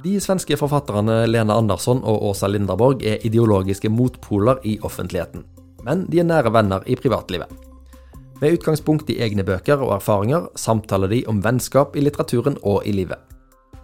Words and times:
De 0.00 0.14
svenske 0.20 0.56
forfatterne 0.56 1.26
Lena 1.28 1.58
Andersson 1.60 1.98
og 2.08 2.22
Åsa 2.30 2.48
Linderborg 2.48 3.02
er 3.04 3.24
ideologiske 3.26 3.90
motpoler 3.92 4.62
i 4.64 4.78
offentligheten, 4.86 5.42
men 5.84 6.06
de 6.08 6.22
er 6.22 6.28
nære 6.28 6.52
venner 6.54 6.86
i 6.88 6.96
privatlivet. 6.96 7.50
Med 8.40 8.56
utgangspunkt 8.56 9.10
i 9.12 9.18
egne 9.20 9.44
bøker 9.44 9.82
og 9.84 9.92
erfaringer 9.98 10.46
samtaler 10.56 11.12
de 11.12 11.18
om 11.28 11.42
vennskap 11.44 11.98
i 11.98 12.04
litteraturen 12.06 12.56
og 12.62 12.86
i 12.88 12.94
livet. 12.96 13.20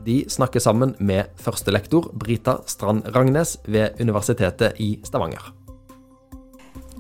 De 0.07 0.23
snakker 0.33 0.63
sammen 0.65 0.95
med 1.05 1.35
førstelektor 1.37 2.09
Brita 2.17 2.63
Strand 2.65 3.11
Rangnes 3.13 3.59
ved 3.67 4.01
Universitetet 4.01 4.81
i 4.81 4.95
Stavanger. 5.05 5.51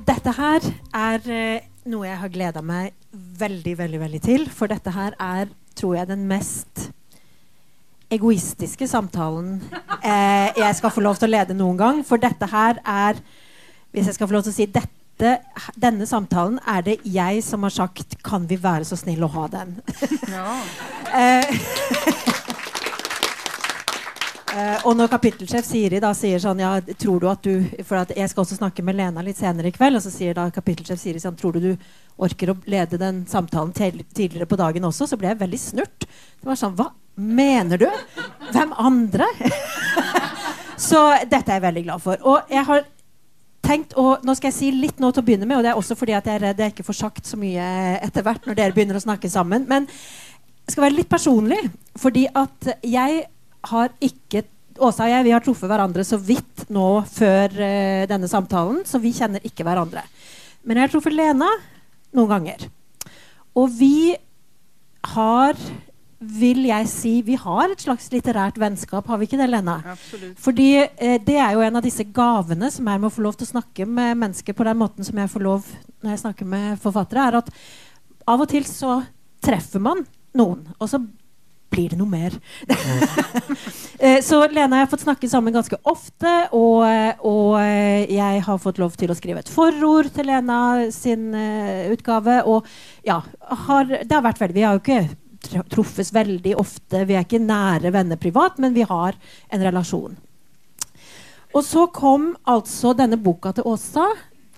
Dette 0.04 0.36
her 0.36 0.68
er 0.92 1.30
eh, 1.32 1.64
noe 1.88 2.04
jeg 2.04 2.20
har 2.20 2.34
gleda 2.34 2.60
meg 2.60 2.92
veldig, 3.40 3.78
veldig, 3.80 4.02
veldig 4.04 4.22
til. 4.28 4.46
For 4.52 4.68
dette 4.68 4.92
her 4.92 5.16
er, 5.16 5.48
tror 5.78 5.96
jeg, 6.02 6.10
den 6.12 6.28
mest 6.28 6.90
egoistiske 8.12 8.86
samtalen 8.88 9.56
eh, 10.02 10.52
jeg 10.56 10.74
skal 10.78 10.92
få 10.94 11.02
lov 11.02 11.18
til 11.18 11.28
å 11.28 11.34
lede 11.34 11.56
noen 11.58 11.80
gang. 11.80 12.04
For 12.06 12.22
dette 12.22 12.48
her 12.52 12.80
er 12.84 13.18
Hvis 13.90 14.10
jeg 14.10 14.18
skal 14.18 14.28
få 14.28 14.36
lov 14.36 14.44
til 14.46 14.52
å 14.52 14.56
si 14.56 14.66
dette 14.66 14.92
denne 15.80 16.04
samtalen 16.04 16.58
er 16.68 16.82
det 16.84 16.98
jeg 17.08 17.40
som 17.42 17.62
har 17.64 17.72
sagt 17.72 18.22
'Kan 18.22 18.46
vi 18.46 18.56
være 18.56 18.84
så 18.84 18.96
snill 18.96 19.24
å 19.24 19.32
ha 19.32 19.46
den?' 19.48 19.80
Ja. 20.28 20.60
eh, 21.20 21.44
Uh, 24.56 24.86
og 24.88 24.94
når 24.96 25.10
kapittelsjef 25.12 25.66
Siri 25.68 25.98
da 26.00 26.14
sier 26.16 26.40
sånn 26.40 26.62
ja, 26.62 26.70
tror 26.96 27.20
du 27.20 27.26
at 27.28 27.42
du 27.44 27.66
For 27.84 27.98
at 27.98 28.14
jeg 28.16 28.30
skal 28.30 28.40
også 28.40 28.56
snakke 28.56 28.80
med 28.86 28.96
Lena 28.96 29.20
litt 29.20 29.36
senere 29.36 29.68
i 29.68 29.74
kveld. 29.74 29.98
Og 29.98 30.04
så 30.06 30.12
sier 30.14 30.32
da 30.32 30.46
kapittelsjef 30.54 31.00
Siri 31.00 31.20
sånn 31.20 31.36
Tror 31.36 31.52
du 31.52 31.60
du 31.60 31.72
orker 32.16 32.54
å 32.54 32.56
lede 32.64 32.96
den 32.96 33.26
samtalen 33.28 33.74
tidligere 33.76 34.48
på 34.48 34.56
dagen 34.56 34.88
også? 34.88 35.10
Så 35.10 35.18
ble 35.20 35.28
jeg 35.28 35.42
veldig 35.42 35.60
snurt. 35.60 36.06
Det 36.08 36.48
var 36.48 36.56
sånn 36.56 36.78
Hva 36.78 36.88
mener 37.16 37.80
du? 37.80 37.88
Hvem 38.52 38.74
andre? 38.76 39.26
så 40.88 41.08
dette 41.24 41.50
er 41.50 41.58
jeg 41.58 41.66
veldig 41.66 41.84
glad 41.88 42.04
for. 42.04 42.20
Og 42.28 42.52
jeg 42.52 42.64
har 42.68 42.84
tenkt 43.66 43.96
og 43.98 44.22
Nå 44.22 44.36
skal 44.38 44.52
jeg 44.52 44.56
si 44.56 44.68
litt 44.74 45.00
nå 45.02 45.10
til 45.10 45.24
å 45.24 45.26
begynne 45.26 45.48
med, 45.48 45.58
og 45.58 45.64
det 45.66 45.72
er 45.72 45.80
også 45.80 45.96
fordi 45.98 46.14
at 46.14 46.28
jeg 46.28 46.38
er 46.38 46.44
redd 46.48 46.60
jeg 46.62 46.74
ikke 46.74 46.86
får 46.86 47.00
sagt 47.00 47.26
så 47.26 47.38
mye 47.40 47.64
etter 48.04 48.22
hvert 48.26 48.46
når 48.46 48.58
dere 48.58 48.76
begynner 48.76 48.98
å 48.98 49.02
snakke 49.02 49.30
sammen. 49.32 49.66
Men 49.66 49.88
jeg 49.88 50.74
skal 50.74 50.86
være 50.86 50.98
litt 50.98 51.10
personlig, 51.10 51.58
fordi 51.98 52.26
at 52.34 52.76
jeg 52.86 53.24
har 53.72 53.96
ikke 54.02 54.46
Åsa 54.76 55.06
og 55.06 55.08
jeg 55.08 55.24
vi 55.24 55.30
har 55.32 55.40
truffet 55.40 55.70
hverandre 55.70 56.02
så 56.04 56.18
vidt 56.20 56.66
nå 56.68 57.00
før 57.08 57.48
uh, 57.48 58.02
denne 58.10 58.28
samtalen, 58.28 58.82
så 58.84 59.00
vi 59.00 59.14
kjenner 59.16 59.40
ikke 59.48 59.64
hverandre. 59.64 60.02
Men 60.68 60.76
jeg 60.76 60.84
har 60.84 60.92
truffet 60.92 61.16
Lena 61.16 61.48
noen 62.12 62.28
ganger. 62.28 62.66
Og 63.56 63.70
vi 63.72 64.12
har 65.16 65.56
vil 66.18 66.64
jeg 66.68 66.88
si 66.88 67.12
vi 67.26 67.36
har 67.36 67.72
et 67.72 67.82
slags 67.84 68.08
litterært 68.12 68.56
vennskap, 68.60 69.06
har 69.06 69.20
vi 69.20 69.28
ikke 69.28 69.40
det, 69.40 69.50
Lena? 69.52 69.76
Absolutt. 69.92 70.38
Fordi 70.40 70.70
eh, 70.80 71.18
det 71.22 71.36
er 71.36 71.52
jo 71.56 71.64
en 71.66 71.76
av 71.76 71.84
disse 71.84 72.06
gavene 72.16 72.70
som 72.72 72.88
er 72.88 73.02
med 73.02 73.10
å 73.10 73.16
få 73.16 73.26
lov 73.26 73.36
til 73.36 73.48
å 73.48 73.52
snakke 73.52 73.88
med 73.88 74.16
mennesker 74.22 74.56
på 74.56 74.66
den 74.66 74.80
måten 74.80 75.06
som 75.06 75.20
jeg 75.20 75.32
får 75.32 75.44
lov 75.44 75.68
når 76.00 76.14
jeg 76.14 76.24
snakker 76.24 76.48
med 76.48 76.80
forfattere, 76.80 77.28
er 77.28 77.38
at 77.42 77.52
av 78.26 78.42
og 78.42 78.50
til 78.50 78.64
så 78.68 78.98
treffer 79.44 79.82
man 79.82 80.02
noen, 80.36 80.64
og 80.80 80.90
så 80.90 81.02
blir 81.72 81.92
det 81.92 82.00
noe 82.00 82.10
mer. 82.10 82.36
Eh, 83.96 84.18
så 84.20 84.42
Lena 84.52 84.66
og 84.66 84.74
jeg 84.76 84.84
har 84.84 84.88
fått 84.90 85.02
snakke 85.06 85.28
sammen 85.32 85.54
ganske 85.54 85.76
ofte. 85.88 86.32
Og, 86.52 86.82
og, 87.24 87.54
jeg 88.12 88.42
har 88.44 88.58
fått 88.60 88.76
lov 88.76 88.92
til 89.00 89.08
å 89.08 89.16
skrive 89.16 89.40
et 89.40 89.48
forord 89.48 90.10
til 90.12 90.28
Lena 90.28 90.58
sin 90.92 91.30
uh, 91.32 91.88
utgave. 91.94 92.42
Og 92.44 92.68
ja, 93.08 93.22
har, 93.64 93.88
det 93.88 94.12
har 94.12 94.26
vært 94.26 94.42
veldig 94.44 94.58
Vi 94.58 94.66
har 94.66 94.76
jo 94.76 94.82
ikke 94.84 95.00
truffes 95.48 96.12
veldig 96.14 96.54
ofte. 96.60 97.04
Vi 97.08 97.16
er 97.16 97.26
ikke 97.26 97.42
nære 97.42 97.92
venner 97.94 98.20
privat, 98.20 98.58
men 98.62 98.74
vi 98.76 98.86
har 98.86 99.16
en 99.52 99.64
relasjon. 99.64 100.16
Og 101.56 101.64
så 101.64 101.86
kom 101.94 102.34
altså 102.44 102.92
denne 102.96 103.16
boka 103.16 103.52
til 103.56 103.64
Åsa, 103.64 104.06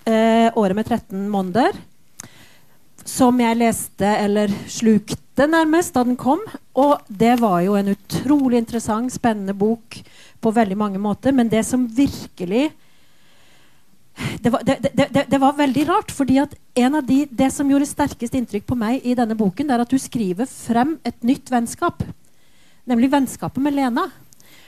eh, 0.05 0.51
'Året 0.51 0.75
med 0.75 0.85
13 0.85 1.29
måneder', 1.29 1.77
som 3.05 3.39
jeg 3.39 3.57
leste, 3.57 4.05
eller 4.05 4.47
slukte 4.67 5.47
nærmest 5.47 5.93
da 5.93 6.03
den 6.03 6.17
kom. 6.17 6.39
Og 6.75 6.99
det 7.07 7.39
var 7.39 7.61
jo 7.61 7.75
en 7.75 7.95
utrolig 7.95 8.57
interessant, 8.57 9.13
spennende 9.13 9.53
bok 9.53 10.01
på 10.41 10.51
veldig 10.51 10.77
mange 10.77 10.99
måter. 10.99 11.31
Men 11.31 11.49
det 11.49 11.65
som 11.65 11.87
virkelig 11.87 12.71
det 14.39 14.49
var, 14.49 14.63
det, 14.63 14.77
det, 14.93 15.25
det 15.27 15.37
var, 15.37 15.53
väldigt 15.53 15.87
rart. 15.87 16.11
för 16.11 16.47
en 16.73 16.95
av 16.95 17.03
de, 17.03 17.27
Det 17.31 17.51
som 17.51 17.71
gjorde 17.71 17.85
starkast 17.85 18.33
intryck 18.33 18.65
på 18.65 18.75
mig 18.75 19.01
i 19.03 19.15
denna 19.15 19.35
boken, 19.35 19.69
är 19.69 19.79
att 19.79 19.89
du 19.89 19.99
skriver 19.99 20.45
fram 20.45 20.99
ett 21.03 21.23
nytt 21.23 21.51
vänskap. 21.51 22.03
Nämligen 22.83 23.11
vänskapen 23.11 23.63
med 23.63 23.73
Lena. 23.73 24.11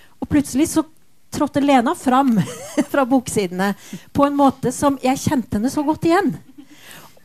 Och 0.07 0.29
plötsligt 0.29 0.69
så 0.69 0.84
trådde 1.29 1.61
Lena 1.61 1.95
fram 1.95 2.41
från 2.90 3.09
boksidorna 3.09 3.73
på 4.11 4.25
en 4.25 4.35
måte 4.35 4.72
som 4.72 4.97
jag 5.01 5.19
kände 5.19 5.47
henne 5.51 5.69
så 5.69 5.84
gott 5.84 6.06
igen. 6.06 6.38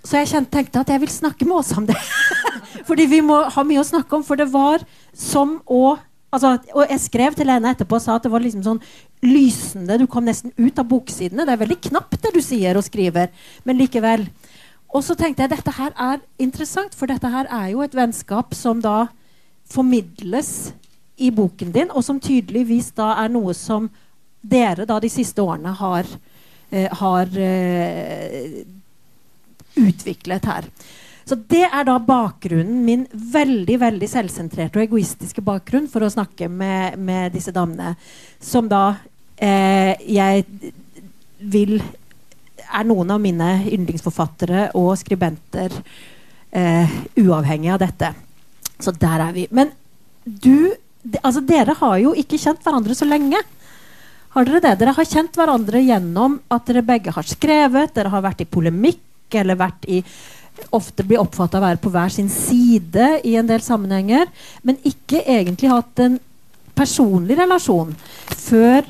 Så 0.02 0.16
jag 0.16 0.28
kände, 0.28 0.50
tänkte 0.50 0.80
att 0.80 0.88
jag 0.88 0.98
vill 0.98 1.08
snacka 1.08 1.44
med 1.44 1.56
oss 1.56 1.76
om 1.76 1.86
det. 1.86 1.96
för 2.86 2.96
vi 2.96 3.22
må 3.22 3.44
ha 3.44 3.64
mycket 3.64 3.80
att 3.80 3.86
snacka 3.86 4.16
om. 4.16 4.24
för 4.24 4.36
det 4.36 4.44
var 4.44 4.80
som 5.12 5.56
att 5.56 5.98
Alltså, 6.30 6.58
och 6.72 6.86
jag 6.90 7.00
skrev 7.00 7.32
till 7.32 7.48
henne 7.50 7.70
etterpå 7.70 7.96
og 7.96 8.02
sa 8.02 8.16
att 8.16 8.22
det 8.22 8.28
var 8.28 8.40
liksom 8.40 8.62
sånn 8.62 8.80
lysende. 9.24 9.98
Du 9.98 10.06
kom 10.10 10.26
nesten 10.26 10.52
ut 10.56 10.78
av 10.78 10.88
boksidene. 10.90 11.46
Det 11.46 11.54
er 11.54 11.62
veldig 11.62 11.80
knapt 11.88 12.20
det 12.22 12.34
du 12.34 12.42
sier 12.44 12.78
og 12.78 12.84
skriver, 12.86 13.32
men 13.64 13.78
likevel. 13.80 14.26
Og 14.94 15.04
så 15.04 15.16
tenkte 15.18 15.44
jeg 15.44 15.52
dette 15.52 15.76
her 15.76 15.94
er 15.98 16.22
interessant, 16.42 16.94
for 16.94 17.10
dette 17.10 17.30
her 17.30 17.48
er 17.52 17.70
jo 17.74 17.82
et 17.84 17.96
vennskap 17.96 18.54
som 18.56 18.80
da 18.84 19.06
formidles 19.66 20.72
i 21.16 21.30
boken 21.34 21.72
din, 21.74 21.90
og 21.90 22.04
som 22.04 22.20
tydeligvis 22.22 22.92
da 22.96 23.14
er 23.24 23.32
noe 23.32 23.54
som 23.56 23.88
dere 24.46 24.86
da 24.86 25.00
de 25.02 25.10
siste 25.10 25.42
årene 25.42 25.72
har, 25.74 26.06
eh, 26.70 26.92
har 27.00 27.38
eh, 27.40 28.62
utviklet 29.76 30.44
her. 30.46 30.68
Så 31.28 31.34
Det 31.34 31.64
är 31.64 31.84
da 31.84 31.98
bakgrunnen 31.98 32.84
min, 32.84 33.06
väldigt 33.10 33.80
väldigt 33.80 34.10
selvsentrerte 34.10 34.78
og 34.78 34.84
egoistiske 34.84 35.42
bakgrunn 35.42 35.88
for 35.90 36.06
å 36.06 36.10
snakke 36.10 36.48
med, 36.48 36.98
med 36.98 37.34
disse 37.34 37.50
damene. 37.50 37.96
Som 38.40 38.68
da 38.70 38.94
eh, 39.36 39.98
jeg 40.06 40.44
vil 41.38 41.82
är 42.70 42.84
noen 42.84 43.10
av 43.10 43.20
mine 43.20 43.50
yndlingsforfattere 43.72 44.70
og 44.78 44.94
skribenter 44.98 45.72
eh, 46.50 46.94
uavhengig 47.16 47.72
av 47.72 47.78
dette. 47.78 48.14
Så 48.78 48.90
där 48.90 49.20
är 49.20 49.32
vi. 49.32 49.46
Men 49.50 49.70
du 50.24 50.74
de, 51.02 51.18
altså 51.22 51.40
Dere 51.40 51.74
har 51.78 51.96
ju 51.96 52.14
inte 52.14 52.38
kjent 52.38 52.64
varandra 52.64 52.94
så 52.94 53.04
länge. 53.04 53.42
Har 54.28 54.44
dere 54.44 54.60
det? 54.60 54.74
Dere 54.74 54.94
har 54.96 55.04
kjent 55.04 55.36
varandra 55.36 55.80
genom 55.80 56.38
att 56.48 56.66
dere 56.66 56.82
begge 56.82 57.10
har 57.10 57.22
skrevet, 57.22 57.94
dere 57.94 58.08
har 58.08 58.22
varit 58.22 58.40
i 58.40 58.44
polemikk 58.44 59.34
eller 59.34 59.54
varit 59.54 59.84
i 59.84 60.04
ofte 60.74 61.04
blir 61.06 61.22
oppfatta 61.22 61.60
å 61.60 61.64
være 61.64 61.80
på 61.82 61.92
hver 61.94 62.12
sin 62.12 62.28
side 62.32 63.08
i 63.24 63.36
en 63.38 63.48
del 63.48 63.62
sammenhenger, 63.64 64.28
men 64.62 64.78
ikke 64.86 65.22
egentlig 65.24 65.72
hatt 65.72 66.04
en 66.04 66.20
personlig 66.76 67.38
relasjon 67.38 67.94
før 68.36 68.86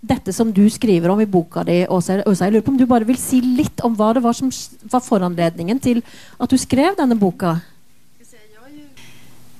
dette 0.00 0.32
som 0.32 0.52
du 0.54 0.64
skriver 0.70 1.10
om 1.10 1.20
i 1.20 1.26
boka 1.26 1.64
di. 1.66 1.82
Åsa, 1.90 2.20
jeg 2.22 2.52
lurer 2.52 2.64
på 2.64 2.72
om 2.72 2.78
du 2.78 2.86
bare 2.86 3.08
vil 3.08 3.18
si 3.18 3.40
litt 3.42 3.82
om 3.84 3.96
hva 3.98 4.12
det 4.14 4.22
var 4.24 4.36
som 4.36 4.52
var 4.90 5.02
foranledningen 5.04 5.82
til 5.82 6.04
at 6.38 6.50
du 6.50 6.58
skrev 6.60 6.96
denne 6.98 7.18
boka? 7.18 7.58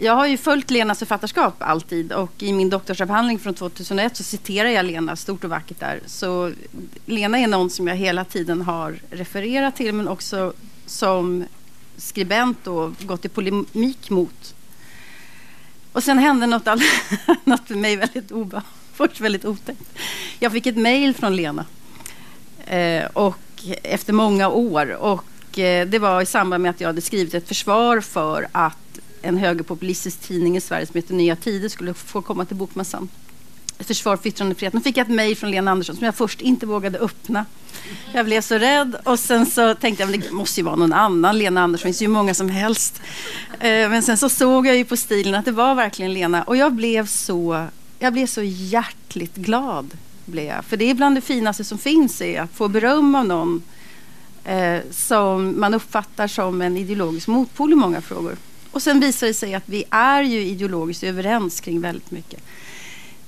Jag 0.00 0.12
har 0.14 0.26
ju 0.26 0.36
följt 0.36 0.70
Lenas 0.70 0.98
författarskap 0.98 1.54
alltid 1.58 2.12
och 2.12 2.42
i 2.42 2.52
min 2.52 2.70
doktorsavhandling 2.70 3.38
från 3.38 3.54
2001 3.54 4.16
så 4.16 4.22
citerar 4.22 4.68
jag 4.68 4.86
Lena 4.86 5.16
stort 5.16 5.44
och 5.44 5.50
vackert 5.50 5.80
där. 5.80 6.00
Så 6.06 6.52
Lena 7.06 7.38
är 7.38 7.46
någon 7.46 7.70
som 7.70 7.88
jag 7.88 7.96
hela 7.96 8.24
tiden 8.24 8.62
har 8.62 8.98
refererat 9.10 9.76
till 9.76 9.94
men 9.94 10.08
också 10.08 10.52
som 10.88 11.44
skribent 11.96 12.58
då 12.64 12.92
gått 13.00 13.24
i 13.24 13.28
polemik 13.28 14.10
mot. 14.10 14.54
Och 15.92 16.04
sen 16.04 16.18
hände 16.18 16.46
något, 16.46 16.68
all, 16.68 16.80
något 17.44 17.68
för 17.68 17.74
mig 17.74 17.96
väldigt, 17.96 18.32
obe, 18.32 18.62
först 18.94 19.20
väldigt 19.20 19.44
otäckt. 19.44 19.98
Jag 20.38 20.52
fick 20.52 20.66
ett 20.66 20.76
mejl 20.76 21.14
från 21.14 21.36
Lena 21.36 21.66
eh, 22.66 23.04
och 23.04 23.38
efter 23.82 24.12
många 24.12 24.48
år. 24.48 24.90
Och 24.90 25.58
eh, 25.58 25.88
det 25.88 25.98
var 25.98 26.22
i 26.22 26.26
samband 26.26 26.62
med 26.62 26.70
att 26.70 26.80
jag 26.80 26.88
hade 26.88 27.00
skrivit 27.00 27.34
ett 27.34 27.48
försvar 27.48 28.00
för 28.00 28.48
att 28.52 28.98
en 29.22 29.36
högerpopulistisk 29.36 30.20
tidning 30.20 30.56
i 30.56 30.60
Sverige 30.60 30.86
som 30.86 30.94
heter 30.94 31.14
Nya 31.14 31.36
Tider 31.36 31.68
skulle 31.68 31.94
få 31.94 32.22
komma 32.22 32.44
till 32.44 32.56
Bokmässan. 32.56 33.08
Försvar 33.78 34.16
för 34.16 34.28
yttrandefriheten. 34.28 34.80
Då 34.80 34.84
fick 34.84 34.96
jag 34.96 35.04
ett 35.04 35.12
mejl 35.12 35.36
från 35.36 35.50
Lena 35.50 35.70
Andersson 35.70 35.96
som 35.96 36.04
jag 36.04 36.14
först 36.14 36.40
inte 36.40 36.66
vågade 36.66 36.98
öppna. 36.98 37.44
Jag 38.12 38.26
blev 38.26 38.40
så 38.40 38.58
rädd 38.58 38.96
och 39.04 39.18
sen 39.18 39.46
så 39.46 39.74
tänkte 39.74 40.02
jag 40.02 40.14
att 40.14 40.22
det 40.22 40.30
måste 40.30 40.60
ju 40.60 40.64
vara 40.64 40.76
någon 40.76 40.92
annan 40.92 41.38
Lena 41.38 41.62
Andersson. 41.62 41.82
Det 41.82 41.88
finns 41.88 42.02
ju 42.02 42.08
många 42.08 42.34
som 42.34 42.48
helst. 42.48 43.00
Eh, 43.52 43.68
men 43.68 44.02
sen 44.02 44.16
så 44.16 44.28
såg 44.28 44.66
jag 44.66 44.76
ju 44.76 44.84
på 44.84 44.96
stilen 44.96 45.34
att 45.34 45.44
det 45.44 45.52
var 45.52 45.74
verkligen 45.74 46.12
Lena 46.12 46.42
och 46.42 46.56
jag 46.56 46.72
blev 46.72 47.06
så, 47.06 47.66
jag 47.98 48.12
blev 48.12 48.26
så 48.26 48.42
hjärtligt 48.42 49.34
glad. 49.34 49.94
Blev 50.24 50.44
jag. 50.44 50.64
För 50.64 50.76
det 50.76 50.90
är 50.90 50.94
bland 50.94 51.16
det 51.16 51.20
finaste 51.20 51.64
som 51.64 51.78
finns 51.78 52.20
är 52.20 52.40
att 52.40 52.52
få 52.52 52.68
beröm 52.68 53.14
av 53.14 53.26
någon 53.26 53.62
eh, 54.44 54.80
som 54.90 55.60
man 55.60 55.74
uppfattar 55.74 56.28
som 56.28 56.62
en 56.62 56.76
ideologisk 56.76 57.28
motpol 57.28 57.72
i 57.72 57.74
många 57.74 58.00
frågor. 58.00 58.36
Och 58.70 58.82
sen 58.82 59.00
visar 59.00 59.26
det 59.26 59.34
sig 59.34 59.54
att 59.54 59.62
vi 59.66 59.84
är 59.90 60.22
ju 60.22 60.40
ideologiskt 60.40 61.04
överens 61.04 61.60
kring 61.60 61.80
väldigt 61.80 62.10
mycket. 62.10 62.42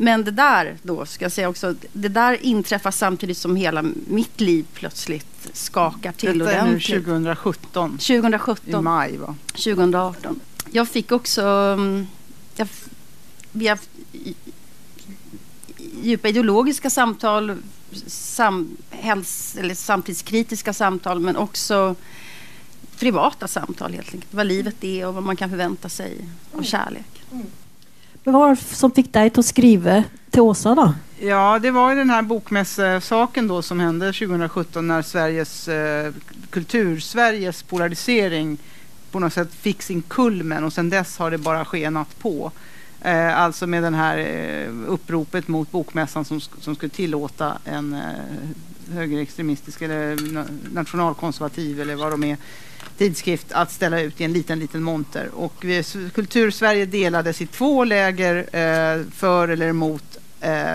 Men 0.03 0.25
det 0.25 0.31
där 0.31 0.77
då, 0.83 1.07
ska 1.07 1.25
jag 1.25 1.33
säga 1.33 1.49
också, 1.49 1.75
det 1.93 2.09
där 2.09 2.43
inträffar 2.43 2.91
samtidigt 2.91 3.39
som 3.39 3.57
hela 3.57 3.83
mitt 4.07 4.41
liv 4.41 4.67
plötsligt 4.75 5.49
skakar 5.53 6.13
till 6.13 6.39
Detta 6.39 6.53
är 6.53 6.63
nu 6.65 6.71
ordentligt. 6.71 7.05
2017, 7.05 7.91
2017. 7.91 8.81
i 8.81 8.83
maj 8.83 9.17
va? 9.17 9.35
2018. 9.47 10.41
Jag 10.71 10.89
fick 10.89 11.13
också 11.13 11.43
mm, 11.43 12.07
jag, 12.57 12.69
via 13.53 13.79
djupa 16.03 16.29
ideologiska 16.29 16.91
samtal, 16.91 17.57
samhälls, 18.07 19.57
eller 19.57 19.75
samtidskritiska 19.75 20.73
samtal 20.73 21.21
men 21.21 21.37
också 21.37 21.95
privata 22.99 23.49
samtal 23.49 23.93
helt 23.93 24.15
enkelt. 24.15 24.35
Vad 24.35 24.47
livet 24.47 24.85
är 24.85 25.07
och 25.07 25.15
vad 25.15 25.23
man 25.23 25.37
kan 25.37 25.51
förvänta 25.51 25.89
sig 25.89 26.17
av 26.53 26.63
kärlek. 26.63 27.23
Men 27.31 27.47
vad 28.25 28.35
var 28.35 28.51
det 28.51 28.57
som 28.57 28.91
fick 28.91 29.13
dig 29.13 29.33
att 29.37 29.47
skriva 29.47 30.05
till 30.31 30.41
Åsa 30.41 30.75
då? 30.75 30.95
Ja, 31.21 31.59
det 31.63 31.71
var 31.71 31.91
ju 31.91 31.97
den 31.97 32.11
här 32.11 32.23
bokmässesaken 32.23 33.49
då 33.49 33.63
som 33.63 33.81
hände 33.81 34.13
2017 34.13 34.87
när 34.87 35.03
Sveriges 35.03 35.69
eh, 35.69 36.13
kultursveriges 36.51 37.63
polarisering 37.63 38.59
på 39.11 39.19
något 39.19 39.33
sätt 39.33 39.55
fick 39.55 39.83
sin 39.83 40.03
kulmen 40.03 40.65
och 40.65 40.73
sedan 40.73 40.91
dess 40.91 41.19
har 41.19 41.31
det 41.31 41.39
bara 41.39 41.65
skenat 41.65 42.19
på. 42.19 42.53
Eh, 43.01 43.39
alltså 43.39 43.67
med 43.67 43.83
den 43.83 43.95
här 43.95 44.19
eh, 44.19 44.69
uppropet 44.87 45.49
mot 45.49 45.71
bokmässan 45.71 46.25
som, 46.25 46.41
som 46.41 46.75
skulle 46.75 46.91
tillåta 46.91 47.59
en 47.65 47.95
eh, 47.95 48.95
högerextremistisk 48.95 49.83
eller 49.83 50.17
na- 50.17 50.73
nationalkonservativ 50.73 51.81
eller 51.81 51.95
vad 51.97 52.11
de 52.11 52.25
är 52.25 52.37
tidskrift 52.99 53.53
att 53.53 53.73
ställa 53.73 54.01
ut 54.01 54.21
i 54.21 54.25
en 54.25 54.33
liten, 54.33 54.59
liten 54.59 54.83
monter. 54.83 55.29
Och 55.35 55.55
vi, 55.61 55.85
Kultursverige 56.15 56.87
delades 56.87 57.41
i 57.41 57.47
två 57.47 57.85
läger 57.85 58.37
eh, 58.37 59.05
för 59.13 59.49
eller 59.49 59.69
emot 59.69 60.19
eh, 60.41 60.75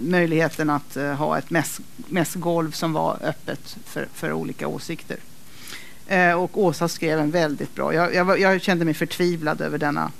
möjligheten 0.00 0.70
att 0.70 0.96
eh, 0.96 1.12
ha 1.12 1.38
ett 1.38 1.50
mäss, 1.50 1.80
mässgolv 1.96 2.70
som 2.70 2.92
var 2.92 3.18
öppet 3.22 3.76
för, 3.84 4.08
för 4.14 4.32
olika 4.32 4.68
åsikter. 4.68 5.16
Eh, 6.06 6.32
och 6.32 6.58
Åsa 6.58 6.88
skrev 6.88 7.18
en 7.18 7.30
väldigt 7.30 7.74
bra. 7.74 7.94
Jag, 7.94 8.14
jag, 8.14 8.40
jag 8.40 8.62
kände 8.62 8.84
mig 8.84 8.94
förtvivlad 8.94 9.60
över 9.60 9.78
denna 9.78 10.10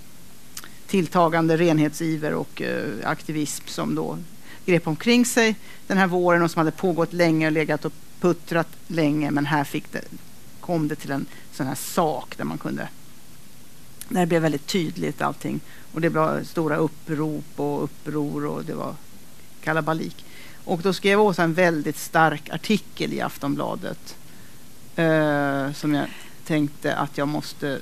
tilltagande 0.86 1.56
renhetsiver 1.56 2.34
och 2.34 2.62
eh, 2.62 2.84
aktivism 3.04 3.64
som 3.66 3.94
då 3.94 4.18
grep 4.66 4.86
omkring 4.86 5.26
sig 5.26 5.56
den 5.86 5.98
här 5.98 6.06
våren 6.06 6.42
och 6.42 6.50
som 6.50 6.60
hade 6.60 6.70
pågått 6.70 7.12
länge 7.12 7.46
och 7.46 7.52
legat 7.52 7.84
och 7.84 7.92
puttrat 8.20 8.68
länge 8.86 9.30
men 9.30 9.46
här 9.46 9.64
fick 9.64 9.92
det, 9.92 10.00
kom 10.62 10.88
det 10.88 10.96
till 10.96 11.10
en 11.10 11.26
sån 11.52 11.66
här 11.66 11.74
sak 11.74 12.36
där 12.36 12.44
man 12.44 12.58
kunde 12.58 12.88
där 14.08 14.20
det 14.20 14.26
blev 14.26 14.42
väldigt 14.42 14.66
tydligt 14.66 15.22
allting 15.22 15.60
och 15.92 16.00
det 16.00 16.08
var 16.08 16.42
stora 16.42 16.76
upprop 16.76 17.44
och 17.56 17.84
uppror 17.84 18.46
och 18.46 18.64
det 18.64 18.74
var 18.74 18.94
kalabalik. 19.64 20.24
Och 20.64 20.80
då 20.82 20.92
skrev 20.92 21.20
Åsa 21.20 21.42
en 21.42 21.54
väldigt 21.54 21.96
stark 21.96 22.50
artikel 22.50 23.12
i 23.12 23.20
Aftonbladet 23.20 24.16
eh, 24.96 25.72
som 25.72 25.94
jag 25.94 26.06
tänkte 26.46 26.96
att 26.96 27.18
jag 27.18 27.28
måste 27.28 27.80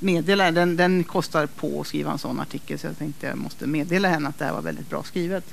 meddela. 0.00 0.50
Den, 0.50 0.76
den 0.76 1.04
kostar 1.04 1.46
på 1.46 1.80
att 1.80 1.86
skriva 1.86 2.12
en 2.12 2.18
sån 2.18 2.40
artikel 2.40 2.78
så 2.78 2.86
jag 2.86 2.98
tänkte 2.98 3.26
jag 3.26 3.38
måste 3.38 3.66
meddela 3.66 4.08
henne 4.08 4.28
att 4.28 4.38
det 4.38 4.44
här 4.44 4.52
var 4.52 4.62
väldigt 4.62 4.90
bra 4.90 5.02
skrivet. 5.02 5.44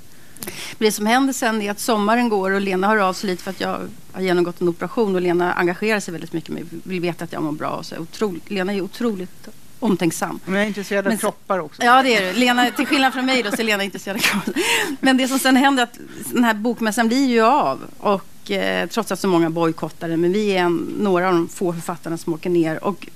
Men 0.45 0.85
Det 0.87 0.91
som 0.91 1.05
händer 1.05 1.33
sen 1.33 1.61
är 1.61 1.71
att 1.71 1.79
sommaren 1.79 2.29
går 2.29 2.51
och 2.51 2.61
Lena 2.61 2.87
hör 2.87 2.97
av 2.97 3.13
sig 3.13 3.29
lite 3.29 3.43
för 3.43 3.51
att 3.51 3.61
jag 3.61 3.79
har 4.11 4.21
genomgått 4.21 4.61
en 4.61 4.69
operation 4.69 5.15
och 5.15 5.21
Lena 5.21 5.53
engagerar 5.53 5.99
sig 5.99 6.11
väldigt 6.11 6.33
mycket 6.33 6.49
med 6.49 6.63
vill 6.83 7.01
veta 7.01 7.23
att 7.23 7.33
jag 7.33 7.43
mår 7.43 7.51
bra. 7.51 7.69
Och 7.69 7.85
så 7.85 7.97
otroligt, 7.97 8.49
Lena 8.51 8.73
är 8.73 8.81
otroligt 8.81 9.47
omtänksam. 9.79 10.39
Men 10.45 10.55
jag 10.55 10.63
är 10.63 10.67
intresserad 10.67 11.05
av 11.05 11.11
Men 11.11 11.17
kroppar 11.17 11.59
också. 11.59 11.83
Ja, 11.83 12.03
det 12.03 12.15
är 12.15 12.33
du. 12.33 12.39
Lena, 12.39 12.71
till 12.71 12.85
skillnad 12.85 13.13
från 13.13 13.25
mig 13.25 13.43
då, 13.43 13.51
så 13.51 13.61
är 13.61 13.63
Lena 13.63 13.83
intresserad 13.83 14.17
av 14.17 14.21
kroppen. 14.21 14.53
Men 14.99 15.17
det 15.17 15.27
som 15.27 15.39
sen 15.39 15.55
händer 15.55 15.83
är 15.83 15.87
att 15.87 15.99
den 16.33 16.43
här 16.43 16.53
bokmässan 16.53 17.07
blir 17.07 17.27
ju 17.27 17.41
av. 17.41 17.79
Och 17.97 18.51
eh, 18.51 18.87
trots 18.87 19.11
att 19.11 19.19
så 19.19 19.27
många 19.27 19.49
bojkottar 19.49 20.09
den. 20.09 20.21
Men 20.21 20.33
vi 20.33 20.51
är 20.51 20.59
en, 20.59 20.75
några 20.99 21.27
av 21.27 21.33
de 21.33 21.47
få 21.47 21.73
författarna 21.73 22.17
som 22.17 22.33
åker 22.33 22.49
ner. 22.49 22.83
Och 22.83 23.07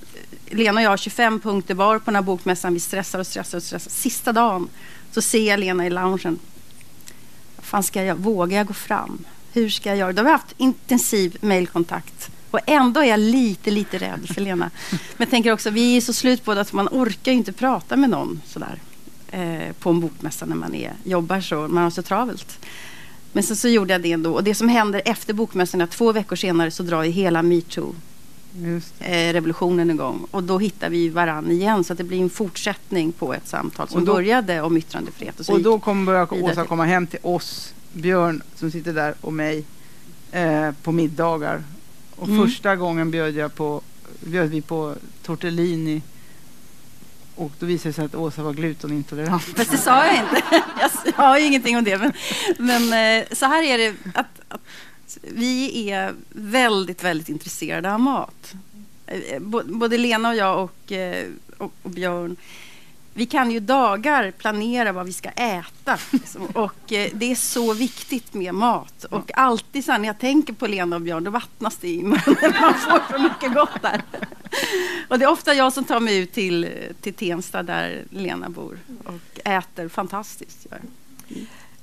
eh, 0.50 0.58
Lena 0.58 0.80
och 0.80 0.84
jag 0.84 0.90
har 0.90 0.98
25 0.98 1.40
punkter 1.40 1.74
var 1.74 2.00
på 2.00 2.06
den 2.06 2.16
här 2.16 2.22
bokmässan. 2.22 2.74
Vi 2.74 2.80
stressar 2.80 3.20
och 3.20 3.28
stressar 3.28 3.58
och 3.58 3.64
stressar. 3.64 3.92
Sista 3.92 4.32
dagen 4.32 4.70
så 5.12 5.22
ser 5.22 5.50
jag 5.50 5.60
Lena 5.60 5.86
i 5.86 5.90
loungen. 5.90 6.40
Fan 7.74 7.84
ska 7.84 8.04
jag, 8.04 8.16
vågar 8.16 8.58
jag 8.58 8.68
gå 8.68 8.74
fram? 8.74 9.26
Hur 9.54 9.70
ska 9.70 9.90
jag 9.90 9.98
göra? 9.98 10.14
Då 10.14 10.20
har 10.20 10.24
vi 10.24 10.32
haft 10.32 10.54
intensiv 10.58 11.38
mejlkontakt. 11.42 12.30
Och 12.52 12.60
ändå 12.66 13.00
är 13.00 13.06
jag 13.06 13.20
lite, 13.20 13.72
lite 13.72 13.98
rädd 13.98 14.30
för 14.34 14.42
Lena. 14.42 14.72
Men 14.90 15.00
jag 15.18 15.30
tänker 15.30 15.52
också, 15.52 15.70
vi 15.70 15.98
är 15.98 16.02
så 16.02 16.14
slut 16.14 16.44
på 16.46 16.54
det 16.54 16.62
att 16.62 16.74
man 16.74 16.88
orkar 16.92 17.32
inte 17.32 17.52
prata 17.52 17.96
med 17.96 18.10
någon 18.10 18.42
sådär. 18.46 18.80
Eh, 19.32 19.74
på 19.80 19.90
en 19.90 20.00
bokmässa 20.00 20.46
när 20.46 20.56
man 20.56 20.76
är, 20.76 20.94
jobbar 21.04 21.42
så, 21.42 21.68
man 21.68 21.84
har 21.84 21.90
så 21.90 22.02
travelt. 22.02 22.66
Men 23.32 23.44
så, 23.44 23.56
så 23.56 23.68
gjorde 23.68 23.94
jag 23.94 24.02
det 24.02 24.12
ändå. 24.12 24.34
Och 24.34 24.44
det 24.44 24.56
som 24.56 24.70
händer 24.70 25.02
efter 25.06 25.34
bokmässan 25.34 25.82
är 25.82 25.86
att 25.86 25.92
två 25.92 26.12
veckor 26.12 26.36
senare 26.36 26.72
så 26.72 26.84
drar 26.84 27.04
ju 27.04 27.12
hela 27.12 27.42
metoo 27.42 27.96
revolutionen 29.34 29.90
igång. 29.92 30.28
Och 30.32 30.44
då 30.44 30.60
hittar 30.60 30.90
vi 30.90 31.10
varann 31.10 31.52
igen. 31.52 31.84
Så 31.84 31.94
det 31.94 32.04
blir 32.04 32.22
en 32.22 32.30
fortsättning 32.30 33.12
på 33.12 33.34
ett 33.34 33.48
samtal 33.48 33.88
som 33.88 34.06
då- 34.06 34.14
började 34.14 34.62
om 34.62 34.78
yttrandefrihet. 34.78 35.40
Och 35.40 35.46
så 35.46 35.54
Och 35.54 35.62
då 35.62 35.80
kommer 35.80 36.06
börja 36.06 36.28
Åsa 36.52 36.66
komma 36.66 36.86
hem 36.86 37.08
till 37.08 37.20
oss, 37.22 37.74
Björn 37.94 38.42
som 38.56 38.72
sitter 38.72 38.94
där 38.94 39.14
och 39.22 39.34
mig 39.34 39.64
eh, 40.32 40.72
på 40.84 40.92
middagar. 40.92 41.64
Och 42.16 42.28
Mm. 42.28 42.46
första 42.46 42.76
gången 42.76 43.12
bjöd, 43.12 43.36
jag 43.36 43.56
på, 43.56 43.82
bjöd 44.20 44.50
vi 44.50 44.62
på 44.62 44.96
tortellini. 45.24 46.02
Och 47.36 47.52
då 47.60 47.66
visade 47.66 47.90
det 47.90 47.94
sig 47.94 48.06
att 48.06 48.16
Åsa 48.16 48.44
var 48.44 48.54
glutenintolerant. 48.54 49.44
Fast 49.44 49.72
det 49.72 49.78
sa 49.78 50.06
jag 50.06 50.16
inte. 50.16 50.42
Jag 50.80 50.86
s- 50.86 51.14
jag 51.18 51.24
har 51.24 51.40
ju 51.40 51.46
ingenting 51.46 51.78
om 51.78 51.84
det. 51.84 51.98
Men, 51.98 52.12
men 52.58 52.84
eh, 53.22 53.26
så 53.32 53.46
här 53.46 53.64
är 53.64 53.78
det. 53.78 53.94
Att, 54.14 54.26
att 54.48 54.62
vi 55.22 55.90
är 55.90 56.14
väldigt, 56.30 57.04
väldigt 57.04 57.30
intresserade 57.30 57.94
av 57.94 58.00
mat. 58.00 58.54
Eh, 59.08 59.40
Både 59.66 59.98
Lena 59.98 60.30
och 60.30 60.36
jag 60.36 60.64
och, 60.64 60.92
eh, 60.92 61.26
och, 61.58 61.74
och 61.84 61.90
Björn. 61.90 62.36
Vi 63.14 63.26
kan 63.26 63.52
ju 63.52 63.60
dagar 63.60 64.32
planera 64.32 64.92
vad 64.92 65.06
vi 65.06 65.14
ska 65.14 65.30
äta. 65.30 65.98
liksom. 66.12 66.46
Och 66.54 66.94
eh, 66.94 67.10
det 67.14 67.32
är 67.32 67.36
så 67.36 67.74
viktigt 67.74 68.34
med 68.34 68.54
mat. 68.54 69.04
Och 69.04 69.32
alltid 69.38 69.86
så 69.86 69.92
här, 69.92 70.00
när 70.00 70.08
jag 70.08 70.20
tänker 70.20 70.54
på 70.54 70.68
Lena 70.68 70.96
och 70.96 71.02
Björn, 71.02 71.24
då 71.24 71.32
vattnas 71.32 71.78
det 71.78 71.88
i 71.88 72.04
munnen. 72.04 72.18
Man 72.62 72.74
får 72.74 73.18
så 73.18 73.24
mycket 73.24 73.54
gott 73.54 73.82
där. 73.82 74.02
Och 75.08 75.20
det 75.20 75.26
är 75.26 75.32
ofta 75.32 75.54
jag 75.54 75.74
som 75.74 75.84
tar 75.84 76.00
mig 76.00 76.18
ut 76.18 76.34
till, 76.34 76.68
till 77.02 77.14
Tensta 77.14 77.64
där 77.64 78.04
Lena 78.10 78.50
bor 78.50 78.78
och 79.04 79.40
äter 79.46 79.88
fantastiskt. 79.88 80.68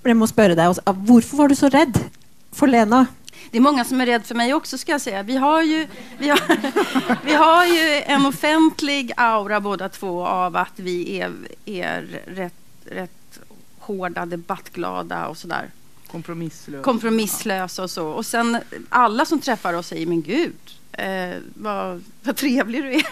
Jag 0.02 0.16
måste 0.16 0.34
spørre 0.34 0.54
deg, 0.56 0.70
også, 0.70 0.92
hvorfor 0.92 1.36
var 1.36 1.48
du 1.48 1.54
så 1.54 1.68
rädd 1.68 1.98
för 2.52 2.66
Lena? 2.66 3.06
Det 3.50 3.58
är 3.58 3.62
många 3.62 3.84
som 3.84 4.00
är 4.00 4.06
rädda 4.06 4.24
för 4.24 4.34
mig 4.34 4.54
också 4.54 4.78
ska 4.78 4.92
jag 4.92 5.00
säga. 5.00 5.22
Vi 5.22 5.36
har 5.36 5.62
ju, 5.62 5.86
vi 6.18 6.28
har, 6.28 6.40
vi 7.24 7.34
har 7.34 7.66
ju 7.66 8.02
en 8.02 8.26
offentlig 8.26 9.12
aura 9.16 9.60
båda 9.60 9.88
två 9.88 10.26
av 10.26 10.56
att 10.56 10.78
vi 10.78 11.20
är, 11.20 11.32
är 11.64 12.22
rätt, 12.26 12.54
rätt 12.84 13.40
hårda, 13.78 14.26
debattglada 14.26 15.26
och 15.26 15.36
sådär. 15.36 15.70
Kompromisslös. 16.06 16.84
Kompromisslösa 16.84 17.82
och 17.82 17.90
så. 17.90 18.08
Och 18.08 18.26
sen 18.26 18.58
alla 18.88 19.24
som 19.24 19.40
träffar 19.40 19.74
oss 19.74 19.86
säger, 19.86 20.06
men 20.06 20.22
gud, 20.22 20.56
eh, 20.92 21.34
vad, 21.54 22.04
vad 22.22 22.36
trevlig 22.36 22.82
du 22.82 22.92
är. 22.92 23.04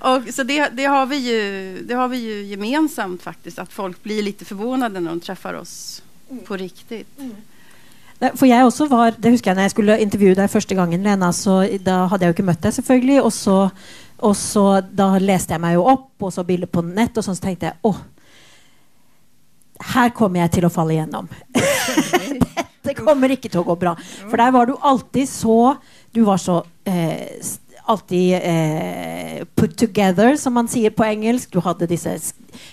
och, 0.18 0.34
så 0.34 0.42
det, 0.42 0.68
det, 0.68 0.84
har 0.84 1.06
vi 1.06 1.16
ju, 1.16 1.82
det 1.82 1.94
har 1.94 2.08
vi 2.08 2.18
ju 2.18 2.42
gemensamt 2.42 3.22
faktiskt, 3.22 3.58
att 3.58 3.72
folk 3.72 4.02
blir 4.02 4.22
lite 4.22 4.44
förvånade 4.44 5.00
när 5.00 5.10
de 5.10 5.20
träffar 5.20 5.54
oss 5.54 6.02
på 6.44 6.56
riktigt. 6.56 7.08
Nei, 7.16 7.30
For 8.20 8.44
jeg 8.44 8.66
også 8.66 8.84
var, 8.90 9.14
det 9.16 9.32
husker 9.32 9.50
jeg 9.50 9.56
når 9.56 9.68
jeg 9.68 9.72
skulle 9.72 9.98
intervjue 10.04 10.36
deg 10.36 10.52
første 10.52 10.76
gangen, 10.76 11.04
Lena, 11.06 11.30
så 11.32 11.62
da 11.80 12.02
hadde 12.10 12.26
jeg 12.26 12.32
jo 12.32 12.36
ikke 12.36 12.48
møtt 12.50 12.62
deg, 12.66 12.74
selvfølgelig. 12.76 13.18
Og 13.24 13.32
så, 13.32 13.56
og 14.20 14.34
så 14.36 14.64
da 14.84 15.14
leste 15.22 15.56
jeg 15.56 15.62
meg 15.62 15.78
jo 15.78 15.86
opp, 15.88 16.10
og 16.20 16.34
så 16.34 16.44
bilder 16.44 16.68
på 16.68 16.84
nett, 16.84 17.16
og 17.16 17.24
sånn, 17.24 17.38
så 17.38 17.46
tenkte 17.46 17.70
jeg 17.70 17.80
åh, 17.88 18.02
her 19.94 20.12
kommer 20.12 20.42
jeg 20.42 20.58
til 20.58 20.68
å 20.68 20.72
falle 20.72 20.98
igjennom. 20.98 21.30
Dette 22.90 22.96
kommer 23.00 23.32
ikke 23.32 23.48
til 23.48 23.62
å 23.62 23.68
gå 23.70 23.76
bra. 23.80 23.94
For 24.26 24.36
der 24.40 24.52
var 24.52 24.68
du 24.68 24.74
alltid 24.76 25.28
så 25.28 25.76
Du 26.12 26.24
var 26.26 26.40
så 26.42 26.56
eh, 26.88 27.38
alltid 27.90 28.34
eh, 28.38 29.42
put 29.58 29.76
together, 29.78 30.36
som 30.40 30.54
man 30.56 30.68
sier 30.70 30.92
på 30.94 31.04
engelsk. 31.06 31.50
Du 31.52 31.60
hadde 31.64 31.88
disse 31.90 32.12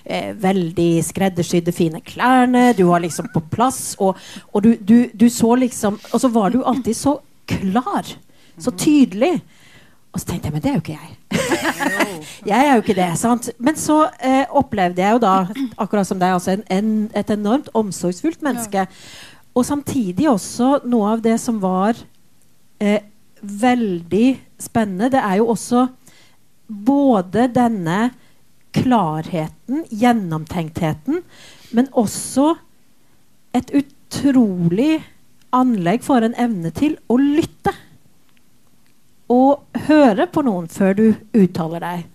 eh, 0.04 0.32
veldig 0.38 0.90
skreddersydde, 1.06 1.74
fine 1.76 2.02
klærne. 2.06 2.72
Du 2.78 2.86
var 2.90 3.04
liksom 3.04 3.30
på 3.34 3.44
plass. 3.52 3.96
Og, 4.00 4.18
og 4.54 4.66
du, 4.66 4.74
du, 4.80 4.98
du 5.14 5.28
så 5.34 5.56
liksom 5.60 6.00
Og 6.12 6.22
så 6.22 6.30
var 6.32 6.54
du 6.54 6.62
alltid 6.64 6.98
så 6.98 7.18
klar. 7.50 8.10
Så 8.58 8.74
tydelig. 8.74 9.38
Og 10.14 10.22
så 10.22 10.32
tenkte 10.32 10.50
jeg, 10.50 10.54
men 10.56 10.64
det 10.64 10.70
er 10.70 10.78
jo 10.78 10.82
ikke 10.82 10.98
jeg. 10.98 11.16
jeg 12.52 12.58
er 12.58 12.72
jo 12.72 12.82
ikke 12.82 12.98
det. 12.98 13.12
sant? 13.20 13.50
Men 13.62 13.78
så 13.78 14.00
eh, 14.24 14.46
opplevde 14.50 15.04
jeg 15.04 15.18
jo 15.18 15.22
da, 15.22 15.34
akkurat 15.78 16.10
som 16.10 16.22
deg, 16.22 16.34
altså 16.34 16.56
en, 16.56 16.64
en, 16.74 16.94
et 17.14 17.34
enormt 17.36 17.70
omsorgsfullt 17.78 18.42
menneske. 18.46 18.88
Og 19.54 19.66
samtidig 19.68 20.30
også 20.30 20.80
noe 20.90 21.14
av 21.16 21.22
det 21.26 21.36
som 21.42 21.60
var 21.62 22.00
eh, 22.82 23.04
veldig 23.42 24.28
spennende, 24.62 25.12
det 25.14 25.22
er 25.22 25.40
jo 25.40 25.50
også 25.54 25.88
både 26.68 27.48
denne 27.56 28.10
klarheten, 28.76 29.86
gjennomtenktheten, 29.90 31.22
men 31.72 31.90
også 31.92 32.56
et 33.58 33.72
utrolig 33.76 35.00
anlegg 35.56 36.04
for 36.06 36.24
en 36.24 36.36
evne 36.38 36.72
til 36.76 36.98
å 37.10 37.18
lytte. 37.22 37.74
Og 39.32 39.64
høre 39.88 40.28
på 40.32 40.44
noen 40.48 40.70
før 40.72 40.96
du 40.96 41.08
uttaler 41.36 41.84
deg. 41.84 42.06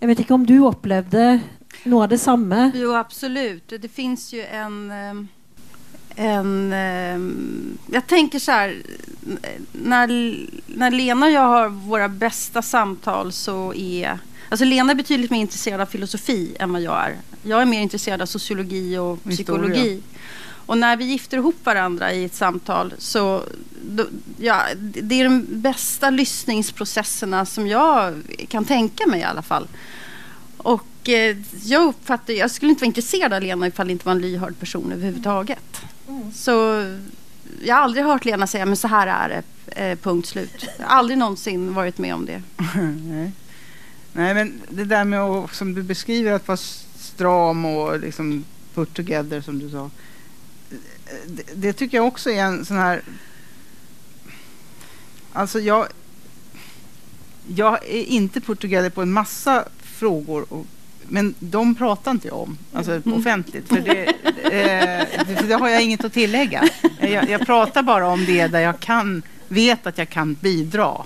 Jag 0.00 0.08
vet 0.08 0.22
inte 0.24 0.34
om 0.34 0.46
du 0.46 0.56
upplevde 0.66 1.40
något 1.84 2.02
av 2.02 2.08
detsamma? 2.08 2.70
Jo, 2.74 2.94
absolut. 2.96 3.74
Det 3.80 3.88
finns 3.88 4.32
ju 4.32 4.42
en... 4.42 4.90
Eh, 4.90 5.24
en 6.16 6.72
eh, 6.72 7.94
jag 7.94 8.06
tänker 8.06 8.38
så 8.38 8.52
här, 8.52 8.82
när, 9.72 10.36
när 10.66 10.90
Lena 10.90 11.26
och 11.26 11.32
jag 11.32 11.46
har 11.46 11.68
våra 11.68 12.08
bästa 12.08 12.62
samtal 12.62 13.32
så 13.32 13.74
är... 13.74 14.18
Alltså 14.48 14.64
Lena 14.64 14.92
är 14.92 14.96
betydligt 14.96 15.30
mer 15.30 15.40
intresserad 15.40 15.80
av 15.80 15.86
filosofi 15.86 16.56
än 16.58 16.72
vad 16.72 16.82
jag 16.82 17.04
är. 17.04 17.16
Jag 17.42 17.62
är 17.62 17.66
mer 17.66 17.80
intresserad 17.80 18.22
av 18.22 18.26
sociologi 18.26 18.98
och 18.98 19.16
Historia. 19.16 19.34
psykologi. 19.34 20.02
Och 20.66 20.78
när 20.78 20.96
vi 20.96 21.04
gifter 21.04 21.36
ihop 21.36 21.56
varandra 21.64 22.12
i 22.12 22.24
ett 22.24 22.34
samtal 22.34 22.94
så 22.98 23.42
då, 23.82 24.06
ja, 24.38 24.62
det 24.78 25.20
är 25.20 25.24
de 25.24 25.46
bästa 25.48 26.10
lyssningsprocesserna 26.10 27.46
som 27.46 27.66
jag 27.66 28.14
kan 28.48 28.64
tänka 28.64 29.06
mig 29.06 29.20
i 29.20 29.24
alla 29.24 29.42
fall. 29.42 29.68
Och 30.56 31.08
eh, 31.08 31.36
jag 31.62 31.84
uppfattar, 31.84 32.32
jag 32.32 32.50
skulle 32.50 32.70
inte 32.70 32.80
vara 32.80 32.86
intresserad 32.86 33.32
av 33.32 33.42
Lena 33.42 33.66
ifall 33.66 33.86
det 33.86 33.92
inte 33.92 34.06
var 34.06 34.12
en 34.12 34.20
lyhörd 34.20 34.58
person 34.58 34.92
överhuvudtaget. 34.92 35.82
Så 36.34 36.84
jag 37.62 37.74
har 37.74 37.82
aldrig 37.82 38.04
hört 38.04 38.24
Lena 38.24 38.46
säga 38.46 38.66
men 38.66 38.76
så 38.76 38.88
här 38.88 39.06
är 39.06 39.28
det, 39.28 39.90
eh, 39.90 39.98
punkt 39.98 40.28
slut. 40.28 40.68
Jag 40.78 40.86
har 40.86 40.96
aldrig 40.96 41.18
någonsin 41.18 41.74
varit 41.74 41.98
med 41.98 42.14
om 42.14 42.26
det. 42.26 42.42
Nej. 43.02 43.32
Nej, 44.12 44.34
men 44.34 44.60
det 44.68 44.84
där 44.84 45.04
med 45.04 45.20
att, 45.20 45.54
som 45.54 45.74
du 45.74 45.82
beskriver, 45.82 46.32
att 46.32 46.48
vara 46.48 46.58
stram 46.96 47.64
och 47.64 48.00
liksom 48.00 48.44
put 48.74 48.94
together 48.94 49.40
som 49.40 49.58
du 49.58 49.70
sa. 49.70 49.90
Eh, 50.70 51.16
det, 51.26 51.42
det 51.54 51.72
tycker 51.72 51.96
jag 51.96 52.06
också 52.06 52.30
är 52.30 52.44
en 52.44 52.64
sån 52.64 52.76
här... 52.76 53.02
Alltså 55.32 55.60
jag... 55.60 55.86
Jag 57.46 57.74
är 57.74 58.04
inte 58.04 58.40
put 58.40 58.60
together 58.60 58.90
på 58.90 59.02
en 59.02 59.12
massa 59.12 59.64
frågor. 59.82 60.46
Och, 60.48 60.66
men 61.12 61.34
de 61.38 61.74
pratar 61.74 62.10
inte 62.10 62.28
jag 62.28 62.38
om, 62.38 62.58
alltså 62.72 63.00
offentligt. 63.04 63.68
För 63.68 63.80
det, 63.80 64.04
eh, 64.42 65.36
för 65.36 65.48
det 65.48 65.54
har 65.54 65.68
jag 65.68 65.82
inget 65.82 66.04
att 66.04 66.12
tillägga. 66.12 66.68
Jag, 67.00 67.30
jag 67.30 67.46
pratar 67.46 67.82
bara 67.82 68.08
om 68.08 68.24
det 68.24 68.46
där 68.46 68.60
jag 68.60 68.80
kan, 68.80 69.22
vet 69.48 69.86
att 69.86 69.98
jag 69.98 70.08
kan 70.08 70.34
bidra. 70.34 70.96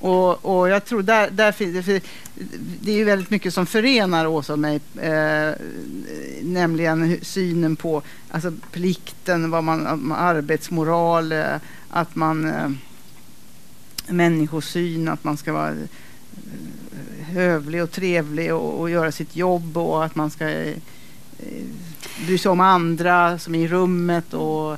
Och, 0.00 0.44
och 0.44 0.68
jag 0.68 0.84
tror 0.84 1.02
där, 1.02 1.30
där 1.30 1.52
finns 1.52 1.86
det, 1.86 2.04
det 2.80 2.92
är 2.92 2.96
ju 2.96 3.04
väldigt 3.04 3.30
mycket 3.30 3.54
som 3.54 3.66
förenar 3.66 4.26
Åsa 4.26 4.52
och 4.52 4.58
mig. 4.58 4.80
Eh, 5.00 5.54
nämligen 6.42 7.18
synen 7.22 7.76
på 7.76 8.02
alltså, 8.30 8.52
plikten, 8.72 9.50
vad 9.50 9.64
man, 9.64 10.12
arbetsmoral, 10.12 11.32
eh, 11.32 11.56
att 11.90 12.14
man 12.16 12.48
eh, 12.48 12.70
människosyn, 14.06 15.08
att 15.08 15.24
man 15.24 15.36
ska 15.36 15.52
vara 15.52 15.74
hövlig 17.32 17.82
och 17.82 17.90
trevlig 17.90 18.54
och, 18.54 18.80
och 18.80 18.90
göra 18.90 19.12
sitt 19.12 19.36
jobb 19.36 19.76
och 19.76 20.04
att 20.04 20.14
man 20.14 20.30
ska 20.30 20.48
eh, 20.48 20.74
bry 22.26 22.38
sig 22.38 22.50
om 22.50 22.60
andra 22.60 23.38
som 23.38 23.54
är 23.54 23.64
i 23.64 23.68
rummet. 23.68 24.34
Och, 24.34 24.72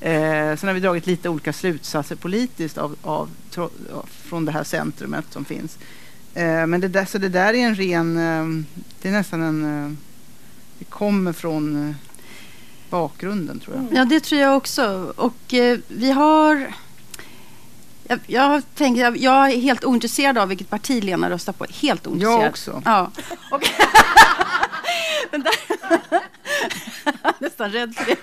eh, 0.00 0.56
sen 0.56 0.66
har 0.66 0.72
vi 0.72 0.80
dragit 0.80 1.06
lite 1.06 1.28
olika 1.28 1.52
slutsatser 1.52 2.16
politiskt 2.16 2.78
av, 2.78 2.96
av, 3.02 3.30
tro, 3.50 3.70
från 4.06 4.44
det 4.44 4.52
här 4.52 4.64
centrumet 4.64 5.24
som 5.30 5.44
finns. 5.44 5.78
Eh, 6.34 6.66
men 6.66 6.80
det 6.80 6.88
där, 6.88 7.04
så 7.04 7.18
det 7.18 7.28
där 7.28 7.54
är 7.54 7.66
en 7.66 7.74
ren, 7.74 8.16
eh, 8.16 8.64
det 9.02 9.08
är 9.08 9.12
nästan 9.12 9.42
en, 9.42 9.84
eh, 9.84 9.92
det 10.78 10.84
kommer 10.84 11.32
från 11.32 11.88
eh, 11.88 11.94
bakgrunden 12.90 13.58
tror 13.60 13.76
jag. 13.76 13.98
Ja, 13.98 14.04
det 14.04 14.20
tror 14.20 14.40
jag 14.40 14.56
också. 14.56 15.12
Och 15.16 15.54
eh, 15.54 15.78
vi 15.88 16.10
har... 16.10 16.74
Jag, 18.10 18.20
jag, 18.26 18.62
tänker, 18.74 19.02
jag, 19.02 19.16
jag 19.16 19.50
är 19.52 19.60
helt 19.60 19.84
ointresserad 19.84 20.38
av 20.38 20.48
vilket 20.48 20.70
parti 20.70 21.04
Lena 21.04 21.30
röstar 21.30 21.52
på. 21.52 21.66
Helt 21.70 22.06
ointresserad. 22.06 22.42
Jag 22.42 22.48
också. 22.50 22.82
Ja. 22.84 23.10
Och 23.50 23.62
nästan 27.38 27.70
rädd 27.70 27.94
för 27.94 28.04
det. 28.04 28.16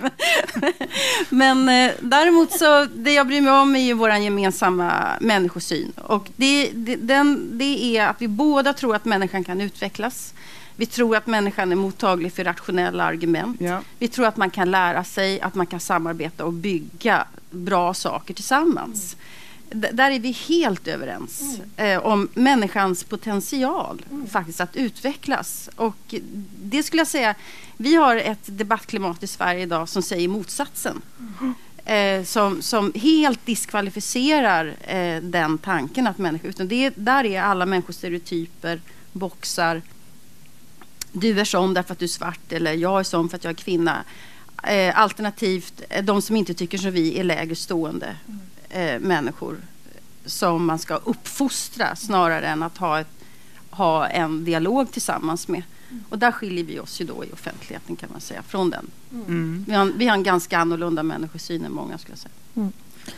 Men 1.30 1.70
eh, 1.70 1.92
däremot 2.00 2.52
så, 2.52 2.86
det 2.86 3.14
jag 3.14 3.28
bryr 3.28 3.42
mig 3.42 3.54
om 3.54 3.76
är 3.76 3.80
ju 3.80 3.94
vår 3.94 4.12
gemensamma 4.14 5.18
människosyn. 5.22 5.92
Och 5.92 6.28
det, 6.36 6.72
det, 6.74 6.96
den, 6.96 7.58
det 7.58 7.98
är 7.98 8.08
att 8.08 8.22
vi 8.22 8.28
båda 8.28 8.74
tror 8.74 8.96
att 8.96 9.06
människan 9.06 9.44
kan 9.44 9.62
utvecklas. 9.62 10.34
Vi 10.76 10.86
tror 10.86 11.16
att 11.16 11.28
människan 11.28 11.72
är 11.72 11.76
mottaglig 11.76 12.34
för 12.34 12.44
rationella 12.44 13.04
argument. 13.04 13.62
Ja. 13.62 13.82
Vi 14.00 14.08
tror 14.08 14.26
att 14.26 14.38
man 14.38 14.50
kan 14.50 14.72
lära 14.72 15.04
sig, 15.04 15.42
att 15.42 15.56
man 15.56 15.66
kan 15.66 15.80
samarbeta 15.80 16.46
och 16.46 16.54
bygga 16.54 17.28
bra 17.50 17.94
saker 17.94 18.34
tillsammans. 18.34 19.14
D- 19.14 19.18
där 19.70 20.12
är 20.12 20.20
vi 20.20 20.32
helt 20.32 20.88
överens 20.88 21.60
eh, 21.78 22.06
om 22.06 22.30
människans 22.34 23.04
potential 23.04 24.02
faktiskt 24.30 24.62
att 24.62 24.76
utvecklas. 24.76 25.70
Och 25.76 26.16
det 26.64 26.84
skulle 26.84 27.00
jag 27.00 27.08
säga, 27.08 27.36
vi 27.78 27.96
har 27.96 28.16
ett 28.16 28.44
debattklimat 28.46 29.24
i 29.24 29.28
Sverige 29.28 29.62
idag 29.62 29.90
som 29.90 30.02
säger 30.02 30.28
motsatsen. 30.28 31.02
Eh, 31.86 32.24
som, 32.24 32.62
som 32.62 32.94
helt 32.96 33.46
diskvalificerar 33.46 34.76
eh, 34.82 35.22
den 35.22 35.58
tanken 35.58 36.08
att 36.08 36.18
människor, 36.18 36.50
utan 36.50 36.68
det, 36.68 36.94
där 36.96 37.24
är 37.24 37.42
alla 37.42 37.66
människor 37.66 37.94
stereotyper, 37.94 38.82
boxar, 39.12 39.82
du 41.12 41.40
är 41.40 41.46
sån 41.46 41.74
därför 41.74 41.94
att 41.94 42.00
du 42.00 42.06
är 42.06 42.10
svart 42.10 42.52
eller 42.52 42.74
jag 42.74 43.00
är 43.00 43.04
sån 43.04 43.30
för 43.30 43.38
att 43.38 43.44
jag 43.44 43.52
är 43.52 43.56
kvinna. 43.56 44.04
Eh, 44.64 45.00
alternativt, 45.00 45.82
eh, 45.90 46.04
de 46.04 46.22
som 46.22 46.36
inte 46.36 46.54
tycker 46.54 46.78
som 46.78 46.92
vi 46.92 47.20
är 47.20 47.24
lägre 47.24 47.56
stående 47.56 48.16
eh, 48.78 49.00
människor 49.00 49.58
som 50.26 50.66
man 50.66 50.80
ska 50.80 50.96
uppfostra 50.96 51.96
snarare 51.96 52.48
än 52.48 52.64
att 52.64 52.78
ha, 52.78 53.00
ett, 53.00 53.08
ha 53.70 54.08
en 54.08 54.46
dialog 54.46 54.92
tillsammans 54.92 55.48
med. 55.48 55.64
Och 56.10 56.20
där 56.20 56.32
skiljer 56.32 56.64
vi 56.64 56.80
oss 56.80 57.02
ju 57.02 57.06
då 57.06 57.26
i 57.26 57.32
offentligheten 57.34 57.96
kan 57.96 58.10
man 58.12 58.22
säga 58.22 58.42
från 58.44 58.70
den. 58.70 58.88
Mm. 59.28 59.66
Vi 59.68 59.74
har, 59.74 59.82
en- 59.82 59.94
vi 59.98 60.08
har 60.08 60.14
en 60.18 60.24
ganska 60.24 60.58
annorlunda 60.58 61.04
människosyn 61.04 61.66
än 61.66 61.72
många 61.74 61.98
skulle 61.98 62.12
jag 62.12 62.20
säga. 62.20 62.70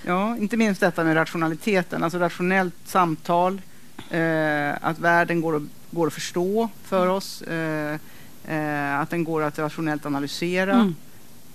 Ja, 0.05 0.37
inte 0.37 0.57
minst 0.57 0.81
detta 0.81 1.03
med 1.03 1.15
rationaliteten, 1.15 2.03
alltså 2.03 2.17
rationellt 2.19 2.73
samtal, 2.85 3.61
eh, 4.09 4.71
att 4.81 4.99
världen 4.99 5.41
går 5.41 5.55
att, 5.55 5.63
går 5.91 6.07
att 6.07 6.13
förstå 6.13 6.69
för 6.83 7.07
oss, 7.07 7.41
eh, 7.41 7.99
eh, 8.47 8.99
att 8.99 9.09
den 9.09 9.23
går 9.23 9.43
att 9.43 9.59
rationellt 9.59 10.05
analysera. 10.05 10.93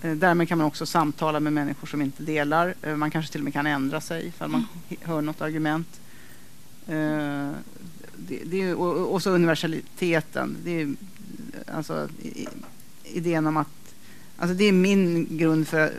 Mm. 0.05 0.13
Eh, 0.13 0.19
därmed 0.21 0.49
kan 0.49 0.59
man 0.59 0.67
också 0.67 0.87
samtala 0.87 1.41
med 1.41 1.53
människor 1.53 1.87
som 1.87 2.03
inte 2.03 2.23
delar. 2.23 2.75
Eh, 2.83 2.97
man 2.97 3.11
kanske 3.11 3.33
till 3.33 3.41
och 3.41 3.45
med 3.45 3.53
kan 3.53 3.67
ändra 3.67 4.01
sig 4.01 4.27
ifall 4.27 4.49
man 4.51 4.67
h- 4.89 4.97
hör 5.03 5.21
något 5.23 5.41
argument. 5.41 6.01
Eh, 6.87 7.51
det, 8.17 8.43
det 8.45 8.75
och, 8.75 9.13
och 9.15 9.23
så 9.23 9.31
universaliteten. 9.31 10.57
Det 10.65 10.81
är, 10.81 10.95
alltså, 11.75 12.09
idén 13.05 13.47
om 13.47 13.57
att... 13.57 13.69
Alltså 14.39 14.55
det 14.55 14.65
är 14.65 14.73
min 14.73 15.37
grund 15.39 15.69
för 15.69 15.93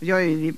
jag 0.00 0.22
är 0.24 0.54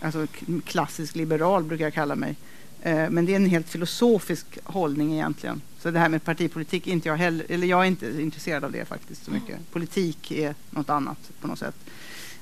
alltså, 0.00 0.26
klassisk 0.64 1.16
liberal 1.16 1.64
brukar 1.64 1.84
jag 1.84 1.94
kalla 1.94 2.14
mig. 2.14 2.36
Eh, 2.82 3.10
men 3.10 3.26
det 3.26 3.32
är 3.32 3.36
en 3.36 3.46
helt 3.46 3.68
filosofisk 3.68 4.58
hållning 4.64 5.12
egentligen. 5.12 5.60
Så 5.78 5.90
det 5.90 5.98
här 5.98 6.08
med 6.08 6.24
partipolitik 6.24 6.86
inte 6.86 7.08
jag 7.08 7.16
heller, 7.16 7.46
eller 7.48 7.66
jag 7.66 7.80
är 7.80 7.84
inte 7.84 8.22
intresserad 8.22 8.64
av 8.64 8.72
det 8.72 8.84
faktiskt 8.84 9.24
så 9.24 9.30
mycket. 9.30 9.70
Politik 9.72 10.30
är 10.30 10.54
något 10.70 10.90
annat 10.90 11.18
på 11.40 11.46
något 11.46 11.58
sätt. 11.58 11.74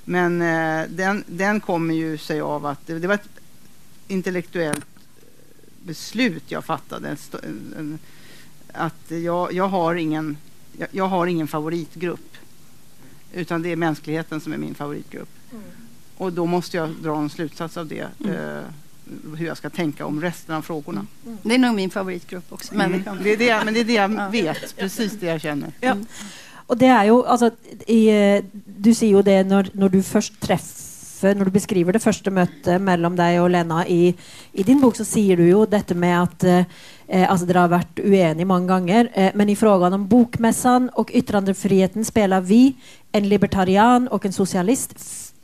Men 0.04 0.42
eh, 0.42 0.88
den, 0.88 1.24
den 1.26 1.60
kommer 1.60 1.94
ju 1.94 2.18
sig 2.18 2.40
av 2.40 2.66
att 2.66 2.86
det, 2.86 2.98
det 2.98 3.08
var 3.08 3.14
ett 3.14 3.28
intellektuellt 4.08 4.86
beslut 5.84 6.44
jag 6.46 6.64
fattade. 6.64 7.16
Att 8.72 9.10
jag, 9.10 9.52
jag, 9.52 9.68
har 9.68 9.94
ingen, 9.94 10.36
jag, 10.78 10.88
jag 10.90 11.08
har 11.08 11.26
ingen 11.26 11.48
favoritgrupp. 11.48 12.36
Utan 13.32 13.62
det 13.62 13.72
är 13.72 13.76
mänskligheten 13.76 14.40
som 14.40 14.52
är 14.52 14.56
min 14.56 14.74
favoritgrupp. 14.74 15.28
Och 16.16 16.32
då 16.32 16.46
måste 16.46 16.76
jag 16.76 16.90
dra 16.90 17.16
en 17.16 17.30
slutsats 17.30 17.76
av 17.76 17.86
det. 17.86 18.08
Eh, 18.26 18.62
hur 19.36 19.46
jag 19.46 19.56
ska 19.56 19.70
tänka 19.70 20.06
om 20.06 20.20
resten 20.22 20.54
av 20.54 20.62
frågorna. 20.62 21.06
Det 21.42 21.54
är 21.54 21.58
nog 21.58 21.74
min 21.74 21.90
favoritgrupp 21.90 22.52
också, 22.52 22.74
människan. 22.74 23.12
Mm. 23.18 23.24
Det 23.24 23.32
är 23.32 23.36
det, 23.58 23.64
men 23.64 23.74
det 23.74 23.80
är 23.80 23.84
det 23.84 23.92
jag 23.92 24.12
Ja. 24.12 24.28
vet. 24.28 24.76
Precis 24.76 25.12
det 25.12 25.26
jag 25.26 25.40
känner. 25.40 25.72
Ja. 25.80 25.96
Och 26.68 26.76
det 26.76 26.86
är 26.86 27.04
ju, 27.04 27.26
alltså, 27.26 27.50
i, 27.86 28.08
eh, 28.08 28.44
du 28.64 28.94
säger 28.94 29.16
ju 29.16 29.22
det 29.22 29.44
när, 29.44 29.70
när 29.72 29.88
du 29.88 30.02
först 30.02 30.40
träffar, 30.40 31.34
när 31.34 31.44
du 31.44 31.50
beskriver 31.50 31.92
det 31.92 31.98
första 31.98 32.30
mötet 32.30 32.82
mellan 32.82 33.16
dig 33.16 33.40
och 33.40 33.50
Lena 33.50 33.86
i, 33.86 34.14
i 34.52 34.62
din 34.62 34.80
bok 34.80 34.96
så 34.96 35.04
säger 35.04 35.36
du 35.36 35.46
ju 35.46 35.66
detta 35.66 35.94
med 35.94 36.22
att 36.22 36.44
eh, 36.44 36.62
eh, 37.08 37.30
alltså, 37.30 37.46
det 37.46 37.58
har 37.58 37.68
varit 37.68 37.98
oeniga 38.00 38.46
många 38.46 38.66
gånger, 38.78 39.10
eh, 39.14 39.30
men 39.34 39.48
i 39.48 39.56
frågan 39.56 39.92
om 39.92 40.08
bokmässan 40.08 40.88
och 40.88 41.10
yttrandefriheten 41.14 42.04
spelar 42.04 42.40
vi, 42.40 42.74
en 43.12 43.28
libertarian 43.28 44.08
och 44.08 44.26
en 44.26 44.32
socialist, 44.32 44.94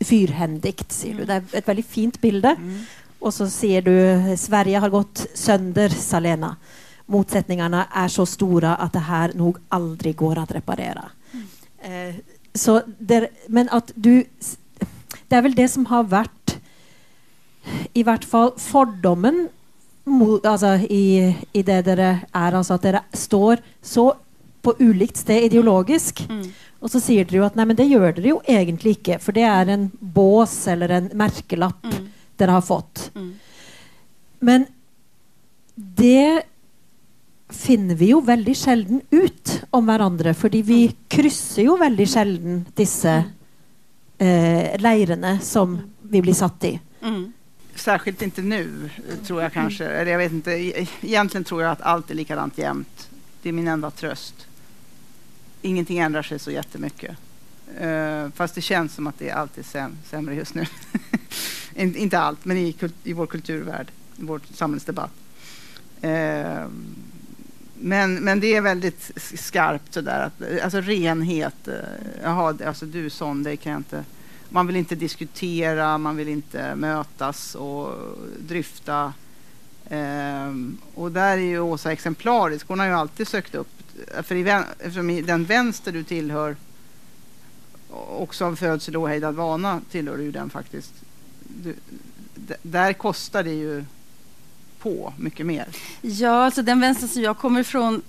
fyrhändigt, 0.01 0.93
säger 0.93 1.15
du. 1.17 1.25
Det 1.25 1.33
är 1.35 1.43
ett 1.53 1.69
väldigt 1.69 1.87
fint 1.87 2.21
bild. 2.21 2.47
Och 3.23 3.35
så 3.35 3.51
ser 3.51 3.83
du 3.83 4.37
Sverige 4.37 4.79
har 4.79 4.91
gått 4.91 5.27
sönder, 5.35 5.89
sa 5.89 6.21
Lena. 6.21 6.57
motsättningarna 7.07 7.87
är 7.93 8.09
så 8.09 8.27
stora 8.27 8.77
att 8.77 8.93
det 8.93 8.99
här 8.99 9.33
nog 9.35 9.57
aldrig 9.69 10.17
går 10.17 10.39
att 10.39 10.53
reparera. 10.53 11.05
Eh, 11.83 12.15
så 12.55 12.83
där, 12.99 13.29
men 13.47 13.69
att 13.69 13.93
du, 13.95 14.25
det 15.29 15.37
är 15.37 15.43
väl 15.43 15.55
det 15.55 15.69
som 15.69 15.87
har 15.87 16.03
varit 16.03 16.59
i 17.93 18.03
vart 18.03 18.25
fall 18.25 18.53
fördomen 18.57 19.49
alltså 20.45 20.67
i, 20.67 21.37
i 21.53 21.63
det 21.63 21.83
där 21.83 21.97
är, 22.33 22.53
alltså 22.53 22.75
att 22.75 22.83
det 22.83 23.03
står 23.13 23.59
så 23.83 24.15
på 24.63 24.75
ulikt 24.79 25.17
sted 25.17 25.43
ideologisk. 25.43 26.27
Mm. 26.31 26.53
Och 26.79 26.91
så 26.91 27.01
säger 27.01 27.25
du 27.25 27.45
att 27.45 27.55
nej, 27.55 27.67
men 27.67 27.77
det 27.77 27.85
gör 27.85 28.13
det 28.13 28.23
ju 28.23 28.39
egentligen 28.45 28.97
inte, 28.99 29.19
för 29.19 29.33
det 29.33 29.43
är 29.43 29.67
en 29.67 29.91
bås 30.01 30.69
eller 30.69 30.89
en 30.89 31.11
märkelapp 31.13 31.85
Mm. 31.85 32.09
Det 32.47 32.53
har 32.53 32.61
fått. 32.61 33.11
Mm. 33.15 33.35
Men 34.39 34.67
det 35.75 36.43
finner 37.49 37.95
vi 37.95 38.05
ju 38.05 38.21
väldigt 38.21 38.59
sällan 38.59 39.01
ut 39.11 39.63
om 39.71 39.87
varandra, 39.87 40.35
för 40.35 40.49
vi 40.49 40.95
kryssar 41.09 41.63
ju 41.63 41.79
väldigt 41.79 42.11
sällan 42.11 42.65
dessa 42.75 43.25
eh, 44.19 44.81
leirarna 44.81 45.41
som 45.41 45.81
vi 46.03 46.23
blir 46.23 46.35
satt 46.35 46.65
i. 46.65 46.81
Mm. 47.03 47.33
Särskilt 47.75 48.23
inte 48.23 48.43
nu, 48.43 48.91
tror 49.27 49.43
jag 49.43 49.53
kanske. 49.53 49.85
Eller 49.85 50.11
jag 50.11 50.19
vet 50.19 50.33
inte. 50.33 50.51
E- 50.53 50.87
Egentligen 51.01 51.45
tror 51.45 51.63
jag 51.63 51.73
att 51.73 51.83
allt 51.83 52.11
är 52.11 52.15
likadant 52.15 52.59
jämt. 52.59 53.09
Det 53.43 53.49
är 53.49 53.53
min 53.53 53.69
enda 53.69 53.91
tröst. 53.91 54.47
Ingenting 55.63 55.99
ändrar 55.99 56.23
sig 56.23 56.39
så 56.39 56.51
jättemycket. 56.51 57.17
Uh, 57.83 58.29
fast 58.35 58.55
det 58.55 58.61
känns 58.61 58.95
som 58.95 59.07
att 59.07 59.19
det 59.19 59.29
är 59.29 59.35
alltid 59.35 59.65
säm 59.67 59.99
sämre 60.11 60.35
just 60.35 60.55
nu. 60.55 60.67
Inte 61.75 62.19
allt, 62.19 62.45
men 62.45 62.57
i, 62.57 62.77
i 63.05 63.13
vår 63.13 63.27
kulturvärld, 63.27 63.87
i 64.17 64.23
vår 64.25 64.41
samhällsdebatt. 64.55 65.13
Eh, 66.01 66.67
men, 67.75 68.15
men 68.15 68.41
det 68.41 68.55
är 68.55 68.61
väldigt 68.61 69.11
skarpt 69.17 69.95
sådär. 69.95 70.21
Att, 70.27 70.63
alltså 70.63 70.81
renhet. 70.81 71.69
Eh, 71.69 71.75
jaha, 72.23 72.55
alltså 72.67 72.87
du 72.87 73.07
är 73.07 73.11
sån, 73.11 73.43
det 73.43 73.57
kan 73.57 73.73
jag 73.73 73.79
inte. 73.79 74.05
Man 74.49 74.67
vill 74.67 74.77
inte 74.77 74.95
diskutera, 74.95 75.99
man 75.99 76.17
vill 76.17 76.29
inte 76.29 76.75
mötas 76.75 77.55
och 77.55 77.95
dryfta. 78.39 79.13
Eh, 79.85 80.55
och 80.95 81.13
där 81.13 81.33
är 81.33 81.43
ju 81.43 81.61
Åsa 81.61 81.93
exemplarisk. 81.93 82.69
Hon 82.69 82.79
har 82.79 82.87
ju 82.87 82.93
alltid 82.93 83.29
sökt 83.29 83.55
upp, 83.55 83.69
för 84.23 84.35
i, 84.35 84.65
eftersom 84.79 85.11
i 85.11 85.23
den 85.23 85.45
vänster 85.45 85.93
du 85.93 86.05
tillhör, 86.05 86.57
också 87.91 88.45
av 88.45 88.57
födsel 88.57 88.97
och 88.97 89.03
ohejdad 89.03 89.35
vana 89.35 89.81
tillhör 89.91 90.17
du 90.17 90.23
ju 90.23 90.31
den 90.31 90.51
faktiskt. 90.51 90.93
Du, 91.63 91.75
där 92.63 92.93
kostar 92.93 93.43
det 93.43 93.55
ju 93.55 93.85
på 94.79 95.15
mycket 95.17 95.47
mer. 95.47 95.67
Ja, 96.01 96.45
alltså 96.45 96.63
den 96.63 96.81
vänster 96.81 97.07
som 97.07 97.23
jag 97.23 97.39
kommer 97.39 97.61
ifrån 97.61 98.03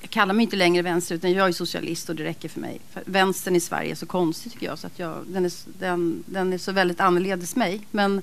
jag 0.00 0.10
kallar 0.10 0.34
mig 0.34 0.42
inte 0.42 0.56
längre 0.56 0.82
vänster 0.82 1.14
utan 1.14 1.32
jag 1.32 1.48
är 1.48 1.52
socialist 1.52 2.08
och 2.08 2.16
det 2.16 2.24
räcker 2.24 2.48
för 2.48 2.60
mig. 2.60 2.80
För 2.92 3.02
vänstern 3.06 3.56
i 3.56 3.60
Sverige 3.60 3.90
är 3.90 3.94
så 3.94 4.06
konstig 4.06 4.52
tycker 4.52 4.66
jag 4.66 4.78
så 4.78 4.86
att 4.86 4.98
jag, 4.98 5.16
den, 5.26 5.44
är, 5.44 5.52
den, 5.78 6.24
den 6.26 6.52
är 6.52 6.58
så 6.58 6.72
väldigt 6.72 7.00
annorledes 7.00 7.56
mig. 7.56 7.80
Men 7.90 8.22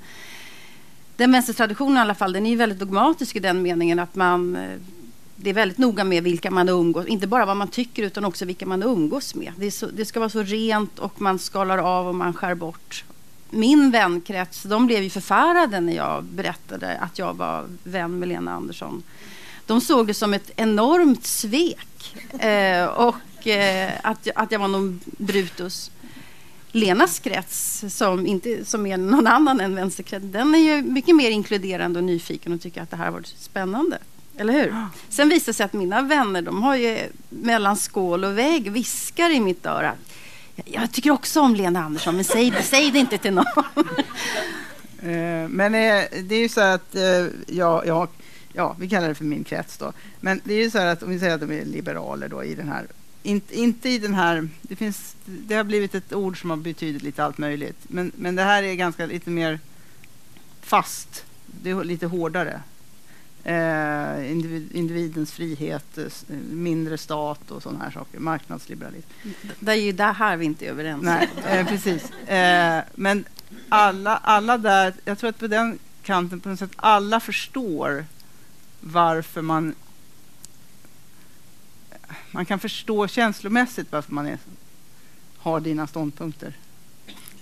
den 1.16 1.32
vänstertraditionen 1.32 1.98
i 1.98 2.00
alla 2.00 2.16
fall 2.16 2.34
den 2.34 2.46
är 2.46 2.56
väldigt 2.56 2.80
dogmatisk 2.80 3.36
i 3.36 3.40
den 3.40 3.62
meningen 3.62 4.00
att 4.00 4.16
man 4.16 4.56
eh, 4.56 4.80
det 5.36 5.50
är 5.50 5.54
väldigt 5.54 5.78
noga 5.78 6.04
med 6.04 6.24
vilka 6.24 6.52
man 6.52 6.70
umgås, 6.70 7.06
inte 7.06 7.28
bara 7.28 7.46
vad 7.46 7.58
man 7.58 7.68
tycker 7.68 8.04
utan 8.04 8.26
också 8.26 8.46
vilka 8.46 8.66
man 8.66 8.84
umgås 8.84 9.36
med. 9.36 9.54
Det, 9.58 9.72
så, 9.72 9.88
det 9.88 10.06
ska 10.06 10.20
vara 10.20 10.30
så 10.30 10.44
rent 10.44 11.00
och 11.00 11.22
man 11.22 11.40
skalar 11.40 11.78
av 11.78 12.08
och 12.08 12.16
man 12.16 12.34
skär 12.34 12.56
bort. 12.56 13.04
Min 13.50 13.92
vänkrets, 13.92 14.64
de 14.64 14.88
blev 14.88 15.04
ju 15.04 15.10
förfärade 15.10 15.80
när 15.80 15.94
jag 15.94 16.24
berättade 16.24 16.98
att 16.98 17.20
jag 17.20 17.34
var 17.34 17.66
vän 17.84 18.20
med 18.20 18.30
Lena 18.30 18.54
Andersson. 18.54 19.04
De 19.66 19.82
såg 19.82 20.08
det 20.08 20.14
som 20.14 20.34
ett 20.34 20.52
enormt 20.56 21.26
svek 21.26 22.16
eh, 22.40 22.86
och 22.86 23.48
eh, 23.48 23.92
att, 24.04 24.28
att 24.36 24.52
jag 24.52 24.60
var 24.60 24.68
någon 24.68 25.00
Brutus. 25.06 25.92
Lenas 26.72 27.20
krets, 27.20 27.84
som, 27.90 28.28
inte, 28.28 28.66
som 28.66 28.86
är 28.86 28.98
någon 28.98 29.28
annan 29.28 29.60
än 29.60 29.76
vänsterkretsen, 29.76 30.32
den 30.32 30.56
är 30.56 30.60
ju 30.60 30.82
mycket 30.82 31.16
mer 31.16 31.30
inkluderande 31.30 32.00
och 32.00 32.06
nyfiken 32.06 32.54
och 32.54 32.62
tycker 32.62 32.82
att 32.82 32.92
det 32.92 32.98
här 32.98 33.06
har 33.06 33.12
varit 33.12 33.28
spännande. 33.38 33.98
Eller 34.38 34.54
hur? 34.54 34.76
Sen 35.10 35.30
visar 35.30 35.52
det 35.52 35.54
sig 35.54 35.64
att 35.66 35.74
mina 35.74 36.02
vänner, 36.02 36.42
de 36.42 36.64
har 36.64 36.76
ju 36.76 37.00
mellan 37.30 37.78
skål 37.78 38.24
och 38.24 38.38
vägg 38.38 38.72
viskar 38.72 39.30
i 39.30 39.40
mitt 39.40 39.66
öra. 39.66 39.94
Jag 40.66 40.92
tycker 40.92 41.12
också 41.12 41.42
om 41.42 41.56
Lena 41.56 41.84
Andersson, 41.84 42.16
men 42.16 42.24
säg, 42.24 42.54
säg 42.64 42.92
det 42.92 43.00
inte 43.00 43.18
till 43.18 43.34
någon. 43.34 43.46
Eh, 45.02 45.48
men 45.48 45.76
eh, 45.76 46.04
det 46.24 46.36
är 46.36 46.40
ju 46.40 46.50
så 46.50 46.62
att 46.62 46.96
eh, 46.96 47.26
jag, 47.48 47.88
jag, 47.88 48.08
ja, 48.54 48.76
vi 48.80 48.90
kallar 48.90 49.08
det 49.08 49.16
för 49.16 49.26
min 49.26 49.44
krets 49.44 49.78
då. 49.78 49.94
Men 50.20 50.42
det 50.44 50.54
är 50.54 50.64
ju 50.64 50.70
så 50.70 50.78
här 50.78 50.86
att 50.86 51.04
om 51.04 51.10
vi 51.10 51.20
säger 51.20 51.36
att 51.36 51.42
de 51.42 51.52
är 51.52 51.66
liberaler 51.66 52.30
då 52.30 52.44
i 52.44 52.56
den 52.56 52.68
här, 52.68 52.88
inte, 53.24 53.60
inte 53.60 53.90
i 53.90 54.00
den 54.00 54.14
här, 54.14 54.50
det 54.62 54.76
finns, 54.76 55.16
det 55.26 55.56
har 55.56 55.64
blivit 55.64 55.96
ett 55.96 56.14
ord 56.14 56.42
som 56.42 56.50
har 56.50 56.58
betydit 56.58 57.02
lite 57.02 57.24
allt 57.24 57.38
möjligt. 57.38 57.78
Men, 57.82 58.12
men 58.16 58.36
det 58.36 58.44
här 58.44 58.64
är 58.64 58.74
ganska 58.74 59.06
lite 59.06 59.30
mer 59.30 59.60
fast, 60.62 61.26
det 61.46 61.70
är 61.70 61.84
lite 61.84 62.06
hårdare. 62.06 62.62
Eh, 63.48 64.32
individ, 64.32 64.72
individens 64.76 65.32
frihet, 65.32 65.98
eh, 65.98 66.06
s- 66.06 66.26
mindre 66.52 66.98
stat 66.98 67.52
och 67.52 67.64
sådana 67.64 67.84
här 67.84 67.92
saker, 67.92 68.20
marknadsliberalism. 68.20 69.08
Det 69.60 69.72
är 69.72 69.76
ju 69.76 69.92
det 69.92 70.04
här 70.04 70.38
vi 70.38 70.46
inte 70.46 70.66
är 70.66 70.70
överens. 70.70 71.04
Nej, 71.04 71.30
eh, 71.48 71.68
precis. 71.68 72.12
Eh, 72.30 72.84
men 72.96 73.26
alla, 73.70 74.18
alla 74.18 74.58
där, 74.58 74.94
jag 75.06 75.18
tror 75.20 75.30
att 75.30 75.40
på 75.40 75.48
den 75.48 75.80
kanten 76.04 76.40
på 76.40 76.50
något 76.50 76.60
sätt, 76.60 76.72
alla 76.76 77.20
förstår 77.20 78.06
varför 78.82 79.42
man 79.42 79.76
man 82.32 82.46
kan 82.46 82.60
förstå 82.60 83.08
känslomässigt 83.08 83.88
varför 83.92 84.14
man 84.14 84.28
är, 84.28 84.38
har 85.38 85.60
dina 85.60 85.88
ståndpunkter. 85.88 86.54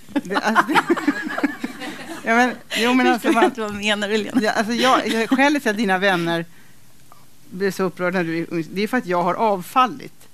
Det, 0.08 0.36
alltså, 0.36 0.66
det, 0.68 0.80
ja, 2.26 2.36
men, 2.36 2.52
jo, 2.78 2.94
men 2.94 3.08
alltså, 3.08 3.32
man, 3.32 3.52
vad 3.58 3.74
menar 3.74 4.10
du 4.10 4.18
Lena? 4.18 4.42
Ja, 4.42 4.52
alltså 4.52 4.74
jag, 4.74 5.08
jag, 5.08 5.30
skälet 5.30 5.62
till 5.62 5.72
att 5.72 5.78
dina 5.78 5.98
vänner 5.98 6.46
blir 7.50 7.72
så 7.72 7.84
upprörda 7.84 8.18
när 8.18 8.24
du 8.24 8.64
det 8.72 8.82
är 8.82 8.88
för 8.88 8.98
att 8.98 9.06
jag 9.06 9.24
har 9.24 9.34
avfallit. 9.34 10.28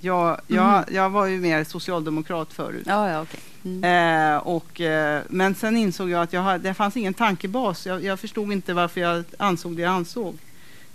Jag, 0.00 0.40
jag, 0.46 0.84
jag 0.92 1.10
var 1.10 1.26
ju 1.26 1.40
mer 1.40 1.64
socialdemokrat 1.64 2.52
förut. 2.52 2.84
Ja, 2.86 3.10
ja, 3.10 3.22
okej. 3.22 3.40
Mm. 3.64 4.34
Eh, 4.34 4.36
och, 4.36 4.80
eh, 4.80 5.22
men 5.28 5.54
sen 5.54 5.76
insåg 5.76 6.10
jag 6.10 6.22
att 6.22 6.32
jag 6.32 6.42
hade, 6.42 6.68
det 6.68 6.74
fanns 6.74 6.96
ingen 6.96 7.14
tankebas. 7.14 7.86
Jag, 7.86 8.04
jag 8.04 8.20
förstod 8.20 8.52
inte 8.52 8.74
varför 8.74 9.00
jag 9.00 9.24
ansåg 9.38 9.76
det 9.76 9.82
jag 9.82 9.92
ansåg. 9.92 10.38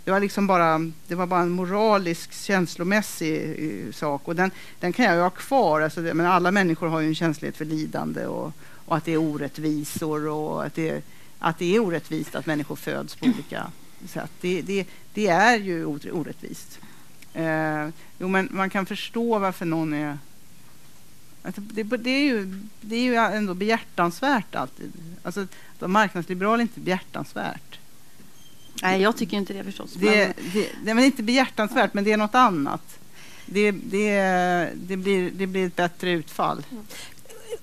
Det 0.03 0.11
var 0.11 0.19
liksom 0.19 0.47
bara, 0.47 0.91
det 1.07 1.15
var 1.15 1.25
bara 1.25 1.41
en 1.41 1.49
moralisk, 1.49 2.33
känslomässig 2.33 3.43
eh, 3.87 3.91
sak. 3.93 4.21
Och 4.27 4.35
den, 4.35 4.51
den 4.79 4.93
kan 4.93 5.05
jag 5.05 5.15
ju 5.15 5.21
ha 5.21 5.29
kvar. 5.29 5.81
Alltså 5.81 6.01
det, 6.01 6.13
men 6.13 6.25
alla 6.25 6.51
människor 6.51 6.87
har 6.87 6.99
ju 6.99 7.07
en 7.07 7.15
känslighet 7.15 7.57
för 7.57 7.65
lidande 7.65 8.25
och, 8.25 8.53
och 8.91 8.97
att 8.97 9.05
det 9.05 9.11
är 9.11 9.17
orättvisor 9.17 10.27
och 10.27 10.65
att 10.65 10.75
det, 10.75 11.03
att 11.39 11.59
det 11.59 11.75
är 11.75 11.79
orättvist 11.79 12.35
att 12.35 12.45
människor 12.45 12.75
föds 12.75 13.15
på 13.15 13.25
olika 13.25 13.71
sätt. 14.07 14.31
Det, 14.41 14.61
det, 14.61 14.87
det 15.13 15.27
är 15.27 15.57
ju 15.57 15.85
or- 15.85 16.11
orättvist. 16.11 16.79
Eh, 17.33 17.87
jo, 18.19 18.27
men 18.27 18.47
man 18.51 18.69
kan 18.69 18.85
förstå 18.85 19.39
varför 19.39 19.65
någon 19.65 19.93
är 19.93 20.17
det, 21.55 21.83
det, 21.83 22.09
är 22.09 22.23
ju, 22.23 22.61
det 22.81 22.95
är 22.95 23.03
ju 23.03 23.15
ändå 23.15 23.53
behjärtansvärt 23.53 24.55
alltid. 24.55 24.91
Alltså, 25.23 25.47
marknadsliberal 25.79 26.59
är 26.59 26.61
inte 26.61 26.79
behjärtansvärt. 26.79 27.79
Nej, 28.81 29.01
jag 29.01 29.17
tycker 29.17 29.37
inte 29.37 29.53
det 29.53 29.63
förstås. 29.63 29.93
Det, 29.93 30.05
men- 30.05 30.51
det, 30.53 30.69
det, 30.83 30.93
men 30.93 31.03
inte 31.03 31.23
behjärtansvärt, 31.23 31.93
men 31.93 32.03
det 32.03 32.11
är 32.11 32.17
något 32.17 32.35
annat. 32.35 32.99
Det, 33.45 33.71
det, 33.71 34.21
det, 34.75 34.97
blir, 34.97 35.31
det 35.31 35.47
blir 35.47 35.67
ett 35.67 35.75
bättre 35.75 36.11
utfall. 36.11 36.63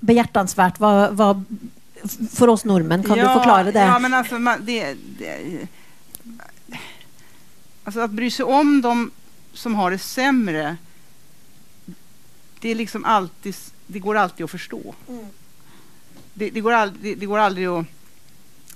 Behjärtansvärt, 0.00 0.80
vad, 0.80 1.16
vad, 1.16 1.44
för 2.30 2.48
oss 2.48 2.64
norrmän, 2.64 3.02
kan 3.02 3.18
du 3.18 3.24
förklara 3.24 3.64
det? 3.64 3.78
Ja, 3.80 3.98
men 3.98 4.14
alltså, 4.14 4.38
man, 4.38 4.64
det, 4.64 4.96
det, 5.18 5.68
alltså 7.84 8.00
att 8.00 8.10
bry 8.10 8.30
sig 8.30 8.44
om 8.44 8.80
de 8.80 9.10
som 9.52 9.74
har 9.74 9.90
det 9.90 9.98
sämre, 9.98 10.76
det, 12.60 12.68
är 12.68 12.74
liksom 12.74 13.04
alltid, 13.04 13.54
det 13.86 13.98
går 13.98 14.16
alltid 14.16 14.44
att 14.44 14.50
förstå. 14.50 14.94
Mm. 15.08 15.26
Det, 16.34 16.50
det, 16.50 16.60
går 16.60 16.72
aldrig, 16.72 17.02
det, 17.02 17.20
det 17.20 17.26
går 17.26 17.38
aldrig 17.38 17.66
att 17.66 17.86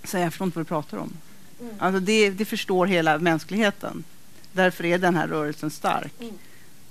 säga, 0.04 0.24
jag 0.24 0.32
förstår 0.32 0.46
inte 0.46 0.58
vad 0.58 0.66
du 0.66 0.68
pratar 0.68 0.98
om. 0.98 1.12
Mm. 1.60 1.74
Alltså 1.78 2.00
det, 2.00 2.30
det 2.30 2.44
förstår 2.44 2.86
hela 2.86 3.18
mänskligheten. 3.18 4.04
Därför 4.52 4.84
är 4.84 4.98
den 4.98 5.16
här 5.16 5.28
rörelsen 5.28 5.70
stark. 5.70 6.14
Mm. 6.20 6.34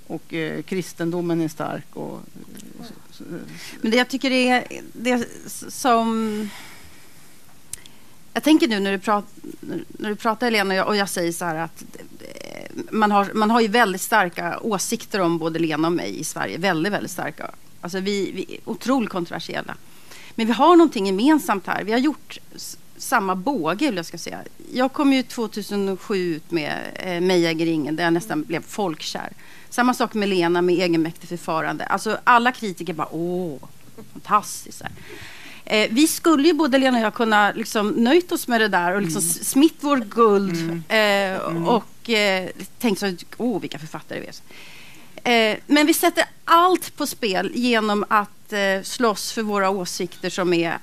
Och 0.06 0.34
eh, 0.34 0.62
kristendomen 0.62 1.40
är 1.40 1.48
stark. 1.48 1.96
Och, 1.96 2.20
så, 2.82 2.92
men 3.80 3.90
det 3.90 3.96
jag 3.96 4.08
tycker 4.08 4.30
det 4.30 4.48
är 4.48 4.64
det 4.92 5.28
som... 5.68 6.48
Jag 8.34 8.42
tänker 8.42 8.68
nu 8.68 8.80
när 8.80 8.92
du, 8.92 8.98
prat, 8.98 9.24
när 9.88 10.08
du 10.08 10.16
pratar 10.16 10.46
Helena 10.46 10.74
och 10.74 10.78
jag, 10.78 10.88
och 10.88 10.96
jag 10.96 11.08
säger 11.08 11.32
så 11.32 11.44
här 11.44 11.54
att 11.54 11.84
eh, 12.20 12.70
man 12.90 13.10
har, 13.10 13.30
man 13.34 13.50
har 13.50 13.60
ju 13.60 13.68
väldigt 13.68 14.00
starka 14.00 14.58
åsikter 14.60 15.20
om 15.20 15.38
både 15.38 15.58
Lena 15.58 15.88
och 15.88 15.92
mig 15.92 16.20
i 16.20 16.24
Sverige. 16.24 16.58
Väldigt, 16.58 16.92
väldigt 16.92 17.10
starka. 17.10 17.50
Alltså 17.80 18.00
vi, 18.00 18.32
vi 18.32 18.54
är 18.54 18.70
otroligt 18.70 19.10
kontroversiella. 19.10 19.74
Men 20.34 20.46
vi 20.46 20.52
har 20.52 20.76
någonting 20.76 21.06
gemensamt 21.06 21.66
här. 21.66 21.84
Vi 21.84 21.92
har 21.92 21.98
gjort 21.98 22.38
samma 22.96 23.34
båge, 23.34 23.86
vill 23.86 23.96
jag 23.96 24.06
ska 24.06 24.18
säga. 24.18 24.38
Jag 24.72 24.92
kom 24.92 25.12
ju 25.12 25.22
2007 25.22 26.16
ut 26.16 26.50
med 26.50 26.78
eh, 26.94 27.20
Mig 27.20 27.46
äger 27.46 27.66
ingen, 27.66 27.96
där 27.96 28.04
jag 28.04 28.12
nästan 28.12 28.42
blev 28.42 28.62
folkkär. 28.62 29.32
Samma 29.72 29.94
sak 29.94 30.14
med 30.14 30.28
Lena 30.28 30.62
med 30.62 30.74
egenmäktigt 30.74 31.28
förfarande. 31.28 31.84
Alltså 31.84 32.18
alla 32.24 32.52
kritiker 32.52 32.92
bara 32.92 33.08
åh, 33.10 33.58
fantastiskt. 34.12 34.82
Eh, 35.64 35.88
vi 35.90 36.08
skulle 36.08 36.48
ju 36.48 36.54
både 36.54 36.78
Lena 36.78 36.98
och 36.98 37.04
jag 37.04 37.14
kunna 37.14 37.52
liksom 37.52 37.88
nöjt 37.88 38.32
oss 38.32 38.48
med 38.48 38.60
det 38.60 38.68
där 38.68 38.94
och 38.94 39.02
liksom 39.02 39.22
mm. 39.22 39.32
smitt 39.32 39.76
vår 39.80 39.96
guld 39.96 40.56
mm. 40.56 40.82
Eh, 40.88 41.46
mm. 41.46 41.68
och 41.68 42.10
eh, 42.10 42.48
tänkt 42.78 42.98
så 42.98 43.16
åh 43.36 43.60
vilka 43.60 43.78
författare 43.78 44.20
vi 44.20 44.26
är. 44.26 45.52
Eh, 45.52 45.58
men 45.66 45.86
vi 45.86 45.94
sätter 45.94 46.24
allt 46.44 46.96
på 46.96 47.06
spel 47.06 47.50
genom 47.54 48.04
att 48.08 48.52
eh, 48.52 48.82
slåss 48.82 49.32
för 49.32 49.42
våra 49.42 49.70
åsikter 49.70 50.30
som 50.30 50.52
är 50.52 50.78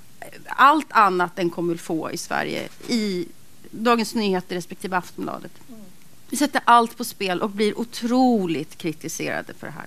allt 0.46 0.92
annat 0.92 1.40
än 1.40 1.50
kommer 1.50 1.76
få 1.76 2.12
i 2.12 2.18
Sverige 2.18 2.68
i 2.88 3.28
Dagens 3.72 4.16
Nyheter 4.16 4.56
respektive 4.56 4.98
Aftonbladet. 4.98 5.52
Vi 6.30 6.38
sätter 6.38 6.62
allt 6.66 6.98
på 6.98 7.04
spel 7.04 7.42
och 7.42 7.50
blir 7.50 7.80
otroligt 7.80 8.78
kritiserade 8.78 9.54
för 9.54 9.68
det 9.68 9.74
här. 9.74 9.86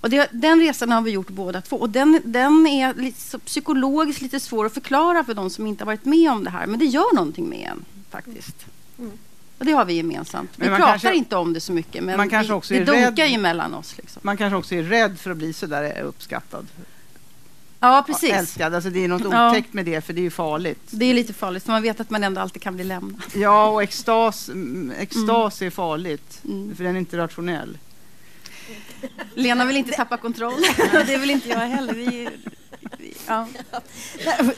Och 0.00 0.10
det, 0.10 0.28
den 0.32 0.60
resan 0.60 0.90
har 0.90 1.00
vi 1.00 1.10
gjort 1.10 1.28
båda 1.28 1.60
två. 1.60 1.76
Och 1.76 1.90
den, 1.90 2.20
den 2.24 2.66
är 2.66 2.94
lite, 2.94 3.38
psykologiskt 3.38 4.22
lite 4.22 4.40
svår 4.40 4.66
att 4.66 4.74
förklara 4.74 5.24
för 5.24 5.34
de 5.34 5.50
som 5.50 5.66
inte 5.66 5.84
har 5.84 5.86
varit 5.86 6.04
med 6.04 6.30
om 6.30 6.44
det 6.44 6.50
här. 6.50 6.66
Men 6.66 6.78
det 6.78 6.84
gör 6.84 7.14
någonting 7.14 7.48
med 7.48 7.70
en 7.70 7.84
faktiskt. 8.10 8.66
Mm. 8.98 9.12
Och 9.58 9.64
det 9.64 9.72
har 9.72 9.84
vi 9.84 9.92
gemensamt. 9.92 10.50
Vi 10.56 10.66
pratar 10.66 10.86
kanske, 10.86 11.14
inte 11.14 11.36
om 11.36 11.52
det 11.52 11.60
så 11.60 11.72
mycket, 11.72 12.04
men 12.04 12.16
man 12.16 12.28
kanske 12.28 12.52
också 12.52 12.74
vi, 12.74 12.80
det 12.80 12.84
dunkar 12.84 13.22
rädd, 13.22 13.32
ju 13.32 13.38
mellan 13.38 13.74
oss. 13.74 13.96
Liksom. 13.96 14.20
Man 14.24 14.36
kanske 14.36 14.56
också 14.56 14.74
är 14.74 14.82
rädd 14.82 15.18
för 15.18 15.30
att 15.30 15.36
bli 15.36 15.52
så 15.52 15.66
där 15.66 16.00
uppskattad. 16.00 16.66
Ja, 17.80 18.04
precis. 18.06 18.32
Älskad. 18.32 18.74
Alltså, 18.74 18.90
det 18.90 19.04
är 19.04 19.08
något 19.08 19.32
ja. 19.32 19.50
otäckt 19.50 19.74
med 19.74 19.84
det, 19.84 20.00
för 20.00 20.12
det 20.12 20.20
är 20.20 20.22
ju 20.22 20.30
farligt. 20.30 20.80
Det 20.90 21.04
är 21.04 21.14
lite 21.14 21.32
farligt, 21.32 21.64
för 21.64 21.72
man 21.72 21.82
vet 21.82 22.00
att 22.00 22.10
man 22.10 22.24
ändå 22.24 22.40
alltid 22.40 22.62
kan 22.62 22.74
bli 22.74 22.84
lämnad. 22.84 23.22
Ja, 23.34 23.68
och 23.68 23.82
extas, 23.82 24.48
mm, 24.48 24.92
extas 24.98 25.60
mm. 25.60 25.66
är 25.66 25.70
farligt, 25.70 26.40
mm. 26.44 26.76
för 26.76 26.84
den 26.84 26.94
är 26.94 26.98
inte 26.98 27.16
rationell. 27.16 27.78
Lena 29.34 29.64
vill 29.64 29.76
inte 29.76 29.92
tappa 29.92 30.16
kontroll. 30.16 30.62
det 31.06 31.16
vill 31.16 31.30
inte 31.30 31.48
jag 31.48 31.58
heller. 31.58 31.94
Vi, 31.94 32.28
vi, 32.98 33.14
ja. 33.26 33.46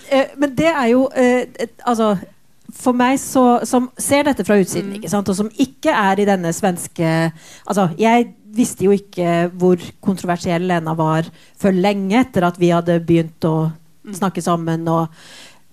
Eh, 0.08 0.26
men 0.36 0.54
det 0.54 0.66
är 0.66 0.86
ju... 0.86 1.06
Eh, 1.06 1.48
alltså, 1.82 2.18
för 2.72 2.92
mig 2.92 3.18
så, 3.18 3.66
som 3.66 3.90
ser 3.96 4.24
detta 4.24 4.44
från 4.44 4.56
utsidan 4.56 4.92
mm. 4.92 5.24
och 5.28 5.36
som 5.36 5.50
inte 5.54 5.90
är 5.90 6.20
i 6.20 6.24
denna 6.24 6.52
svenska... 6.52 7.32
Alltså, 7.64 7.88
jag 7.96 8.34
visste 8.44 8.84
ju 8.84 8.92
inte 8.92 9.50
hur 9.60 10.00
kontroversiell 10.00 10.66
Lena 10.66 10.94
var 10.94 11.24
för 11.56 11.72
länge 11.72 12.20
efter 12.20 12.42
att 12.42 12.58
vi 12.58 12.70
hade 12.70 13.00
börjat 13.00 13.44
att 13.44 13.70
mm. 14.04 14.14
snacka 14.14 14.42
samman. 14.42 14.88
Och, 14.88 15.08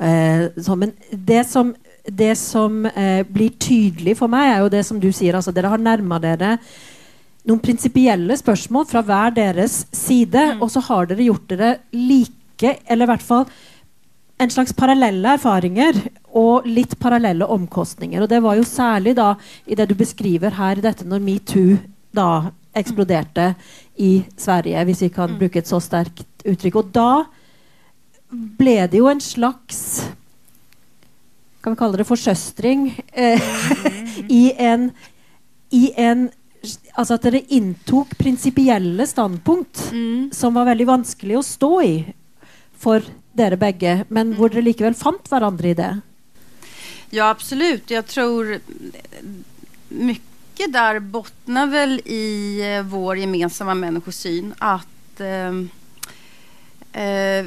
eh, 0.05 0.49
så, 0.63 0.75
men 0.75 0.91
det 1.11 1.43
som, 1.43 1.75
det 2.03 2.35
som 2.35 2.85
eh, 2.85 3.25
blir 3.27 3.49
tydligt 3.49 4.17
för 4.17 4.27
mig 4.27 4.51
är 4.51 4.63
ju 4.63 4.69
det 4.69 4.83
som 4.83 4.99
du 4.99 5.11
säger, 5.11 5.33
alltså, 5.33 5.51
det 5.51 5.67
har 5.67 5.77
närmat 5.77 6.23
er 6.23 6.57
noen 7.45 7.61
prinsipielle 7.61 8.37
spørsmål 8.39 8.87
fra 8.89 9.03
hver 9.05 9.33
deres 9.35 9.83
side, 9.93 10.35
mm. 10.35 10.61
og 10.65 10.71
så 10.73 10.81
har 10.87 11.09
dere 11.09 11.27
gjort 11.27 11.49
dere 11.51 11.75
like, 11.93 12.77
eller 12.87 13.05
i 13.05 13.11
hvert 13.13 13.25
fall 13.25 13.45
en 14.41 14.51
slags 14.51 14.73
parallelle 14.75 15.35
erfaringer 15.37 15.99
og 16.35 16.67
litt 16.67 16.97
parallelle 16.99 17.47
omkostninger. 17.47 18.21
Og 18.21 18.29
det 18.29 18.41
var 18.43 18.57
jo 18.59 18.67
særlig 18.67 19.15
da 19.15 19.33
i 19.65 19.77
det 19.77 19.87
du 19.89 19.95
beskriver 19.95 20.57
her, 20.57 20.81
dette 20.83 21.07
når 21.07 21.23
metoo 21.23 21.77
da 22.15 22.51
eksploderte 22.75 23.53
i 24.03 24.19
Sverige, 24.37 24.83
hvis 24.87 25.05
vi 25.05 25.11
kan 25.15 25.31
mm. 25.31 25.39
bruke 25.39 25.61
et 25.61 25.69
så 25.69 25.79
sterkt 25.83 26.43
uttrykk. 26.43 26.81
Og 26.81 26.91
da 26.95 27.09
ble 28.59 28.77
det 28.91 28.99
jo 28.99 29.09
en 29.11 29.23
slags 29.23 30.05
Kan 31.63 31.73
vi 31.73 31.79
kalle 31.79 31.97
det 31.97 32.05
forsøstring? 32.05 32.91
Eh, 33.09 33.41
mm. 33.41 34.25
i 34.41 34.51
en, 34.53 34.91
i 35.73 35.93
en 35.97 36.27
alltså 36.93 37.13
att 37.13 37.21
det 37.21 37.53
intog 37.53 38.17
principiella 38.17 39.07
standpunkt 39.07 39.91
mm. 39.91 40.29
som 40.33 40.53
var 40.53 40.65
väldigt 40.65 40.87
vanskelig 40.87 41.35
att 41.35 41.45
stå 41.45 41.81
i 41.83 42.13
för 42.77 43.03
dere 43.33 43.57
bägge, 43.57 44.05
men 44.07 44.27
mm. 44.27 44.37
hvor 44.37 44.49
dere 44.49 44.61
likevel 44.61 44.93
fant 44.93 45.31
varandra 45.31 45.67
i 45.67 45.73
det. 45.73 46.01
Ja, 47.15 47.29
absolut. 47.29 47.89
Jag 47.89 48.07
tror 48.07 48.59
mycket 49.89 50.73
där 50.73 50.99
bottnar 50.99 51.67
väl 51.67 52.01
i 52.05 52.59
eh, 52.75 52.83
vår 52.83 53.17
gemensamma 53.17 53.73
människosyn 53.73 54.53
att 54.57 55.19
eh, 55.19 55.47
eh, 57.03 57.45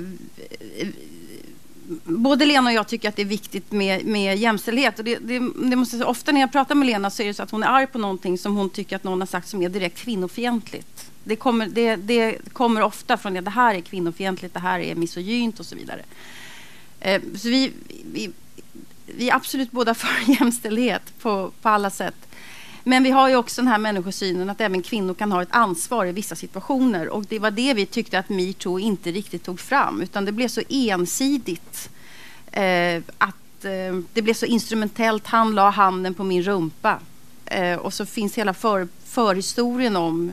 både 2.05 2.47
Lena 2.47 2.71
och 2.71 2.75
jag 2.75 2.89
tycker 2.89 3.09
att 3.09 3.17
det 3.17 3.23
är 3.23 3.27
viktigt 3.27 3.73
med, 3.73 4.05
med 4.05 4.39
jämställdhet. 4.39 4.99
Och 4.99 5.05
det, 5.05 5.19
det, 5.19 5.39
det 5.71 5.77
måste, 5.77 6.05
ofta 6.05 6.33
när 6.33 6.41
jag 6.41 6.53
pratar 6.53 6.75
med 6.75 6.87
Lena 6.87 7.11
så 7.11 7.23
är 7.23 7.27
det 7.27 7.35
så 7.35 7.43
att 7.43 7.51
hon 7.51 7.63
är 7.63 7.69
arg 7.69 7.87
på 7.87 7.99
någonting 7.99 8.39
som 8.39 8.57
hon 8.57 8.71
tycker 8.71 8.97
att 8.97 9.05
någon 9.05 9.21
har 9.21 9.27
sagt 9.27 9.49
som 9.49 9.63
är 9.63 9.69
direkt 9.69 9.99
kvinnofientligt. 9.99 11.11
Det 11.25 11.37
kommer, 11.37 11.67
det, 11.67 11.97
det 11.97 12.53
kommer 12.53 12.83
ofta 12.83 13.17
från 13.17 13.37
att 13.37 13.45
det 13.45 13.51
här 13.51 13.75
är 13.75 13.81
kvinnofientligt, 13.81 14.55
det 14.55 14.61
här 14.61 14.81
är 14.81 14.95
misogynt 14.95 15.61
och 15.61 15.67
så 15.67 15.77
vidare. 15.77 16.03
Eh, 17.01 17.23
så 17.37 17.49
vi, 17.49 17.73
vi, 18.13 18.31
vi 19.17 19.31
är 19.31 19.35
absolut 19.35 19.71
båda 19.71 19.95
för 19.95 20.33
jämställdhet 20.41 21.03
på, 21.19 21.53
på 21.63 21.69
alla 21.69 21.91
sätt. 21.91 22.29
Men 22.85 23.03
vi 23.03 23.11
har 23.11 23.29
ju 23.29 23.37
också 23.37 23.63
den 23.63 23.69
här 23.69 23.79
människosynen 23.79 24.51
att 24.51 24.61
även 24.61 24.83
kvinnor 24.83 25.15
kan 25.15 25.33
ha 25.33 25.43
ett 25.43 25.49
ansvar 25.51 26.07
i 26.07 26.13
vissa 26.13 26.37
situationer. 26.37 27.09
Och 27.09 27.25
det 27.25 27.39
var 27.39 27.51
det 27.51 27.75
vi 27.75 27.87
tyckte 27.87 28.19
att 28.19 28.29
metoo 28.29 28.79
inte 28.79 29.11
riktigt 29.11 29.45
tog 29.45 29.61
fram. 29.61 30.03
Utan 30.03 30.25
det 30.25 30.33
blev 30.33 30.49
så 30.49 30.63
ensidigt. 30.69 31.91
Eh, 32.53 33.03
att 33.19 33.65
eh, 33.65 34.01
det 34.13 34.23
blev 34.23 34.35
så 34.35 34.47
instrumentellt. 34.47 35.27
Han 35.27 35.55
la 35.55 35.71
handen 35.71 36.15
på 36.15 36.25
min 36.25 36.43
rumpa. 36.43 36.99
Eh, 37.47 37.77
och 37.77 37.95
så 37.95 38.07
finns 38.07 38.39
hela 38.39 38.55
för, 38.55 38.89
förhistorien 39.05 39.97
om 39.97 40.33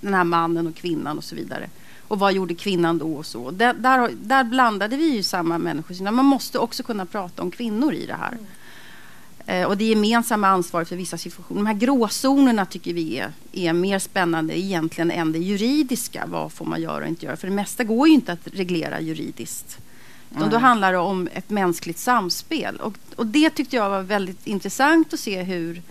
den 0.00 0.14
här 0.14 0.24
mannen 0.24 0.66
och 0.66 0.74
kvinnan 0.74 1.18
och 1.18 1.24
så 1.24 1.34
vidare. 1.34 1.70
Och 2.08 2.18
vad 2.18 2.32
gjorde 2.32 2.54
kvinnan 2.54 2.98
då 2.98 3.14
och 3.14 3.26
så. 3.26 3.50
Där, 3.50 3.74
där, 3.74 4.10
där 4.22 4.44
blandade 4.44 4.96
vi 4.96 5.08
ju 5.14 5.22
samma 5.22 5.58
människosyn. 5.58 6.14
Man 6.14 6.24
måste 6.24 6.58
också 6.58 6.82
kunna 6.82 7.06
prata 7.06 7.42
om 7.42 7.50
kvinnor 7.50 7.94
i 7.94 8.06
det 8.06 8.14
här. 8.14 8.32
Mm. 8.32 9.66
Och 9.66 9.76
det 9.76 9.84
gemensamma 9.84 10.48
ansvaret 10.48 10.88
för 10.88 10.96
vissa 10.96 11.18
situationer. 11.18 11.60
De 11.60 11.66
här 11.66 11.74
gråzonerna 11.74 12.66
tycker 12.66 12.94
vi 12.94 13.18
är, 13.18 13.32
är 13.52 13.72
mer 13.72 13.98
spännande 13.98 14.58
egentligen 14.58 15.10
än 15.10 15.32
det 15.32 15.38
juridiska. 15.38 16.24
Vad 16.26 16.52
får 16.52 16.64
man 16.64 16.82
göra 16.82 17.02
och 17.02 17.08
inte 17.08 17.26
göra? 17.26 17.36
För 17.36 17.48
det 17.48 17.54
mesta 17.54 17.84
går 17.84 18.08
ju 18.08 18.14
inte 18.14 18.32
att 18.32 18.46
reglera 18.52 19.00
juridiskt. 19.00 19.78
Utan 20.36 20.50
då 20.50 20.58
handlar 20.58 20.92
det 20.92 20.98
om 20.98 21.28
ett 21.32 21.50
mänskligt 21.50 21.98
samspel. 21.98 22.76
Och, 22.76 22.94
och 23.16 23.26
det 23.26 23.50
tyckte 23.50 23.76
jag 23.76 23.90
var 23.90 24.02
väldigt 24.02 24.46
intressant 24.46 25.14
att 25.14 25.20
se 25.20 25.42
hur 25.42 25.82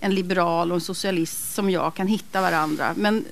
en 0.00 0.14
liberal 0.14 0.70
och 0.70 0.74
en 0.74 0.80
socialist 0.80 1.54
som 1.54 1.70
jag 1.70 1.94
kan 1.94 2.06
hitta 2.06 2.40
varandra. 2.40 2.94
Men 2.96 3.24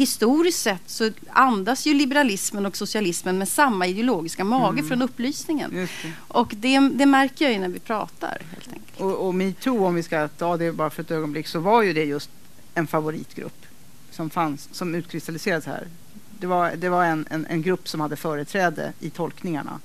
historiskt 0.00 0.62
sett 0.62 0.82
så 0.86 1.10
andas 1.30 1.86
ju 1.86 1.94
liberalismen 1.94 2.66
och 2.66 2.76
socialismen 2.76 3.38
med 3.38 3.48
samma 3.48 3.86
ideologiska 3.86 4.44
mage 4.44 4.78
mm. 4.78 4.88
från 4.88 5.02
upplysningen. 5.02 5.70
Det. 5.74 5.88
Och 6.28 6.54
det, 6.56 6.78
det, 6.78 7.06
märker 7.06 7.44
jag 7.44 7.52
ju 7.52 7.60
när 7.60 7.68
vi 7.68 7.78
pratar. 7.78 8.42
Helt 8.50 8.68
enkelt. 8.72 9.00
Och, 9.00 9.26
och 9.26 9.34
metoo, 9.34 9.86
om 9.86 9.94
vi 9.94 10.02
ska 10.02 10.28
ta 10.28 10.56
det 10.56 10.72
bara 10.72 10.90
för 10.90 11.02
ett 11.02 11.10
ögonblick, 11.10 11.46
så 11.46 11.60
var 11.60 11.82
ju 11.82 11.92
det 11.92 12.04
just 12.04 12.30
en 12.74 12.86
favoritgrupp 12.86 13.66
som, 14.10 14.30
fanns, 14.30 14.68
som 14.72 14.94
utkristalliserades 14.94 15.66
här. 15.66 15.88
Det 16.38 16.46
var, 16.46 16.72
det 16.76 16.88
var 16.88 17.04
en, 17.04 17.26
en, 17.30 17.46
en 17.46 17.62
grupp 17.62 17.88
som 17.88 18.00
hade 18.00 18.16
företräde 18.16 18.92
i 19.00 19.10
tolkningarna. 19.10 19.80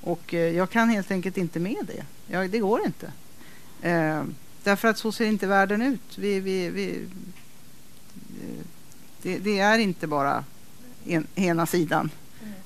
Och 0.00 0.34
eh, 0.34 0.56
jag 0.56 0.70
kan 0.70 0.88
helt 0.88 1.10
enkelt 1.10 1.36
inte 1.36 1.60
med 1.60 1.86
det. 1.86 2.04
Jag, 2.34 2.50
det 2.50 2.58
går 2.58 2.80
inte. 2.86 3.12
Eh, 3.82 4.22
därför 4.62 4.88
att 4.88 4.98
så 4.98 5.12
ser 5.12 5.26
inte 5.26 5.46
världen 5.46 5.82
ut. 5.82 6.18
Vi, 6.18 6.40
vi, 6.40 6.68
vi, 6.68 7.06
eh, 8.42 8.64
det, 9.24 9.38
det 9.38 9.58
är 9.58 9.78
inte 9.78 10.06
bara 10.06 10.44
en, 11.04 11.26
ena 11.34 11.66
sidan 11.66 12.10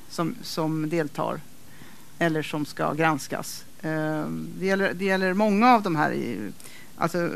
som, 0.09 0.35
som 0.42 0.88
deltar 0.88 1.40
eller 2.18 2.42
som 2.42 2.66
ska 2.66 2.92
granskas. 2.92 3.64
Ehm, 3.83 4.49
det, 4.59 4.66
gäller, 4.66 4.94
det 4.94 5.05
gäller 5.05 5.35
många 5.35 5.75
av 5.75 5.83
de 5.83 5.97
här 5.97 6.12
i, 6.12 6.53
alltså, 6.97 7.31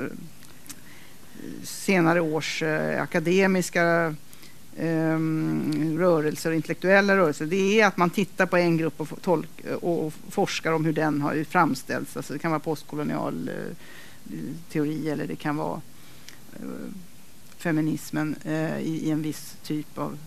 senare 1.63 2.21
års 2.21 2.63
eh, 2.63 3.03
akademiska 3.03 4.15
um, 4.79 5.99
rörelser 5.99 6.51
och 6.51 6.57
intellektuella 6.57 7.17
rörelser. 7.17 7.47
Det 7.47 7.81
är 7.81 7.87
att 7.87 7.97
man 7.97 8.11
tittar 8.11 8.47
på 8.47 8.57
en 8.57 8.77
grupp 8.77 9.01
och, 9.01 9.23
tolk, 9.23 9.51
och 9.81 10.13
forskar 10.31 10.73
om 10.73 10.85
hur 10.85 10.93
den 10.93 11.21
har 11.21 11.45
framställts. 11.45 12.17
Alltså 12.17 12.33
det 12.33 12.39
kan 12.39 12.51
vara 12.51 12.61
postkolonial 12.61 13.51
uh, 13.55 13.77
teori 14.73 15.11
eller 15.11 15.27
det 15.27 15.37
kan 15.37 15.57
vara 15.57 15.81
eh, 16.53 16.67
feminismen 17.63 18.37
eh, 18.45 18.79
i, 18.79 19.07
i, 19.07 19.11
en 19.11 19.23
viss 19.23 19.57
typ 19.63 19.99
av 19.99 20.19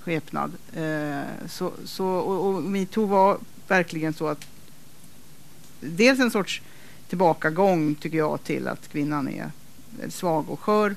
skepnad. 0.00 0.52
Eh, 0.72 1.22
så, 1.48 1.72
så, 1.84 2.06
och, 2.06 2.46
och 2.46 2.62
metoo 2.62 3.06
var 3.06 3.38
verkligen 3.68 4.14
så 4.14 4.28
att 4.28 4.46
dels 5.80 6.20
en 6.20 6.30
sorts 6.30 6.62
tillbakagång 7.08 7.94
tycker 7.94 8.18
jag 8.18 8.44
till 8.44 8.68
att 8.68 8.88
kvinnan 8.88 9.28
är 9.28 9.50
svag 10.08 10.50
och 10.50 10.60
skör 10.60 10.96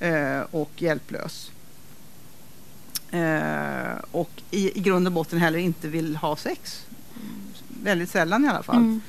eh, 0.00 0.40
och 0.50 0.70
hjälplös. 0.76 1.50
Eh, 3.10 3.98
och 4.10 4.30
i, 4.50 4.78
i 4.78 4.80
grund 4.80 5.06
och 5.06 5.12
botten 5.12 5.38
heller 5.38 5.58
inte 5.58 5.88
vill 5.88 6.16
ha 6.16 6.36
sex. 6.36 6.86
väldigt 7.82 8.10
sällan 8.10 8.44
i 8.44 8.48
alla 8.48 8.62
fall. 8.62 8.76
Mm. 8.76 9.00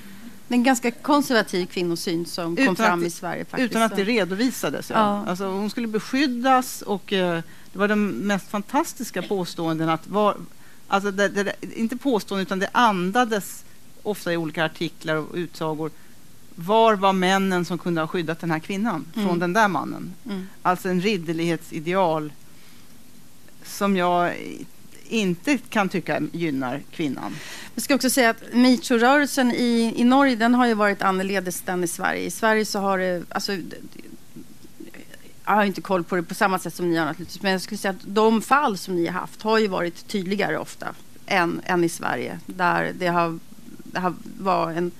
Det 0.51 0.55
är 0.55 0.57
en 0.57 0.63
ganska 0.63 0.91
konservativ 0.91 1.65
kvinnosyn 1.65 2.25
som 2.25 2.53
Utan 2.53 2.65
kom 2.65 2.75
fram 2.75 2.99
att- 2.99 3.05
i 3.05 3.09
Sverige. 3.09 3.45
Faktiskt. 3.45 3.71
Utan 3.71 3.81
att 3.81 3.95
det 3.95 4.03
redovisades. 4.03 4.89
Ja. 4.89 4.95
Ja. 4.95 5.29
Alltså, 5.29 5.45
hon 5.45 5.69
skulle 5.69 5.87
beskyddas 5.87 6.81
och 6.81 7.13
eh, 7.13 7.41
det 7.73 7.79
var 7.79 7.87
de 7.87 8.05
mest 8.07 8.49
fantastiska 8.49 9.21
påståenden. 9.21 9.89
Att 9.89 10.07
var, 10.07 10.37
alltså 10.87 11.11
det, 11.11 11.27
det, 11.27 11.53
inte 11.75 11.97
påståenden 11.97 12.45
utan 12.47 12.59
det 12.59 12.69
andades 12.71 13.63
ofta 14.03 14.33
i 14.33 14.37
olika 14.37 14.65
artiklar 14.65 15.15
och 15.15 15.29
utsagor. 15.33 15.91
Var 16.55 16.95
var 16.95 17.13
männen 17.13 17.65
som 17.65 17.77
kunde 17.77 18.01
ha 18.01 18.07
skyddat 18.07 18.39
den 18.39 18.51
här 18.51 18.59
kvinnan 18.59 19.05
från 19.13 19.23
Mm. 19.23 19.39
den 19.39 19.53
där 19.53 19.67
mannen? 19.67 20.13
Mm. 20.25 20.47
Alltså 20.61 20.89
en 20.89 21.01
ridderlighetsideal 21.01 22.33
som 23.65 23.97
jag 23.97 24.33
inte 25.11 25.57
kan 25.57 25.89
tycka 25.89 26.21
gynnar 26.31 26.81
kvinnan. 26.91 27.35
Jag 27.75 27.83
ska 27.83 27.95
också 27.95 28.09
säga 28.09 28.29
att 28.29 28.53
metoo-rörelsen 28.53 29.51
i, 29.51 29.93
i 29.95 30.03
Norge 30.03 30.35
den 30.35 30.53
har 30.53 30.67
ju 30.67 30.73
varit 30.73 31.01
annorledes 31.01 31.63
än 31.65 31.83
i 31.83 31.87
Sverige. 31.87 32.23
I 32.23 32.31
Sverige 32.31 32.65
så 32.65 32.79
har 32.79 32.97
det... 32.97 33.23
Alltså, 33.29 33.57
jag 35.45 35.55
har 35.55 35.63
inte 35.63 35.81
koll 35.81 36.03
på 36.03 36.15
det 36.15 36.23
på 36.23 36.35
samma 36.35 36.59
sätt 36.59 36.73
som 36.73 36.89
ni 36.89 36.97
har 36.97 37.05
naturligtvis. 37.05 37.41
Men 37.41 37.51
jag 37.51 37.61
skulle 37.61 37.77
säga 37.77 37.91
att 37.91 38.15
de 38.15 38.41
fall 38.41 38.77
som 38.77 38.95
ni 38.95 39.07
har 39.07 39.13
haft 39.13 39.41
har 39.41 39.57
ju 39.57 39.67
varit 39.67 40.07
tydligare 40.07 40.57
ofta 40.57 40.95
än, 41.25 41.61
än 41.65 41.83
i 41.83 41.89
Sverige. 41.89 42.39
Där 42.45 42.93
det 42.99 43.07
har, 43.07 43.39
det 43.83 43.99
har 43.99 44.13
var 44.39 44.71
en, 44.71 44.91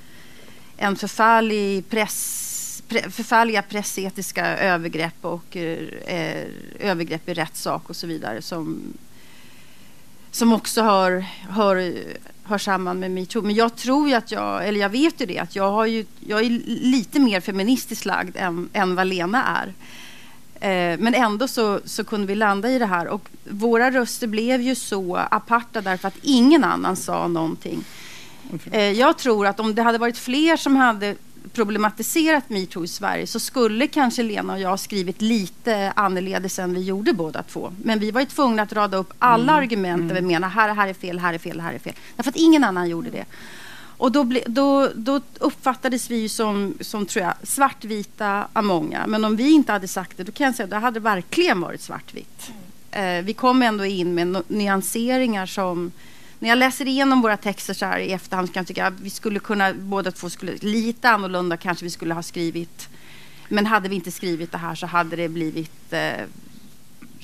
en 0.77 0.95
förfärlig 0.95 1.89
press, 1.89 2.83
pre, 2.87 3.09
förfärliga 3.09 3.61
pressetiska 3.61 4.57
övergrepp 4.57 5.25
och 5.25 5.57
eh, 5.57 5.79
eh 6.05 6.47
övergrepp 6.79 7.29
i 7.29 7.33
rättssak 7.33 7.89
och 7.89 7.95
så 7.95 8.07
vidare 8.07 8.41
som 8.41 8.93
som 10.31 10.53
också 10.53 10.81
hör, 10.81 11.25
hör, 11.49 11.93
hör 12.43 12.57
samman 12.57 12.99
med 12.99 13.11
metoo. 13.11 13.41
Men 13.41 13.55
jag 13.55 13.75
tror 13.75 14.09
ju 14.09 14.15
att 14.15 14.31
jag, 14.31 14.67
eller 14.67 14.79
jag 14.79 14.89
vet 14.89 15.21
ju 15.21 15.25
det, 15.25 15.39
att 15.39 15.55
jag, 15.55 15.71
har 15.71 15.85
ju, 15.85 16.05
jag 16.19 16.39
är 16.39 16.49
lite 16.65 17.19
mer 17.19 17.41
feministiskt 17.41 18.05
lagd 18.05 18.37
än, 18.37 18.69
än 18.73 18.95
vad 18.95 19.07
Lena 19.07 19.43
är. 19.45 19.73
Eh, 20.61 20.99
men 20.99 21.13
ändå 21.13 21.47
så, 21.47 21.79
så 21.85 22.03
kunde 22.03 22.27
vi 22.27 22.35
landa 22.35 22.69
i 22.69 22.79
det 22.79 22.85
här. 22.85 23.07
Och 23.07 23.29
våra 23.49 23.91
röster 23.91 24.27
blev 24.27 24.61
ju 24.61 24.75
så 24.75 25.15
aparta 25.15 25.81
därför 25.81 26.07
att 26.07 26.17
ingen 26.21 26.63
annan 26.63 26.95
sa 26.95 27.27
någonting. 27.27 27.83
Eh, 28.71 28.91
jag 28.91 29.17
tror 29.17 29.47
att 29.47 29.59
om 29.59 29.75
det 29.75 29.81
hade 29.81 29.97
varit 29.97 30.17
fler 30.17 30.57
som 30.57 30.75
hade 30.75 31.15
problematiserat 31.53 32.49
metoo 32.49 32.83
i 32.83 32.87
Sverige 32.87 33.27
så 33.27 33.39
skulle 33.39 33.87
kanske 33.87 34.23
Lena 34.23 34.53
och 34.53 34.59
jag 34.59 34.79
skrivit 34.79 35.21
lite 35.21 35.93
annorledes 35.95 36.59
än 36.59 36.73
vi 36.73 36.81
gjorde 36.81 37.13
båda 37.13 37.43
två. 37.43 37.73
Men 37.83 37.99
vi 37.99 38.11
var 38.11 38.21
ju 38.21 38.27
tvungna 38.27 38.61
att 38.61 38.73
rada 38.73 38.97
upp 38.97 39.13
alla 39.19 39.53
argument 39.53 40.09
där 40.09 40.15
vi 40.15 40.21
menar 40.21 40.49
här, 40.49 40.75
här 40.75 40.87
är 40.87 40.93
fel, 40.93 41.19
här 41.19 41.33
är 41.33 41.37
fel, 41.37 41.59
här 41.59 41.73
är 41.73 41.79
fel. 41.79 41.93
Därför 42.15 42.29
att 42.29 42.35
ingen 42.35 42.63
annan 42.63 42.89
gjorde 42.89 43.09
det. 43.09 43.25
Och 43.97 44.11
då, 44.11 44.23
ble, 44.23 44.41
då, 44.45 44.89
då 44.95 45.21
uppfattades 45.39 46.09
vi 46.09 46.29
som, 46.29 46.73
som 46.81 47.05
tror 47.05 47.25
jag, 47.25 47.33
svartvita 47.43 48.47
av 48.53 48.63
många. 48.63 49.07
Men 49.07 49.25
om 49.25 49.35
vi 49.35 49.51
inte 49.51 49.71
hade 49.71 49.87
sagt 49.87 50.17
det, 50.17 50.23
då 50.23 50.31
kan 50.31 50.45
jag 50.45 50.55
säga 50.55 50.63
att 50.63 50.69
det 50.69 50.77
hade 50.77 50.99
verkligen 50.99 51.61
varit 51.61 51.81
svartvitt. 51.81 52.51
Eh, 52.91 53.21
vi 53.23 53.33
kom 53.33 53.61
ändå 53.61 53.85
in 53.85 54.13
med 54.15 54.27
no- 54.27 54.43
nyanseringar 54.47 55.45
som 55.45 55.91
när 56.41 56.49
jag 56.49 56.57
läser 56.57 56.87
igenom 56.87 57.21
våra 57.21 57.37
texter 57.37 57.73
så 57.73 57.85
här 57.85 57.99
i 57.99 58.11
efterhand 58.11 58.53
kan 58.53 58.61
jag 58.61 58.67
tycka 58.67 58.85
att 58.87 58.99
vi 58.99 59.09
skulle 59.09 59.39
kunna, 59.39 59.73
båda 59.73 60.11
två 60.11 60.29
skulle, 60.29 60.51
lite 60.61 61.09
annorlunda 61.09 61.57
kanske 61.57 61.85
vi 61.85 61.89
skulle 61.89 62.13
ha 62.13 62.23
skrivit. 62.23 62.89
Men 63.49 63.65
hade 63.65 63.89
vi 63.89 63.95
inte 63.95 64.11
skrivit 64.11 64.51
det 64.51 64.57
här 64.57 64.75
så 64.75 64.85
hade 64.85 65.15
det 65.15 65.29
blivit, 65.29 65.93
eh, 65.93 66.21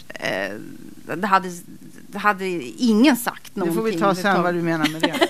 eh, 0.09 0.51
det, 1.15 1.27
hade, 1.27 1.51
det 2.07 2.17
hade 2.17 2.47
ingen 2.77 3.15
sagt 3.15 3.55
Nu 3.55 3.59
någonting. 3.59 3.83
får 3.83 3.91
vi 3.91 3.99
ta 3.99 4.15
sen 4.15 4.43
vad 4.43 4.53
du 4.53 4.61
menar 4.61 4.89
med 4.89 5.01
det. 5.01 5.13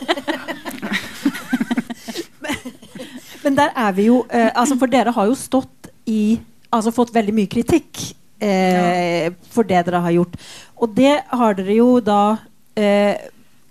Men 3.44 3.56
der 3.56 3.72
er 3.76 3.92
vi 3.92 4.04
jo 4.10 4.26
eh, 4.30 4.52
altså 4.56 4.76
For 4.76 4.92
dere 4.92 5.14
har 5.16 5.26
jo 5.30 5.36
stått 5.36 5.88
i 6.06 6.40
Altså 6.72 6.92
fått 6.92 7.14
veldig 7.16 7.34
mye 7.34 7.48
kritikk 7.48 8.02
eh, 8.44 9.32
for 9.50 9.64
det 9.64 9.86
dere 9.88 10.02
har 10.04 10.12
gjort. 10.12 10.34
Og 10.76 10.90
det 10.92 11.22
har 11.32 11.56
dere 11.56 11.78
jo 11.78 12.02
da 12.04 12.38
eh, 12.76 13.16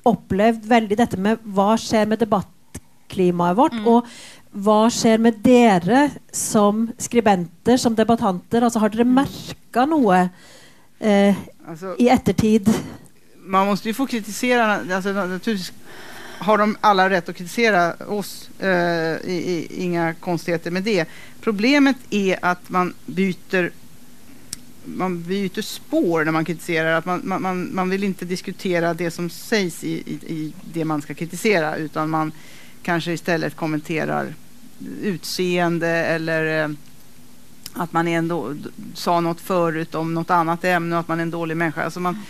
opplevd 0.06 0.66
veldig 0.70 0.98
dette 0.98 1.20
med 1.20 1.42
hva 1.56 1.74
skjer 1.80 2.08
med 2.10 2.22
debattklimaet 2.22 3.58
vårt, 3.58 3.78
og 3.84 4.06
hva 4.56 4.86
skjer 4.92 5.20
med 5.20 5.40
dere 5.44 6.06
som 6.32 6.86
skribenter, 6.98 7.76
som 7.80 7.96
debattanter? 7.98 8.64
Altså 8.64 8.80
Har 8.80 8.94
dere 8.94 9.08
merka 9.08 9.84
noe 9.88 10.28
eh, 11.00 11.34
Alltså, 11.66 11.96
i 11.98 12.06
ettertid? 12.08 12.70
man 13.46 13.66
måste 13.66 13.88
ju 13.88 13.94
få 13.94 14.06
kritisera, 14.06 14.94
alltså, 14.94 15.12
naturligtvis 15.12 15.72
har 16.38 16.58
de 16.58 16.76
alla 16.80 17.10
rätt 17.10 17.28
att 17.28 17.36
kritisera 17.36 17.94
oss, 17.94 18.50
eh, 18.60 19.16
i, 19.30 19.34
i, 19.46 19.82
inga 19.82 20.14
konstigheter 20.14 20.70
med 20.70 20.82
det. 20.82 21.08
Problemet 21.40 21.96
är 22.10 22.38
att 22.42 22.70
man 22.70 22.94
byter 23.06 23.70
man 24.86 25.22
byter 25.22 25.62
spår 25.62 26.24
när 26.24 26.32
man 26.32 26.44
kritiserar. 26.44 26.92
Att 26.92 27.04
man, 27.04 27.22
man, 27.24 27.74
man, 27.74 27.90
vill 27.90 28.04
inte 28.04 28.24
diskutera 28.24 28.94
det 28.94 29.10
som 29.10 29.30
sägs 29.30 29.84
i, 29.84 29.92
i, 29.92 30.12
i 30.12 30.52
det 30.72 30.84
man 30.84 31.02
ska 31.02 31.14
kritisera 31.14 31.76
utan 31.76 32.10
man 32.10 32.32
kanske 32.82 33.12
istället 33.12 33.56
kommenterar 33.56 34.34
utseende 35.02 35.88
eller 35.88 36.64
eh, 36.64 36.70
att 37.72 37.92
man 37.92 38.08
är 38.08 38.18
en 38.18 38.28
då, 38.28 38.54
sa 38.94 39.20
något 39.20 39.40
förut 39.40 39.94
om 39.94 40.14
något 40.14 40.30
annat 40.30 40.64
ämne 40.64 40.94
och 40.96 41.00
att 41.00 41.08
man 41.08 41.18
är 41.18 41.22
en 41.22 41.30
dålig 41.30 41.56
människa. 41.56 41.84
Alltså 41.84 42.00
man 42.00 42.22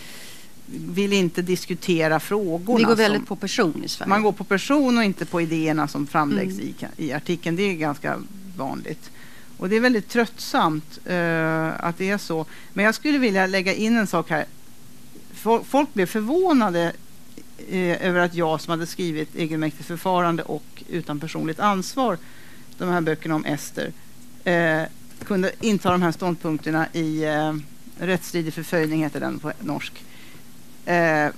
vill 0.67 1.13
inte 1.13 1.43
diskutera 1.43 2.21
frågorna. 2.21 2.79
Vi 2.79 2.85
går 2.85 2.91
som- 2.91 2.99
väldigt 2.99 3.27
på 3.27 3.37
person 3.37 3.85
i 3.85 3.89
Sverige. 3.89 4.09
man 4.09 4.23
går 4.23 4.33
på 4.33 4.45
person 4.45 4.99
och 4.99 5.05
inte 5.05 5.27
på 5.27 5.41
idéerna 5.41 5.89
som 5.89 6.07
framläggs 6.07 6.55
Mm. 6.55 6.75
i, 6.97 7.07
i 7.07 7.13
artikeln. 7.13 7.57
Det 7.57 7.63
är 7.63 7.75
ganska 7.75 8.17
vanligt. 8.57 9.11
Och 9.57 9.69
det 9.69 9.77
är 9.77 9.81
väldigt 9.81 10.09
tröttsamt 10.09 10.99
eh, 11.05 11.85
att 11.85 11.99
det 11.99 12.11
är 12.11 12.19
så. 12.19 12.47
Men 12.73 12.85
jag 12.85 12.95
skulle 12.95 13.19
vilja 13.19 13.47
lägga 13.47 13.75
in 13.75 13.97
en 13.97 14.07
sak 14.07 14.31
här. 14.31 14.45
Folk 15.65 15.95
blev 15.95 16.07
förvånade 16.07 16.93
eh, 17.69 18.07
över 18.07 18.21
att 18.21 18.35
jag 18.35 18.61
som 18.61 18.71
hade 18.71 18.87
skrivit 18.87 19.37
egenmäktigt 19.37 19.87
förfarande 19.87 20.43
och 20.43 20.83
utan 20.89 21.21
personligt 21.21 21.61
ansvar, 21.61 22.19
de 22.79 22.89
här 22.89 23.01
böckerna 23.01 23.35
om 23.35 23.45
Ester, 23.45 23.93
eh, 24.45 24.83
kunde 25.25 25.53
inta 25.61 25.91
de 25.91 26.03
här 26.03 26.13
ståndpunkterna 26.13 26.87
i 26.93 27.25
eh, 27.25 27.55
Rättsstridig 27.99 28.55
förföljning, 28.55 29.03
heter 29.03 29.21
den 29.21 29.39
på 29.39 29.53
norsk. 29.61 30.05
Eh, 30.85 31.29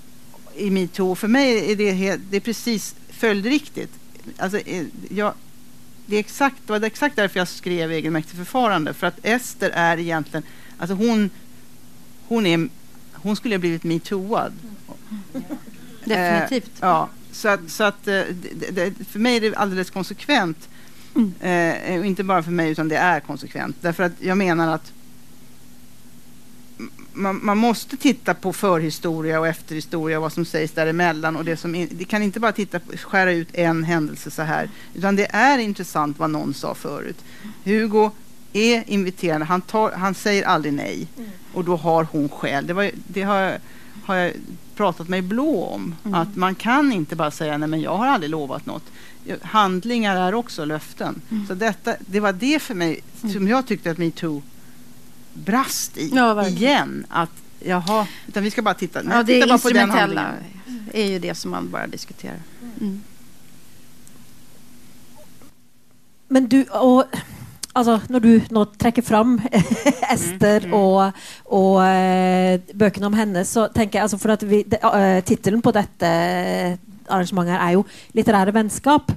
i 0.55 0.71
metoo. 0.71 1.15
För 1.15 1.29
mig 1.29 1.73
är 1.73 1.77
det, 1.77 2.17
det 2.31 2.37
är 2.37 2.41
precis 2.41 2.95
följdriktigt. 3.09 3.93
Alltså, 4.37 4.59
eh, 4.59 4.85
jag, 5.09 5.35
det, 6.09 6.17
är 6.17 6.21
exakt, 6.21 6.57
det 6.67 6.73
var 6.73 6.83
exakt 6.83 7.17
därför 7.17 7.39
jag 7.39 7.49
skrev 7.49 7.93
egenmäktigt 7.93 8.37
förfarande. 8.37 8.95
För 8.95 9.07
att 9.07 9.19
Ester 9.23 9.71
är 9.71 9.99
egentligen, 9.99 10.43
alltså 10.79 10.95
hon, 10.95 11.31
hon, 12.29 12.47
är, 12.47 12.69
hon 13.13 13.37
skulle 13.37 13.55
ha 13.55 13.61
blivit 13.61 13.85
metooad. 13.85 14.53
Definitivt. 16.05 16.83
Eh, 16.83 16.89
ja, 16.89 17.09
så 17.33 17.49
att, 17.49 17.71
så 17.71 17.85
att 17.85 18.09
eh, 18.09 18.23
det, 18.55 18.71
det, 18.71 18.95
för 19.09 19.19
mig 19.19 19.37
är 19.37 19.41
det 19.41 19.57
alldeles 19.57 19.91
konsekvent. 19.91 20.69
Eh, 21.41 21.99
och 21.99 22.07
inte 22.07 22.25
bara 22.25 22.43
för 22.43 22.51
mig 22.51 22.71
utan 22.71 22.89
det 22.89 22.97
är 22.97 23.21
konsekvent. 23.21 23.77
Därför 23.81 24.03
att 24.03 24.13
jag 24.19 24.39
menar 24.39 24.75
att 24.75 24.93
man, 27.13 27.41
man 27.43 27.59
måste 27.59 27.97
titta 27.97 28.35
på 28.35 28.53
förhistoria 28.53 29.41
och 29.41 29.47
efterhistoria 29.47 30.17
och 30.17 30.23
vad 30.23 30.33
som 30.33 30.45
sägs 30.45 30.73
däremellan. 30.73 31.37
Och 31.37 31.45
det, 31.45 31.57
som 31.57 31.75
in, 31.75 31.89
det 31.91 32.05
kan 32.05 32.23
inte 32.23 32.41
bara 32.41 32.53
titta 32.53 32.81
på, 32.81 32.97
skära 32.97 33.33
ut 33.33 33.49
en 33.53 33.85
händelse 33.85 34.31
så 34.31 34.43
här. 34.43 34.71
Utan 34.95 35.17
det 35.17 35.27
är 35.31 35.59
intressant 35.59 36.19
vad 36.19 36.31
någon 36.31 36.55
sa 36.55 36.75
förut. 36.75 37.25
Hugo 37.65 38.11
är 38.53 38.85
inviterande. 38.87 39.47
Han, 39.47 39.61
tar, 39.61 39.93
han 39.93 40.15
säger 40.15 40.45
aldrig 40.45 40.73
nej. 40.73 41.09
Och 41.53 41.65
då 41.65 41.77
har 41.77 42.07
hon 42.13 42.29
skäl. 42.29 42.67
Det, 42.67 42.73
var, 42.73 42.91
det 43.07 43.23
har, 43.23 43.59
har 44.05 44.15
jag 44.15 44.33
pratat 44.77 45.09
mig 45.09 45.23
blå 45.23 45.65
om. 45.65 45.95
Att 46.03 46.37
man 46.37 46.55
kan 46.55 46.93
inte 46.93 47.17
bara 47.17 47.31
säga 47.31 47.59
nej 47.59 47.69
men 47.69 47.81
jag 47.81 47.97
har 47.97 48.07
aldrig 48.07 48.31
lovat 48.31 48.67
något. 48.67 48.85
Handlingar 49.43 50.17
är 50.17 50.35
också 50.35 50.65
löften. 50.65 51.21
Så 51.49 51.55
detta, 51.55 51.95
det 51.99 52.21
var 52.21 52.33
det 52.33 52.63
för 52.63 52.75
mig 52.75 53.01
som 53.33 53.49
jag 53.49 53.67
tyckte 53.67 53.91
att 53.91 53.99
metoo 53.99 54.43
brast 55.33 55.99
i 55.99 56.11
Ja, 56.15 56.47
igen. 56.47 57.07
Att 57.09 57.31
jaha, 57.61 58.07
utan 58.29 58.43
vi 58.43 58.51
ska 58.51 58.63
bara 58.63 58.75
titta. 58.75 59.03
Ja, 59.05 59.23
det 59.23 59.35
titta 59.35 59.47
bara 59.47 59.59
på 59.59 59.69
den 59.69 59.83
instrumentella 59.83 60.23
handlingen. 60.23 60.91
är 60.93 61.05
ju 61.05 61.19
det 61.19 61.35
som 61.35 61.51
man 61.51 61.71
bara 61.71 61.87
diskuterar. 61.87 62.41
Mm. 62.81 63.03
Men 66.29 66.49
du, 66.49 66.65
og 66.71 67.05
altså, 67.73 68.01
når 68.09 68.19
du 68.19 68.33
nå 68.51 68.65
trekker 68.81 69.03
fram 69.03 69.39
Ester 70.15 70.69
og, 70.75 71.17
og 71.45 71.81
eh, 71.85 72.61
bøkene 72.75 73.09
om 73.09 73.17
henne, 73.17 73.45
så 73.49 73.69
tenker 73.73 73.99
jeg 73.99 74.09
altså 74.09 74.21
for 74.21 74.35
at 74.37 74.45
vi, 74.49 74.63
det, 74.69 74.81
eh, 74.85 75.21
Tittelen 75.25 75.65
på 75.65 75.73
dette 75.77 76.11
arrangementet 77.09 77.55
her 77.55 77.65
er 77.65 77.77
jo 77.79 77.85
'Litterære 78.15 78.53
vennskap'. 78.53 79.15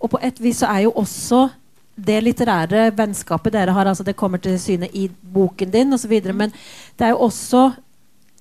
Og 0.00 0.10
på 0.10 0.18
et 0.22 0.40
vis 0.40 0.56
så 0.56 0.66
er 0.66 0.86
jo 0.86 0.92
også 0.96 1.48
det 1.94 2.20
litterære 2.24 2.88
vennskapet 2.96 3.54
dere 3.54 3.74
har, 3.74 3.86
altså 3.86 4.06
det 4.06 4.16
kommer 4.18 4.42
til 4.42 4.58
syne 4.60 4.88
i 4.92 5.08
boken 5.08 5.70
din 5.70 5.94
osv., 5.94 6.14
men 6.34 6.54
det 6.98 7.06
er 7.06 7.14
jo 7.14 7.26
også 7.28 7.68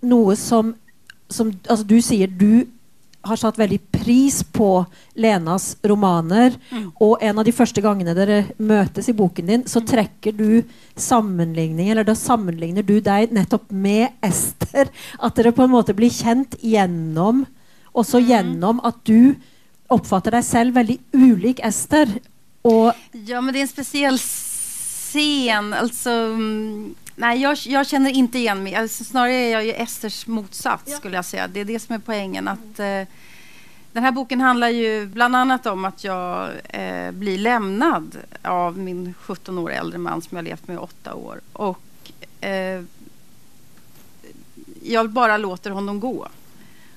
noe 0.03 0.35
som, 0.35 0.73
som 1.31 1.51
altså 1.69 1.85
Du 1.87 1.99
sier 2.03 2.27
du 2.27 2.65
har 3.23 3.39
satt 3.39 3.55
veldig 3.55 3.79
pris 3.87 4.41
på 4.43 4.83
Lenas 5.15 5.77
romaner. 5.87 6.57
Mm. 6.73 6.89
Og 6.99 7.21
en 7.23 7.37
av 7.39 7.45
de 7.47 7.53
første 7.55 7.79
gangene 7.79 8.11
dere 8.17 8.41
møtes 8.59 9.07
i 9.07 9.15
boken 9.15 9.47
din, 9.47 9.63
så 9.63 9.79
trekker 9.79 10.35
du 10.35 10.63
sammenligning, 10.99 11.87
eller 11.87 12.03
da 12.03 12.17
sammenligner 12.19 12.83
du 12.83 12.97
deg 12.99 13.31
nettopp 13.31 13.71
med 13.71 14.11
Ester. 14.27 14.91
At 15.23 15.39
dere 15.39 15.55
på 15.55 15.63
en 15.63 15.71
måte 15.71 15.95
blir 15.95 16.11
kjent 16.11 16.59
gjennom 16.59 17.45
også 17.93 18.21
gjennom 18.25 18.81
at 18.85 18.99
du 19.07 19.35
oppfatter 19.93 20.33
deg 20.33 20.45
selv 20.45 20.77
veldig 20.77 20.97
ulik 21.13 21.61
Ester. 21.65 22.09
Og 22.63 22.93
Ja, 23.11 23.41
men 23.41 23.53
det 23.53 23.59
är 23.59 23.61
en 23.61 23.67
speciell 23.67 24.19
scen. 24.19 25.73
Alltså, 25.73 26.09
mm, 26.09 26.95
nej, 27.15 27.41
jag, 27.41 27.57
jag 27.57 27.87
känner 27.87 28.11
inte 28.11 28.37
igen 28.37 28.63
mig. 28.63 28.75
Alltså, 28.75 29.03
snarare 29.03 29.33
är 29.33 29.51
jag 29.51 29.65
ju 29.65 29.71
Esters 29.71 30.27
motsats, 30.27 30.95
skulle 30.95 31.15
jag 31.15 31.25
säga. 31.25 31.47
Det 31.47 31.59
är 31.59 31.65
det 31.65 31.79
som 31.79 31.95
är 31.95 31.99
poängen. 31.99 32.47
Att, 32.47 32.79
eh, 32.79 33.03
den 33.91 34.03
här 34.03 34.11
boken 34.11 34.41
handlar 34.41 34.69
ju 34.69 35.05
bland 35.05 35.35
annat 35.35 35.65
om 35.65 35.85
att 35.85 36.03
jag 36.03 36.49
eh, 36.69 37.11
blir 37.11 37.37
lämnad 37.37 38.17
av 38.41 38.77
min 38.77 39.13
17 39.19 39.57
år 39.57 39.71
äldre 39.71 39.97
man 39.97 40.21
som 40.21 40.35
jag 40.35 40.45
levt 40.45 40.67
med 40.67 40.73
i 40.75 40.77
åtta 40.77 41.13
år. 41.13 41.41
Och 41.53 42.11
eh, 42.41 42.83
jag 44.83 45.09
bara 45.09 45.37
låter 45.37 45.71
honom 45.71 45.99
gå. 45.99 46.27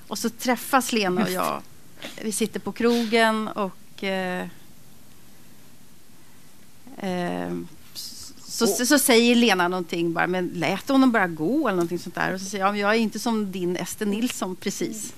Och 0.07 0.17
så 0.17 0.29
träffas 0.29 0.93
Lena 0.93 1.23
och 1.23 1.31
jag. 1.31 1.61
Vi 2.21 2.31
sitter 2.31 2.59
på 2.59 2.71
krogen 2.71 3.47
och 3.47 3.77
Eh, 4.03 4.47
så, 8.57 8.67
så, 8.67 8.85
så 8.85 8.99
säger 8.99 9.35
Lena 9.35 9.67
någonting 9.67 10.13
bara, 10.13 10.27
men 10.27 10.47
lät 10.47 10.89
honom 10.89 11.11
bara 11.11 11.27
gå 11.27 11.67
eller 11.67 11.75
någonting 11.75 11.99
sånt 11.99 12.15
där. 12.15 12.33
Och 12.33 12.39
så 12.39 12.45
säger 12.45 12.65
jag, 12.65 12.77
jag 12.77 12.91
är 12.91 12.99
inte 12.99 13.19
som 13.19 13.51
din 13.51 13.77
Ester 13.77 14.05
Nilsson 14.05 14.55
precis. 14.55 15.13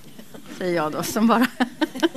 Säger 0.58 0.76
jag 0.76 0.92
då, 0.92 1.04
som 1.04 1.28
bara 1.28 1.48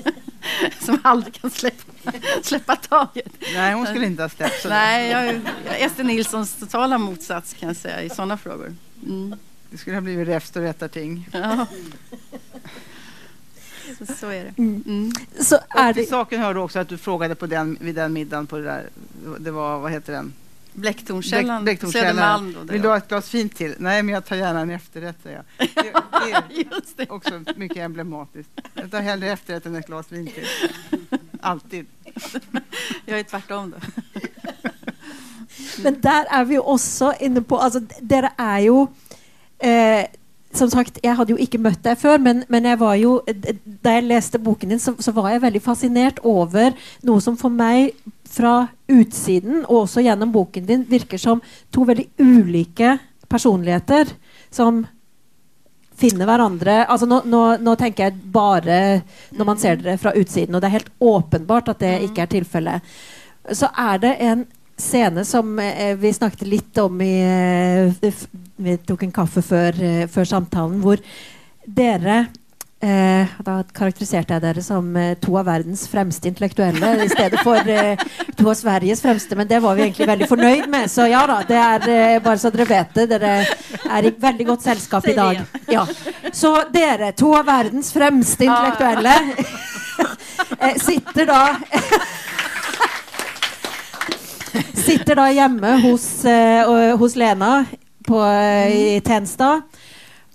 som 0.81 0.99
aldrig 1.03 1.35
kan 1.35 1.51
släppa, 1.51 2.13
släppa 2.43 2.77
taget. 2.77 3.33
Nej, 3.55 3.75
hon 3.75 3.87
skulle 3.87 4.07
inte 4.07 4.23
ha 4.23 4.29
släppt 4.29 4.63
sådär. 4.63 4.75
Nej, 4.75 5.11
jag, 5.11 5.41
jag 5.67 5.81
Ester 5.81 6.05
Nilssons 6.05 6.55
totala 6.55 6.99
motsats 6.99 7.55
kan 7.55 7.67
jag 7.67 7.77
säga 7.77 8.03
i 8.03 8.11
sådana 8.11 8.37
frågor. 8.37 8.77
Mm. 9.07 9.35
Det 9.71 9.79
skulle 9.79 9.97
ha 9.97 10.01
blivit 10.01 10.29
räfst 10.29 10.57
och 10.57 10.63
rättarting. 10.63 11.29
Ja. 11.33 11.67
Så, 13.99 14.07
så 14.07 14.29
är 14.29 14.45
det. 14.45 14.59
Mm. 14.59 15.13
så 15.41 15.55
er 15.55 15.89
Och 15.89 15.95
till 15.95 16.05
det 16.05 16.11
saken 16.11 16.41
hör 16.41 16.57
också 16.57 16.79
att 16.79 16.89
du 16.89 16.99
frågade 16.99 17.35
på 17.35 17.47
den, 17.47 17.79
vid 17.81 17.95
den 17.95 18.13
middagen 18.13 18.47
på 18.47 18.59
det 18.59 18.65
där, 18.65 18.89
det 19.39 19.51
var, 19.51 19.79
vad 19.79 19.93
heter 19.93 20.13
den? 20.13 20.33
Bläcktornkällan, 20.73 21.65
Bläck-. 21.65 21.93
Södermalm. 21.93 22.53
Då, 22.53 22.61
där 22.65 22.73
Vill 22.73 22.83
du 22.83 22.89
ha 22.89 22.97
ett 22.97 23.09
glas 23.09 23.29
fint 23.29 23.57
till? 23.57 23.75
Nej, 23.79 24.03
men 24.03 24.15
jag 24.15 24.25
tar 24.25 24.37
gärna 24.37 24.61
en 24.61 24.71
efterrätt, 24.71 25.17
säger 25.23 25.37
jag. 25.37 25.69
Det, 25.75 25.93
det 26.27 26.33
är 26.33 26.45
Just 26.75 26.97
det. 26.97 27.11
också 27.11 27.45
mycket 27.57 27.77
emblematiskt. 27.77 28.51
Jag 28.75 28.91
tar 28.91 29.01
hellre 29.01 29.31
efterrätt 29.33 29.67
än 29.67 29.77
ett 29.77 29.87
glas 29.87 30.13
vin 30.13 30.27
till. 30.27 30.47
Alltid. 31.41 31.87
Jag 33.07 33.19
är 33.19 33.23
tvärtom 33.23 33.71
då. 33.71 33.77
Men 35.83 36.01
der 36.01 36.25
er 36.31 36.45
vi 36.45 36.55
jo 36.55 36.63
også 36.63 37.13
inne 37.21 37.43
på 37.43 37.57
altså, 37.57 37.81
Dere 38.01 38.31
er 38.39 38.59
jo 38.67 38.89
eh, 39.59 40.05
Som 40.53 40.69
sagt, 40.69 40.99
jeg 41.01 41.17
hadde 41.17 41.33
jo 41.33 41.41
ikke 41.41 41.61
møtt 41.63 41.81
deg 41.85 41.97
før, 41.97 42.19
men, 42.21 42.43
men 42.53 42.67
jeg 42.69 42.79
var 42.81 42.97
jo 43.01 43.15
da 43.83 43.95
jeg 43.97 44.05
leste 44.05 44.41
boken 44.43 44.75
din, 44.75 44.83
så, 44.83 44.93
så 45.01 45.15
var 45.17 45.31
jeg 45.33 45.45
veldig 45.47 45.63
fascinert 45.65 46.21
over 46.29 46.77
noe 47.09 47.23
som 47.25 47.39
for 47.41 47.53
meg 47.53 47.95
fra 48.29 48.67
utsiden, 48.93 49.63
og 49.65 49.87
også 49.87 50.05
gjennom 50.05 50.33
boken 50.35 50.67
din, 50.69 50.85
virker 50.89 51.21
som 51.21 51.41
to 51.73 51.87
veldig 51.89 52.09
ulike 52.21 52.99
personligheter 53.33 54.13
som 54.53 54.83
finner 56.03 56.29
hverandre 56.29 56.83
altså 56.91 57.07
nå, 57.09 57.21
nå, 57.29 57.43
nå 57.63 57.75
tenker 57.79 58.09
jeg 58.09 58.31
bare 58.35 58.79
når 59.37 59.49
man 59.49 59.61
ser 59.61 59.79
dere 59.81 60.01
fra 60.01 60.15
utsiden, 60.19 60.55
og 60.55 60.63
det 60.63 60.71
er 60.71 60.79
helt 60.79 60.93
åpenbart 61.01 61.73
at 61.73 61.83
det 61.83 61.93
ikke 62.09 62.25
er 62.25 62.33
tilfellet. 62.33 62.97
Så 63.53 63.69
er 63.79 64.03
det 64.03 64.17
en 64.25 64.45
scene 64.83 65.25
som 65.25 65.59
eh, 65.59 65.97
vi 65.97 66.13
snakket 66.13 66.47
litt 66.49 66.79
om 66.83 67.01
i 67.01 67.15
eh, 67.23 68.23
Vi 68.63 68.77
tok 68.87 69.03
en 69.07 69.15
kaffe 69.15 69.43
før, 69.43 69.79
eh, 69.83 70.07
før 70.11 70.29
samtalen, 70.29 70.81
hvor 70.83 71.01
dere 71.67 72.25
eh, 72.83 73.31
Da 73.47 73.57
karakteriserte 73.75 74.35
jeg 74.35 74.45
dere 74.45 74.65
som 74.65 74.91
eh, 74.99 75.15
to 75.23 75.37
av 75.39 75.47
verdens 75.49 75.87
fremste 75.91 76.31
intellektuelle 76.31 76.93
i 77.05 77.11
stedet 77.13 77.43
for 77.47 77.71
eh, 77.71 78.01
to 78.37 78.51
av 78.51 78.59
Sveriges 78.59 79.03
fremste, 79.05 79.39
men 79.39 79.49
det 79.51 79.63
var 79.63 79.79
vi 79.79 79.87
egentlig 79.87 80.09
veldig 80.11 80.29
fornøyd 80.31 80.69
med. 80.73 80.91
Så 80.91 81.07
ja 81.11 81.23
da, 81.31 81.41
det 81.47 81.61
er 81.63 82.25
bare 82.25 82.41
så 82.43 82.51
dere 82.55 82.69
vet 82.71 82.97
det. 82.99 83.07
Dere 83.15 83.35
er 83.87 84.09
i 84.09 84.15
veldig 84.27 84.49
godt 84.51 84.67
selskap 84.67 85.07
i 85.09 85.17
dag. 85.19 85.45
Ja. 85.71 85.87
Så 86.33 86.57
dere, 86.75 87.13
to 87.19 87.33
av 87.39 87.47
verdens 87.47 87.93
fremste 87.95 88.49
intellektuelle, 88.49 89.15
eh, 90.63 90.77
sitter 90.83 91.31
da 91.31 91.43
Sitter 94.87 95.15
da 95.17 95.27
hjemme 95.33 95.77
hos, 95.83 96.25
eh, 96.25 96.69
og- 96.69 96.99
hos 96.99 97.17
Lena 97.17 97.65
på, 98.07 98.23
eh, 98.25 98.97
i 98.97 99.01
Tensta. 99.01 99.63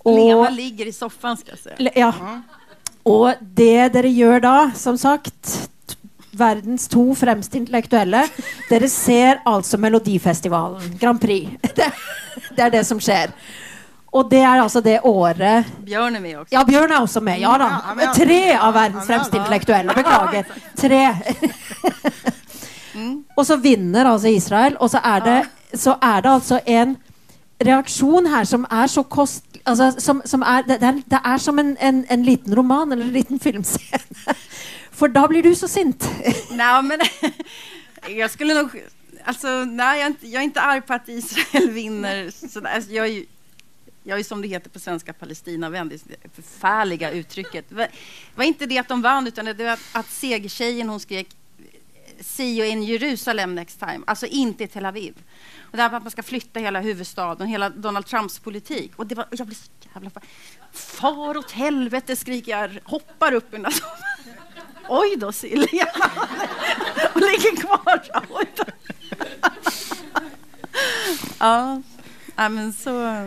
Lena 0.04 0.50
ligger 0.50 0.86
i 0.86 0.92
soffan 0.92 1.36
ska 1.36 1.50
jag 1.50 1.58
säga. 1.58 1.90
Ja. 1.94 2.12
Og 3.02 3.34
det 3.40 3.88
dere 3.92 4.08
gjør 4.08 4.40
da, 4.40 4.70
som 4.74 4.98
sagt 4.98 5.68
Verdens 6.38 6.88
to 6.88 7.14
fremste 7.14 7.56
intellektuelle. 7.58 8.28
Dere 8.70 8.88
ser 8.88 9.40
altså 9.44 9.78
Melodifestivalen, 9.78 10.98
Grand 11.00 11.20
Prix. 11.20 11.50
Det, 11.76 11.88
det 12.56 12.62
er 12.62 12.70
det 12.70 12.84
som 12.86 13.00
skjer. 13.00 13.32
Og 14.12 14.30
det 14.30 14.38
er 14.40 14.60
altså 14.62 14.80
det 14.80 15.00
året 15.04 15.66
Björn 15.84 16.16
är 16.16 16.20
med 16.20 16.38
också. 16.40 16.54
Ja, 16.54 16.64
Bjørn 16.64 16.92
er 16.92 17.00
også 17.02 17.20
med. 17.20 17.40
Ja 17.40 17.58
men- 17.96 18.14
Tre 18.14 18.54
av 18.56 18.74
verdens 18.74 19.06
fremste 19.06 19.36
intellektuelle. 19.36 19.94
Beklager. 19.94 20.44
Tre. 20.76 21.02
Og 23.36 23.46
så 23.46 23.56
vinner 23.56 24.04
altså 24.04 24.28
Israel, 24.28 24.76
og 24.80 24.90
så 24.90 25.00
er 25.04 25.20
det, 25.24 25.38
så 25.80 25.96
er 26.02 26.20
det 26.20 26.30
altså 26.30 26.60
en 26.66 26.96
reaksjon 27.64 28.26
her 28.26 28.44
som 28.44 28.66
er 28.70 28.86
så 28.86 29.02
kost... 29.02 29.44
Altså, 29.66 29.94
som, 29.98 30.22
som 30.24 30.42
er, 30.42 30.62
det, 30.62 30.82
er, 30.82 30.92
det 31.10 31.18
er 31.24 31.36
som 31.36 31.58
en, 31.58 31.76
en, 31.80 32.04
en 32.10 32.22
liten 32.24 32.54
roman 32.56 32.92
eller 32.92 33.04
en 33.04 33.12
liten 33.12 33.40
filmscene. 33.40 34.00
For 34.98 35.06
da 35.06 35.26
blir 35.30 35.42
du 35.42 35.54
så 35.54 35.68
sint. 35.68 36.08
Nej, 36.50 36.82
men 36.82 37.00
jag 38.18 38.30
skulle 38.30 38.54
nog... 38.54 38.70
Alltså, 39.24 39.48
nej, 39.64 39.98
jag 39.98 40.04
är, 40.04 40.06
inte, 40.06 40.28
jag 40.28 40.40
är 40.40 40.44
inte 40.44 40.60
arg 40.60 40.80
på 40.80 40.94
att 40.94 41.08
Israel 41.08 41.70
vinner. 41.70 42.30
Sådär. 42.48 42.70
Alltså, 42.74 42.90
jag, 42.90 43.06
är 43.06 43.10
ju, 43.10 43.26
jag 44.02 44.18
är 44.18 44.24
som 44.24 44.42
det 44.42 44.48
heter 44.48 44.70
på 44.70 44.78
svenska 44.78 45.12
Palestinavän, 45.12 45.88
det 45.88 45.98
förfärliga 46.34 47.10
uttrycket. 47.10 47.64
Det 47.68 47.88
var, 48.34 48.44
inte 48.44 48.66
det 48.66 48.78
att 48.78 48.88
de 48.88 49.02
vann, 49.02 49.26
utan 49.26 49.44
det 49.44 49.54
var 49.54 49.70
att, 49.70 49.80
att 49.92 50.10
segertjejen 50.10 50.88
hon 50.88 51.00
skrek 51.00 51.28
See 52.20 52.58
you 52.58 52.66
in 52.66 52.82
Jerusalem 52.82 53.54
next 53.54 53.78
time, 53.80 54.00
alltså 54.06 54.26
inte 54.26 54.64
i 54.64 54.68
Tel 54.68 54.86
Aviv. 54.86 55.14
Och 55.60 55.76
det 55.76 55.82
här 55.82 55.90
att 55.96 56.02
man 56.02 56.10
ska 56.10 56.22
flytta 56.22 56.60
hela 56.60 56.80
huvudstaden, 56.80 57.48
hela 57.48 57.68
Donald 57.70 58.06
Trumps 58.06 58.38
politik. 58.38 58.92
Och 58.96 59.06
det 59.06 59.14
var, 59.14 59.26
jag 59.30 59.46
blev 59.46 59.56
så 59.56 59.70
jävla... 59.94 60.10
fa- 60.10 60.22
Far 60.72 61.36
åt 61.36 61.50
helvete, 61.50 62.16
skriker 62.16 62.52
jag, 62.52 62.78
hoppar 62.84 63.32
upp 63.32 63.54
ur 63.54 63.64
soffan. 63.70 63.90
Oj 64.88 65.16
då 65.16 65.32
Silja! 65.32 65.86
Och 67.14 67.20
ligger 67.20 67.56
kvar. 67.60 68.02
Oj 68.30 68.46
då. 68.56 68.64
Ja 72.36 72.48
men 72.48 72.72
så, 72.72 73.26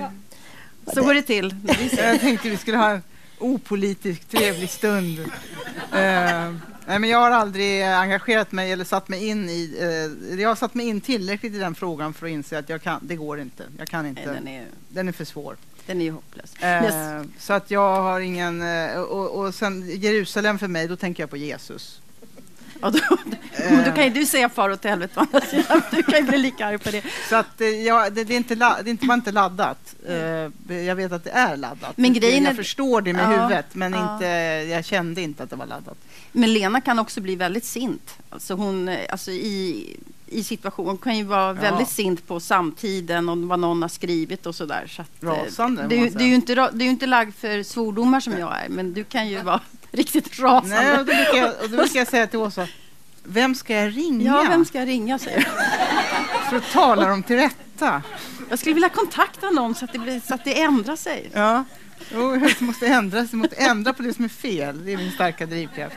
så 0.94 1.04
går 1.04 1.14
det 1.14 1.22
till. 1.22 1.56
Jag 1.98 2.20
tänkte 2.20 2.50
vi 2.50 2.58
skulle 2.58 2.78
ha 2.78 2.90
en 2.92 3.04
opolitisk 3.40 4.26
trevlig 4.30 4.70
stund. 4.70 5.20
Eh, 6.82 6.88
nej, 6.88 7.00
men 7.00 7.10
jag 7.10 7.18
har 7.20 7.32
aldrig 7.32 7.84
engagerat 7.84 8.52
mig 8.52 8.72
eller 8.72 8.86
satt 8.86 9.08
mig 9.08 9.28
in 9.28 9.50
i... 9.50 9.78
eh, 10.32 10.40
jag 10.42 10.50
har 10.50 10.56
satt 10.56 10.74
mig 10.74 10.88
in 10.88 11.02
tillräckligt 11.02 11.54
i 11.54 11.58
den 11.58 11.76
frågan 11.76 12.14
för 12.14 12.26
att 12.26 12.32
inse 12.32 12.58
att 12.60 12.70
jag 12.70 12.82
kan, 12.82 13.00
det 13.04 13.16
går 13.16 13.40
inte. 13.40 13.64
Jag 13.78 13.88
kan 13.88 14.06
inte. 14.06 14.22
Nej, 14.26 14.36
den, 14.36 14.48
är, 14.48 14.66
Den 14.90 15.08
är 15.08 15.12
för 15.12 15.26
svår. 15.26 15.58
den 15.86 16.02
är 16.02 16.06
ju 16.06 16.12
hopplös. 16.12 16.54
Eh, 16.60 16.84
Yes. 16.84 17.28
Så 17.40 17.54
att 17.54 17.72
jag 17.72 18.02
har 18.02 18.20
ingen... 18.20 18.62
eh, 18.62 19.00
och, 19.02 19.30
och 19.46 19.56
sen 19.56 19.90
Jerusalem 20.00 20.60
för 20.60 20.68
mig, 20.68 20.88
då 20.88 20.96
tänker 20.96 21.24
jag 21.24 21.30
på 21.30 21.38
Jesus. 21.38 21.98
Ja, 22.84 22.90
då, 22.90 23.00
då, 23.26 23.76
då 23.86 23.92
kan 23.92 24.04
ju 24.04 24.10
du 24.10 24.26
säga 24.26 24.50
far 24.50 24.70
åt 24.70 24.84
helvete 24.84 25.14
å 25.16 25.20
andra 25.20 25.42
sidan. 25.42 25.82
Du 25.92 26.04
kan 26.04 26.16
ju 26.20 26.22
bli 26.26 26.38
lika 26.38 26.66
arg 26.66 26.78
på 26.78 26.92
det. 26.92 27.04
Så 27.30 27.36
att 27.36 27.62
eh, 27.62 27.68
ja, 27.68 28.10
det, 28.10 28.24
det, 28.24 28.34
är 28.34 28.38
inte 28.38 28.56
la, 28.56 28.78
det 28.84 28.90
är 28.90 29.14
inte 29.14 29.32
laddat. 29.32 29.96
Eh, 30.08 30.16
jag 30.76 30.96
vet 30.96 31.12
att 31.12 31.24
det 31.24 31.30
är 31.32 31.58
laddat. 31.58 31.98
Men 31.98 32.14
grejen 32.14 32.44
jag 32.44 32.52
är- 32.52 32.56
förstår 32.56 33.02
det 33.02 33.14
med 33.14 33.24
Ja, 33.24 33.28
huvudet, 33.42 33.66
men 33.76 33.94
inte, 33.96 34.26
jag 34.72 34.86
kände 34.86 35.22
inte 35.22 35.44
att 35.44 35.50
det 35.50 35.56
var 35.56 35.66
laddat. 35.66 35.98
Men 36.32 36.54
Lena 36.54 36.82
kan 36.82 37.00
också 37.00 37.22
bli 37.22 37.36
väldigt 37.36 37.66
sint. 37.66 38.16
Alltså 38.30 38.54
hon, 38.54 38.88
eh, 38.90 39.00
alltså 39.10 39.32
i, 39.32 39.96
i 40.28 40.44
situation, 40.44 40.86
hon 40.88 40.98
kan 40.98 41.18
ju 41.18 41.24
vara 41.24 41.48
Ja. 41.48 41.54
väldigt 41.54 41.90
sint 41.90 42.28
på 42.28 42.40
samtiden 42.40 43.30
och 43.30 43.38
vad 43.38 43.60
någon 43.60 43.82
har 43.82 43.90
skrivit 43.90 44.46
och 44.46 44.56
sådär. 44.56 44.88
Så 44.96 45.02
att, 45.02 45.10
Rasande, 45.22 45.88
Du, 45.88 46.10
du, 46.10 46.24
är 46.24 46.28
ju 46.28 46.36
inte, 46.36 46.56
du 46.74 46.86
är 46.86 46.90
inte 46.90 47.06
lagd 47.06 47.36
för 47.36 47.64
svordomar 47.64 48.20
som 48.20 48.34
jag 48.38 48.62
är, 48.64 48.70
men 48.70 48.94
du 48.94 49.04
kan 49.04 49.28
ju 49.30 49.42
vara 49.42 49.60
riktigt 49.92 50.40
rasande. 50.40 50.76
Nej, 50.76 50.92
och 50.92 50.98
då, 50.98 51.04
brukar 51.06 51.38
jag, 51.38 51.50
och 51.64 51.70
då 51.70 51.78
brukar 51.78 52.00
jag 52.00 52.08
säga 52.08 52.28
till 52.28 52.40
Åsa, 52.40 52.68
vem 53.24 53.56
ska 53.56 53.74
jag 53.76 53.98
ringa 53.98 54.26
Ja, 54.26 54.46
vem 54.50 54.66
ska 54.66 54.80
jag 54.80 54.88
ringa 54.88 55.20
säger 55.20 55.42
för 56.50 56.56
att 56.58 56.72
tala 56.72 57.08
dem 57.10 57.24
till 57.24 57.36
rätta? 57.36 58.02
Jag 58.50 58.60
skulle 58.60 58.74
vilja 58.74 58.90
kontakta 58.90 59.50
någon 59.50 59.76
så 59.76 59.86
att 59.86 59.94
det, 59.94 60.00
blir, 60.00 60.20
så 60.28 60.34
att 60.34 60.44
det 60.46 60.62
ändrar 60.62 60.96
sig. 60.96 61.30
Ja, 61.34 61.64
Jo, 62.14 62.36
det 62.36 62.62
måste 62.62 62.88
ändras. 62.88 63.32
Det 63.32 63.38
måste 63.38 63.56
ändra 63.56 63.94
på 63.94 64.04
det 64.04 64.14
som 64.14 64.24
är 64.26 64.30
fel. 64.30 64.86
Det 64.86 64.94
är 64.94 64.98
min 64.98 65.12
starka 65.12 65.46
drivkraft. 65.46 65.96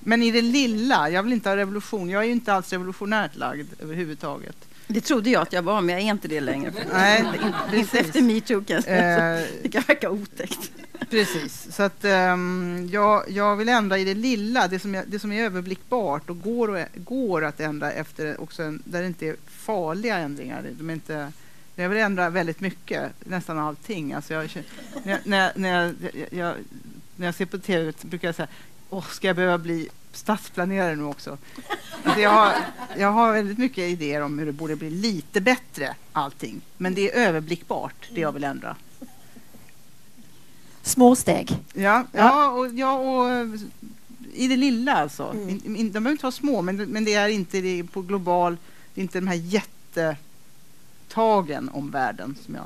Men 0.00 0.22
i 0.22 0.30
det 0.30 0.42
lilla, 0.42 1.10
jag 1.10 1.22
vill 1.22 1.32
inte 1.32 1.48
ha 1.48 1.56
revolution. 1.56 2.08
Jag 2.10 2.22
är 2.22 2.26
ju 2.26 2.32
inte 2.32 2.52
alls 2.52 2.72
revolutionärt 2.72 3.36
lagd 3.36 3.68
överhuvudtaget. 3.82 4.56
Det 4.86 5.00
trodde 5.00 5.30
jag 5.30 5.42
att 5.42 5.52
jag 5.52 5.62
var, 5.62 5.80
men 5.80 5.94
jag 5.94 6.04
är 6.04 6.10
inte 6.10 6.28
det 6.28 6.40
längre. 6.40 6.72
Nej, 6.92 7.24
Inte 7.74 7.98
efter 7.98 8.22
metoo 8.22 8.64
kan 8.64 8.74
jag 8.74 8.84
säga. 8.84 9.38
Eh, 9.40 9.46
Det 9.62 9.68
kan 9.68 9.82
verka 9.86 10.10
otäckt. 10.10 10.70
Precis, 11.10 11.66
så 11.76 11.82
att 11.82 12.04
ehm, 12.04 12.88
jag, 12.92 13.30
jag 13.30 13.56
vill 13.56 13.68
ändra 13.68 13.98
i 13.98 14.04
det 14.04 14.14
lilla, 14.14 14.68
det 14.68 14.78
som, 14.78 14.94
är, 14.94 15.04
det 15.06 15.18
som 15.18 15.32
är 15.32 15.44
överblickbart 15.44 16.30
och 16.30 16.40
går, 16.40 16.68
och, 16.68 16.78
går 16.94 17.44
att 17.44 17.60
ändra 17.60 17.92
efter 17.92 18.40
också 18.40 18.62
en, 18.62 18.82
där 18.84 19.00
det 19.00 19.06
inte 19.06 19.26
är 19.26 19.36
farliga 19.46 20.16
ändringar. 20.16 20.64
De 20.78 20.90
är 20.90 20.94
inte, 20.94 21.32
jag 21.74 21.88
vill 21.88 21.98
ändra 21.98 22.30
väldigt 22.30 22.60
mycket, 22.60 23.12
nästan 23.20 23.58
allting. 23.58 24.12
Alltså 24.12 24.34
jag, 24.34 24.50
när, 25.04 25.20
när, 25.24 25.52
när, 25.54 25.94
jag, 26.00 26.26
jag, 26.30 26.54
när 27.16 27.26
jag 27.26 27.34
ser 27.34 27.46
på 27.46 27.58
tv 27.58 27.92
brukar 28.02 28.28
jag 28.28 28.34
säga, 28.34 28.48
Åh, 28.90 29.06
ska 29.10 29.26
jag 29.26 29.36
behöva 29.36 29.58
bli 29.58 29.88
stadsplanerare 30.12 30.96
nu 30.96 31.04
också? 31.04 31.38
Alltså 32.04 32.20
jag, 32.20 32.30
har, 32.30 32.54
jag 32.96 33.12
har 33.12 33.32
väldigt 33.32 33.58
mycket 33.58 33.78
idéer 33.78 34.20
om 34.20 34.38
hur 34.38 34.46
det 34.46 34.52
borde 34.52 34.76
bli 34.76 34.90
lite 34.90 35.40
bättre 35.40 35.94
allting. 36.12 36.60
Men 36.76 36.94
det 36.94 37.10
är 37.10 37.28
överblickbart, 37.28 38.08
det 38.14 38.20
jag 38.20 38.32
vill 38.32 38.44
ändra. 38.44 38.76
Små 40.82 41.16
steg. 41.16 41.58
Ja, 41.72 42.06
ja. 42.12 42.50
och, 42.50 42.74
ja, 42.74 42.92
och 42.92 43.46
i 44.34 44.48
det 44.48 44.56
lilla 44.56 44.92
alltså. 44.92 45.30
Mm. 45.30 45.60
De 45.64 45.90
behöver 45.90 46.10
inte 46.10 46.22
vara 46.22 46.32
små, 46.32 46.62
men, 46.62 46.76
men 46.76 47.04
det 47.04 47.14
är 47.14 47.28
inte 47.28 47.60
det 47.60 47.84
på 47.84 48.02
global, 48.02 48.56
det 48.94 49.00
är 49.00 49.02
inte 49.02 49.20
de 49.20 49.26
här 49.26 49.36
jättetagen 51.12 51.68
om 51.68 51.90
världen 51.90 52.36
som 52.44 52.54
jag... 52.54 52.64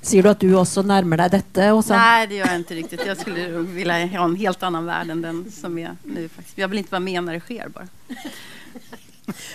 Sier 0.00 0.22
du 0.22 0.28
at 0.30 0.40
du 0.40 0.52
også 0.54 0.82
nærmer 0.86 1.16
deg 1.18 1.30
dette? 1.32 1.72
Åsa? 1.74 1.96
Nej, 1.96 2.26
det 2.26 2.34
gör 2.36 2.46
jag 2.46 2.56
inte 2.56 2.74
riktigt. 2.74 3.06
Jag 3.06 3.16
skulle 3.18 3.48
vilja 3.58 4.06
ha 4.06 4.24
en 4.24 4.36
helt 4.36 4.62
annan 4.62 4.84
värld 4.86 5.10
än 5.10 5.22
den 5.22 5.50
som 5.50 5.78
är 5.78 5.96
nu. 6.04 6.28
Faktiskt. 6.28 6.58
Jag 6.58 6.68
vill 6.68 6.78
inte 6.78 6.90
vara 6.92 7.00
med 7.00 7.24
när 7.24 7.32
det 7.32 7.40
sker 7.40 7.68
bara. 7.68 7.86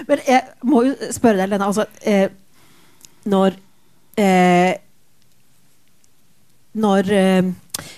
Men 0.08 0.20
jeg 0.28 0.42
må 0.62 0.82
jo 0.84 0.96
spørre 1.16 1.38
deg, 1.40 1.50
Lena. 1.54 1.70
Altså, 1.70 1.86
eh, 2.02 2.30
når 3.24 3.56
eh, 4.20 4.74
Når 6.74 7.12
eh, 7.12 7.46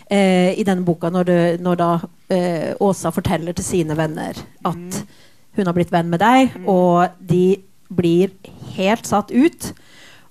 eh, 0.10 0.54
I 0.60 0.64
denne 0.66 0.86
boka, 0.86 1.10
når, 1.10 1.24
du, 1.24 1.64
når 1.64 1.76
da 1.82 1.90
eh, 2.30 2.76
Åsa 2.80 3.12
forteller 3.12 3.54
til 3.58 3.66
sine 3.66 3.98
venner 3.98 4.38
at 4.66 4.76
Mm. 4.78 5.08
hun 5.56 5.66
har 5.68 5.74
blitt 5.74 5.92
venn 5.92 6.10
med 6.10 6.20
deg, 6.20 6.54
og 6.68 7.10
de 7.20 7.58
blir 7.94 8.30
helt 8.74 9.06
satt 9.06 9.32
ut 9.32 9.74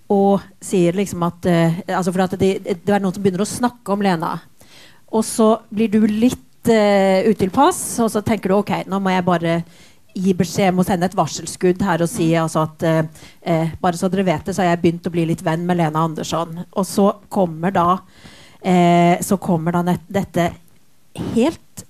och 0.07 0.41
säger 0.61 0.93
liksom 0.93 1.23
att 1.23 1.47
eh, 1.47 1.73
altså 1.89 2.13
For 2.13 2.37
det, 2.37 2.59
det 2.85 2.93
är 2.93 3.01
någon 3.01 3.15
som 3.15 3.23
börjar 3.23 3.45
snacka 3.45 3.93
om 3.93 4.03
Lena. 4.03 4.41
och 5.07 5.25
så 5.25 5.61
blir 5.69 5.89
du 5.89 6.07
lite 6.07 7.23
uh, 7.25 7.31
utilpass, 7.31 7.99
och 7.99 8.13
så 8.13 8.23
tänker 8.23 8.49
du 8.49 8.55
okej, 8.55 8.81
okay, 8.81 8.91
nu 8.91 8.99
måste 8.99 9.15
jag 9.15 9.25
bara 9.25 9.63
ge 10.15 10.35
besked, 10.35 10.75
må 10.75 10.85
sende 10.85 11.07
ett 11.07 11.15
varselskudd 11.15 11.83
här 11.83 12.03
och 12.03 12.11
säga 12.11 12.43
altså 12.43 12.61
at 12.67 12.83
eh, 12.83 13.05
eh, 13.43 13.69
Bare 13.81 13.97
så 13.97 14.09
ni 14.09 14.23
vet 14.23 14.45
det, 14.45 14.55
så 14.55 14.63
har 14.63 14.69
jag 14.69 14.81
börjat 14.81 15.07
att 15.07 15.13
bli 15.13 15.27
lite 15.27 15.45
vän 15.45 15.67
med 15.67 15.77
Lena 15.77 15.99
Andersson. 15.99 16.61
och 16.71 16.87
så 16.87 17.17
kommer 17.29 17.71
då 17.71 17.99
eh, 18.69 19.21
Så 19.21 19.37
kommer 19.37 19.73
då 19.73 19.97
detta 20.07 20.49
helt 21.15 21.85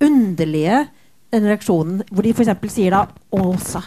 underliga 0.00 0.86
den 1.30 1.44
reaksjonen 1.44 2.02
hvor 2.10 2.22
de 2.22 2.30
exempel 2.30 2.70
säger 2.70 2.90
då, 2.90 3.06
Åsa, 3.30 3.84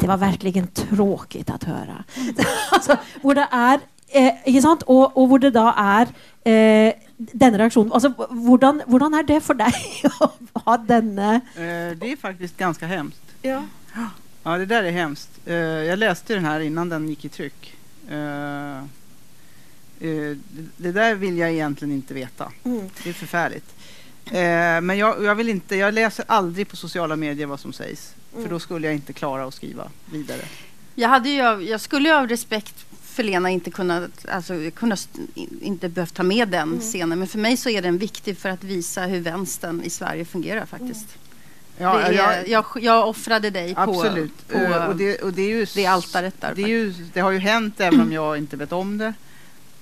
det 0.00 0.08
var 0.08 0.16
verkligen 0.16 0.66
tråkigt 0.66 1.50
att 1.50 1.64
höra. 1.64 2.04
altså, 2.70 2.96
hvor 3.22 3.34
det 3.34 3.46
er 3.52 3.78
eh, 4.14 4.32
Ikke 4.46 4.62
sant? 4.62 4.82
Og, 4.86 5.16
og 5.16 5.26
hvor 5.28 5.38
det 5.38 5.54
da 5.54 5.72
er 5.78 6.12
eh, 6.44 6.92
denne 7.16 7.58
reaksjonen 7.58 7.92
altså, 7.92 8.12
hvordan, 8.30 8.82
hvordan 8.86 9.14
er 9.14 9.22
det 9.22 9.42
for 9.42 9.54
deg 9.54 9.74
å 10.20 10.28
ha 10.66 10.76
denne 10.76 11.40
Eh, 11.56 11.96
det 11.96 12.12
är 12.12 12.16
faktiskt 12.16 12.56
ganska 12.56 12.86
hemskt. 12.86 13.22
ja. 13.42 13.62
Ja, 14.44 14.58
det 14.58 14.66
där 14.66 14.82
är 14.84 14.90
hemskt. 14.90 15.30
Eh, 15.46 15.54
jag 15.54 15.98
läste 15.98 16.34
den 16.34 16.44
här 16.44 16.60
innan 16.60 16.88
den 16.88 17.08
gick 17.08 17.24
i 17.24 17.28
tryck. 17.28 17.74
Eh, 18.10 18.78
eh, 18.78 18.84
det, 20.00 20.36
det 20.76 20.92
där 20.92 21.14
vill 21.14 21.38
jag 21.38 21.50
egentligen 21.52 21.94
inte 21.94 22.14
veta. 22.14 22.52
Mm. 22.64 22.90
Det 23.02 23.10
är 23.10 23.14
förfärligt. 23.14 23.74
Eh, 24.26 24.80
men 24.80 24.98
jag, 24.98 25.24
jag, 25.24 25.34
vill 25.34 25.48
inte, 25.48 25.76
jag 25.76 25.94
läser 25.94 26.24
aldrig 26.28 26.68
på 26.68 26.76
sociala 26.76 27.16
medier 27.16 27.46
vad 27.46 27.60
som 27.60 27.72
sägs. 27.72 28.14
För 28.32 28.48
då 28.48 28.58
skulle 28.60 28.86
jag 28.86 28.94
inte 28.94 29.12
klara 29.12 29.44
att 29.44 29.54
skriva 29.54 29.88
vidare. 30.12 30.40
Jag, 30.94 31.08
hade 31.08 31.28
ju, 31.28 31.42
jag 31.68 31.80
skulle 31.80 32.08
ju 32.08 32.14
av 32.14 32.28
respekt 32.28 32.74
för 33.02 33.22
Lena 33.22 33.50
inte 33.50 33.70
kunna, 33.70 34.08
alltså, 34.28 34.70
kunna 34.74 34.96
inte 35.60 35.88
behövt 35.88 36.14
ta 36.14 36.22
med 36.22 36.48
den 36.48 36.80
scenen. 36.80 37.18
Men 37.18 37.28
för 37.28 37.38
mig 37.38 37.56
så 37.56 37.68
är 37.68 37.82
den 37.82 37.98
viktig 37.98 38.38
för 38.38 38.48
att 38.48 38.64
visa 38.64 39.02
hur 39.02 39.20
vänstern 39.20 39.82
i 39.84 39.90
Sverige 39.90 40.24
fungerar 40.24 40.66
faktiskt. 40.66 41.06
Ja, 41.78 41.96
det 41.98 42.02
är, 42.04 42.12
jag- 42.12 42.48
jag, 42.48 42.64
jag 42.80 43.08
offrade 43.08 43.50
dig 43.50 43.74
på, 43.74 43.80
Absolut. 43.80 44.48
på 44.48 44.58
Eh, 44.58 44.86
och, 44.86 44.96
det, 44.96 45.22
och 45.22 45.32
det 45.32 45.42
är 45.42 45.48
ju 45.48 45.66
det 45.74 45.86
altaret 45.86 46.40
där. 46.40 46.52
Det, 46.54 46.62
ju, 46.62 46.94
det 47.12 47.20
har 47.20 47.30
ju 47.30 47.38
hänt 47.38 47.80
även 47.80 48.00
om 48.00 48.12
jag 48.12 48.38
inte 48.38 48.56
vet 48.56 48.72
om 48.72 48.98
det. 48.98 49.14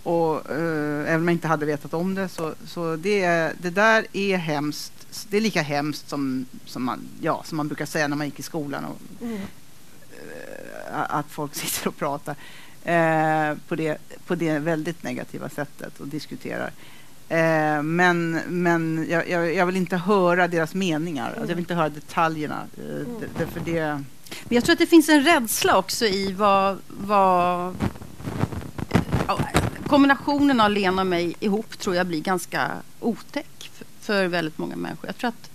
Och 0.03 0.51
eh, 0.51 1.01
även 1.09 1.17
om 1.17 1.29
jag 1.29 1.35
inte 1.35 1.49
hade 1.49 1.67
vetat 1.67 1.95
om 1.95 2.15
det. 2.15 2.29
Så, 2.29 2.55
så 2.67 2.97
det, 2.97 3.27
det 3.63 3.71
där 3.71 4.07
är 4.13 4.37
hemskt. 4.37 4.93
Det 5.31 5.37
är 5.37 5.41
lika 5.41 5.63
hemskt 5.63 6.09
som, 6.09 6.47
som, 6.67 6.85
man, 6.85 7.01
ja, 7.21 7.43
som 7.47 7.57
man 7.57 7.69
brukar 7.69 7.87
säga 7.87 8.09
när 8.09 8.17
man 8.17 8.27
gick 8.27 8.39
i 8.41 8.43
skolan. 8.43 8.85
Och, 8.85 8.99
Mm. 9.23 9.35
eh, 9.35 9.41
att 10.93 11.27
folk 11.29 11.55
sitter 11.65 11.89
och 11.89 11.97
pratar 11.97 12.37
eh, 12.85 13.55
på, 13.69 13.77
det, 13.77 13.99
på 14.27 14.35
det 14.35 14.59
väldigt 14.59 15.03
negativa 15.03 15.49
sättet 15.49 16.01
och 16.01 16.07
diskuterar. 16.09 16.71
Eh, 17.29 17.83
men 17.83 18.41
men 18.49 19.07
jag, 19.11 19.29
jag, 19.29 19.55
jag 19.55 19.67
vill 19.67 19.77
inte 19.77 19.97
höra 19.97 20.49
deras 20.49 20.75
meningar. 20.75 21.27
Alltså, 21.27 21.41
jag 21.43 21.49
vill 21.49 21.59
inte 21.59 21.75
höra 21.75 21.89
detaljerna. 21.89 22.63
Eh, 22.77 22.85
det, 23.21 23.27
det, 23.39 23.47
för 23.47 23.61
det, 23.61 23.83
Men 24.45 24.55
jag 24.55 24.65
tror 24.65 24.73
att 24.73 24.79
det 24.79 24.87
finns 24.87 25.09
en 25.09 25.25
rädsla 25.25 25.79
också 25.79 26.07
i 26.07 26.33
vad, 26.33 26.79
vad 26.89 27.75
ja, 29.27 29.39
kombinationen 29.87 30.61
av 30.61 30.71
Lena 30.71 31.03
och 31.03 31.07
mig 31.07 31.35
ihop 31.41 31.79
tror 31.79 31.97
jag 31.97 32.07
blir 32.07 32.21
ganska 32.21 32.71
otäck 33.01 33.47
för, 34.01 34.27
väldigt 34.27 34.59
många 34.59 34.77
människor. 34.77 35.07
Jag 35.07 35.17
tror 35.17 35.29
att 35.29 35.51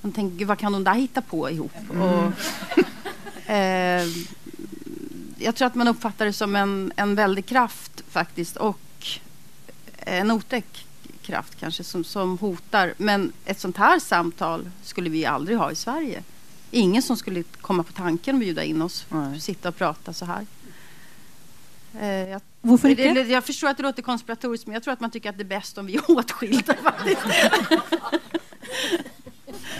man 0.00 0.12
tänker, 0.12 0.36
"Gud, 0.36 0.48
vad 0.48 0.58
kan 0.58 0.72
de 0.72 0.84
där 0.84 0.94
hitta 0.94 1.22
på 1.22 1.50
ihop? 1.50 1.72
Och, 1.90 2.32
eh, 3.50 4.06
jag 5.38 5.54
tror 5.54 5.66
att 5.66 5.74
man 5.74 5.88
uppfattar 5.88 6.26
det 6.26 6.32
som 6.32 6.56
en, 6.56 6.92
en 6.96 7.14
väldig 7.14 7.46
kraft 7.46 8.02
faktiskt 8.10 8.56
och 8.56 8.78
en 9.96 10.30
otäck 10.30 10.86
kraft 11.22 11.56
kanske 11.60 11.84
som, 11.84 12.04
som 12.04 12.38
hotar. 12.38 12.94
Men 12.96 13.32
ett 13.44 13.60
sånt 13.60 13.76
här 13.76 13.98
samtal 13.98 14.70
skulle 14.82 15.10
vi 15.10 15.26
aldrig 15.26 15.58
ha 15.58 15.70
i 15.70 15.74
Sverige. 15.74 16.22
Ingen 16.70 17.02
som 17.02 17.16
skulle 17.16 17.42
komma 17.42 17.82
på 17.82 17.92
tanken 17.92 18.36
att 18.36 18.40
bjuda 18.40 18.64
in 18.64 18.82
oss 18.82 19.06
Nej. 19.08 19.40
sitta 19.40 19.68
och 19.68 19.76
prata 19.76 20.12
så 20.12 20.24
här. 20.24 20.46
Eh, 22.00 22.28
jag, 22.28 22.40
Det, 22.62 22.88
ikke? 22.90 23.14
det- 23.14 23.28
jag 23.28 23.44
förstår 23.44 23.68
att 23.68 23.76
det 23.76 23.82
låter 23.82 24.02
konspiratoriskt 24.02 24.66
men 24.66 24.74
jag 24.74 24.82
tror 24.82 24.92
att 24.92 25.00
man 25.00 25.10
tycker 25.10 25.30
att 25.30 25.36
det 25.38 25.42
är 25.42 25.58
bäst 25.58 25.78
om 25.78 25.86
vi 25.86 25.94
är 25.96 26.10
åtskilda 26.18 26.74
faktiskt. 26.82 27.20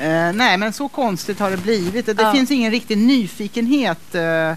Eh, 0.00 0.32
nej, 0.32 0.58
men 0.58 0.72
så 0.72 0.88
konstigt 0.88 1.38
har 1.38 1.50
det 1.50 1.56
blivit. 1.56 2.06
Det 2.06 2.14
Ja. 2.18 2.32
finns 2.32 2.50
ingen 2.50 2.70
riktig 2.70 2.98
nyfikenhet 2.98 4.14
eh, 4.14 4.50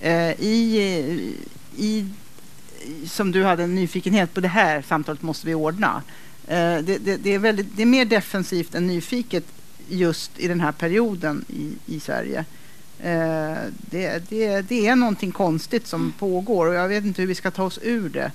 eh, 0.00 0.40
i, 0.40 0.78
i, 0.78 1.34
i, 1.76 2.06
som 3.06 3.32
du 3.32 3.44
hade 3.44 3.62
en 3.62 3.74
nyfikenhet 3.74 4.34
på 4.34 4.40
det 4.40 4.48
här 4.48 4.82
samtalet 4.82 5.22
måste 5.22 5.46
vi 5.46 5.54
ordna. 5.54 6.02
Eh, 6.46 6.56
det, 6.78 6.98
det, 6.98 7.16
det, 7.16 7.30
är 7.34 7.38
väldigt, 7.38 7.76
det 7.76 7.82
är 7.82 7.86
mer 7.86 8.04
defensivt 8.04 8.74
än 8.74 8.86
nyfiket 8.86 9.44
just 9.88 10.30
i 10.38 10.48
den 10.48 10.60
här 10.60 10.72
perioden 10.72 11.44
i, 11.48 11.72
i 11.96 12.00
Sverige. 12.00 12.44
Eh, 13.02 13.56
det, 13.90 14.28
det, 14.28 14.60
det 14.68 14.86
är 14.86 14.96
någonting 14.96 15.32
konstigt 15.32 15.86
som 15.86 16.12
pågår 16.18 16.66
och 16.66 16.74
jag 16.74 16.88
vet 16.88 17.04
inte 17.04 17.22
hur 17.22 17.28
vi 17.28 17.34
ska 17.34 17.50
ta 17.50 17.62
oss 17.64 17.78
ur 17.82 18.08
det 18.08 18.32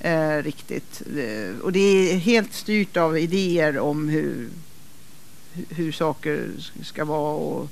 eh, 0.00 0.42
riktigt. 0.42 1.02
Eh, 1.16 1.60
och 1.60 1.72
det 1.72 1.80
är 2.12 2.16
helt 2.16 2.54
styrt 2.54 2.96
av 2.96 3.18
idéer 3.18 3.78
om 3.78 4.08
hur, 4.08 4.48
hu- 5.54 5.74
hur 5.74 5.92
saker 5.92 6.48
ska 6.82 7.04
vara. 7.04 7.34
Och, 7.34 7.68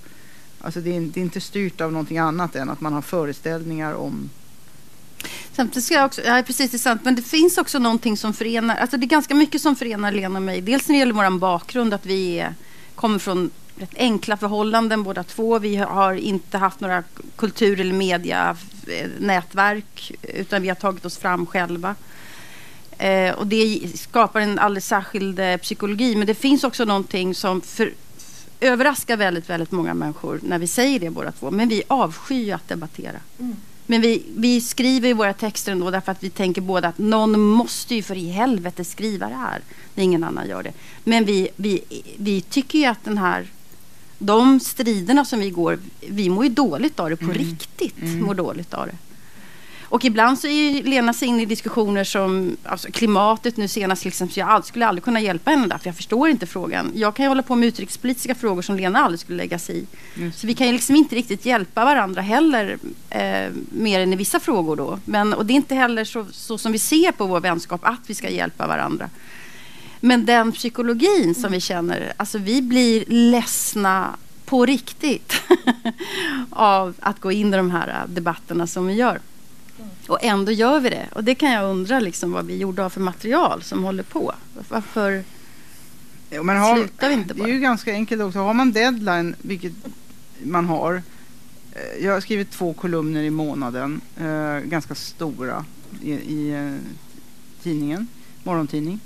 alltså 0.60 0.80
det, 0.80 0.96
är, 0.96 1.00
det 1.00 1.20
är 1.20 1.24
inte 1.24 1.40
styrt 1.40 1.80
av 1.80 1.92
någonting 1.92 2.18
annat 2.18 2.56
än 2.56 2.70
att 2.70 2.80
man 2.80 2.92
har 2.92 3.02
föreställningar 3.02 3.94
om... 3.94 4.30
Samtidigt 5.52 5.84
ska 5.84 5.94
jag 5.94 6.04
också, 6.06 6.22
ja 6.24 6.42
precis 6.46 6.70
det 6.70 6.76
är 6.76 6.78
sant, 6.78 7.00
men 7.04 7.14
det 7.14 7.22
finns 7.22 7.58
också 7.58 7.78
någonting 7.78 8.16
som 8.16 8.32
förenar, 8.34 8.76
alltså 8.76 8.96
det 8.96 9.06
är 9.06 9.08
ganska 9.08 9.34
mycket 9.34 9.62
som 9.62 9.76
förenar 9.76 10.12
Lena 10.12 10.38
och 10.38 10.42
mig. 10.42 10.60
Dels 10.60 10.88
när 10.88 10.94
det 10.94 10.98
gäller 10.98 11.12
vår 11.12 11.38
bakgrund, 11.38 11.94
att 11.94 12.06
vi 12.06 12.38
är, 12.38 12.54
kommer 12.94 13.18
från 13.18 13.50
rätt 13.76 13.94
enkla 13.96 14.36
förhållanden 14.36 15.02
båda 15.02 15.22
två. 15.22 15.58
Vi 15.58 15.76
har 15.76 16.14
inte 16.14 16.58
haft 16.58 16.80
några 16.80 17.02
kultur 17.36 17.80
eller 17.80 17.94
media 17.94 18.56
eh, 18.86 19.10
nätverk, 19.18 20.12
utan 20.22 20.62
vi 20.62 20.68
har 20.68 20.74
tagit 20.74 21.04
oss 21.04 21.18
fram 21.18 21.46
själva. 21.46 21.94
Eh, 22.98 23.34
och 23.34 23.46
det 23.46 23.80
skapar 23.94 24.40
en 24.40 24.58
alldeles 24.58 24.86
särskild 24.86 25.38
eh, 25.38 25.56
psykologi, 25.56 26.16
men 26.16 26.26
det 26.26 26.34
finns 26.34 26.64
också 26.64 26.84
någonting 26.84 27.34
som 27.34 27.60
för, 27.60 27.92
överraskar 28.60 29.16
väldigt, 29.16 29.50
väldigt 29.50 29.70
många 29.70 29.94
människor 29.94 30.40
när 30.42 30.58
vi 30.58 30.66
säger 30.66 31.00
det 31.00 31.10
båda 31.10 31.32
två. 31.32 31.50
Men 31.50 31.68
vi 31.68 31.82
avskyr 31.88 32.54
att 32.54 32.68
debattera. 32.68 33.20
Men 33.86 34.00
vi, 34.00 34.22
vi 34.36 34.60
skriver 34.60 35.08
i 35.08 35.12
våra 35.12 35.32
texter 35.32 35.72
ändå 35.72 35.90
därför 35.90 36.12
att 36.12 36.22
vi 36.22 36.30
tänker 36.30 36.60
både 36.60 36.88
att 36.88 36.98
någon 36.98 37.40
måste 37.40 37.94
ju 37.94 38.02
för 38.02 38.16
i 38.16 38.28
helvete 38.28 38.84
skriva 38.84 39.28
det 39.28 39.34
här 39.34 39.60
när 39.94 40.04
ingen 40.04 40.24
annan 40.24 40.48
gör 40.48 40.62
det. 40.62 40.72
Men 41.04 41.24
vi, 41.24 41.48
vi, 41.56 41.80
vi 42.16 42.40
tycker 42.40 42.78
ju 42.78 42.84
att 42.84 43.04
den 43.04 43.18
här 43.18 43.46
de 44.22 44.60
striderna 44.60 45.24
som 45.24 45.40
vi 45.40 45.50
går, 45.50 45.78
vi 46.08 46.28
mår 46.28 46.44
ju 46.44 46.50
dåligt 46.50 47.00
av 47.00 47.10
det 47.10 47.16
på 47.16 47.24
Mm. 47.24 47.36
riktigt. 47.36 48.02
Mm. 48.02 48.22
Mår 48.22 48.34
dåligt 48.34 48.74
av 48.74 48.86
det. 48.86 48.96
Och 49.82 50.04
ibland 50.04 50.38
så 50.38 50.46
är 50.46 50.82
Lena 50.82 51.12
sig 51.12 51.28
in 51.28 51.40
i 51.40 51.44
diskussioner 51.44 52.04
som 52.04 52.56
alltså 52.64 52.88
klimatet 52.92 53.56
nu 53.56 53.68
senast. 53.68 54.04
Liksom, 54.04 54.28
så 54.28 54.40
jag 54.40 54.64
skulle 54.64 54.86
aldrig 54.86 55.04
kunna 55.04 55.20
hjälpa 55.20 55.50
henne 55.50 55.66
där, 55.66 55.78
för 55.78 55.88
jag 55.88 55.96
förstår 55.96 56.28
inte 56.28 56.46
frågan. 56.46 56.92
Jag 56.94 57.14
kan 57.14 57.24
ju 57.24 57.28
hålla 57.28 57.42
på 57.42 57.54
med 57.56 57.68
utrikespolitiska 57.68 58.34
frågor 58.34 58.62
som 58.62 58.76
Lena 58.76 58.98
aldrig 58.98 59.20
skulle 59.20 59.38
lägga 59.38 59.58
sig 59.58 59.78
i. 59.78 59.86
Just. 60.14 60.40
Så 60.40 60.46
vi 60.46 60.54
kan 60.54 60.66
ju 60.66 60.72
liksom 60.72 60.96
inte 60.96 61.14
riktigt 61.16 61.46
hjälpa 61.46 61.84
varandra 61.84 62.22
heller, 62.22 62.78
eh, 63.10 63.50
mer 63.70 64.00
än 64.00 64.12
i 64.12 64.16
vissa 64.16 64.40
frågor 64.40 64.76
då. 64.76 64.98
Men, 65.04 65.34
och 65.34 65.46
det 65.46 65.52
är 65.52 65.56
inte 65.56 65.74
heller 65.74 66.04
så, 66.04 66.26
så 66.32 66.58
som 66.58 66.72
vi 66.72 66.78
ser 66.78 67.12
på 67.12 67.26
vår 67.26 67.40
vänskap, 67.40 67.80
att 67.84 68.00
vi 68.06 68.14
ska 68.14 68.30
hjälpa 68.30 68.66
varandra. 68.66 69.10
Men 70.04 70.26
den 70.26 70.52
psykologin 70.52 71.34
som 71.34 71.52
vi 71.52 71.60
känner, 71.60 72.12
alltså 72.16 72.38
vi 72.38 72.62
blir 72.62 73.04
ledsna 73.08 74.16
på 74.44 74.66
riktigt 74.66 75.32
av 76.50 76.94
att 77.00 77.20
gå 77.20 77.32
in 77.32 77.54
i 77.54 77.56
de 77.56 77.70
här 77.70 78.06
debatterna 78.08 78.66
som 78.66 78.86
vi 78.86 78.94
gör. 78.94 79.20
Och 80.08 80.18
ändå 80.24 80.52
gör 80.52 80.80
vi 80.80 80.90
det. 80.90 81.06
Och 81.12 81.24
det 81.24 81.34
kan 81.34 81.50
jag 81.50 81.70
undra 81.70 82.00
liksom 82.00 82.32
vad 82.32 82.46
vi 82.46 82.56
gjorde 82.56 82.84
av 82.84 82.90
för 82.90 83.00
material 83.00 83.62
som 83.62 83.84
håller 83.84 84.02
på. 84.02 84.32
Varför 84.68 85.24
Ja, 86.30 86.42
men 86.42 86.56
har, 86.56 86.76
slutar 86.76 87.08
vi 87.08 87.14
inte 87.14 87.34
det 87.34 87.38
är 87.40 87.42
bara? 87.42 87.48
ju 87.48 87.60
ganska 87.60 87.92
enkelt 87.92 88.22
också. 88.22 88.38
Har 88.38 88.54
man 88.54 88.72
deadline, 88.72 89.34
vilket 89.42 89.72
man 90.42 90.66
har. 90.66 91.02
eh, 91.72 92.04
Jag 92.04 92.12
har 92.12 92.20
skrivit 92.20 92.50
två 92.50 92.72
kolumner 92.72 93.22
i 93.22 93.30
månaden, 93.30 94.00
eh, 94.20 94.58
ganska 94.58 94.94
stora, 94.94 95.64
i, 96.02 96.12
i 96.12 96.50
eh, 96.54 96.74
tidningen, 97.62 98.06
morgontidning. 98.42 99.00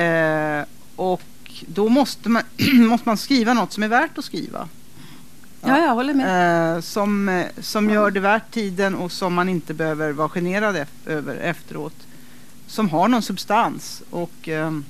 Eh, 0.00 0.64
och 0.96 1.22
då 1.66 1.88
måste 1.88 2.28
man, 2.28 2.42
måste 2.88 3.08
man 3.08 3.16
skriva 3.16 3.54
något 3.54 3.72
som 3.72 3.82
är 3.82 3.88
värt 3.88 4.18
att 4.18 4.24
skriva. 4.24 4.68
Ja, 5.62 5.78
jag 5.78 5.94
håller 5.94 6.14
med. 6.14 6.76
Eh, 6.76 6.80
som, 6.80 7.28
eh, 7.28 7.46
som 7.60 7.90
gör 7.90 8.10
det 8.10 8.20
värt 8.20 8.50
tiden 8.50 8.94
och 8.94 9.12
som 9.12 9.34
man 9.34 9.48
inte 9.48 9.74
behöver 9.74 10.12
vara 10.12 10.28
generad 10.28 10.76
ef- 10.76 11.06
över 11.08 11.36
efteråt. 11.36 11.94
Som 12.66 12.88
har 12.90 13.08
någon 13.08 13.22
substans. 13.22 14.02
Och, 14.10 14.48
ehm, 14.48 14.84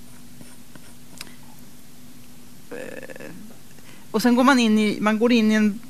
eh, 2.71 3.31
och 4.11 4.23
sen 4.23 4.35
går 4.35 4.45
man 4.45 4.59
in 4.59 4.79
i, 4.79 4.99
man 5.01 5.19
går 5.19 5.33
in 5.33 5.53
i 5.53 5.55
en, 5.55 5.81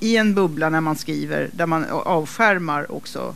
i 0.00 0.16
en 0.16 0.34
bubbla 0.34 0.68
när 0.68 0.80
man 0.80 0.96
skriver 0.96 1.50
där 1.52 1.66
man 1.66 1.84
avskärmar 1.90 2.92
också 2.92 3.34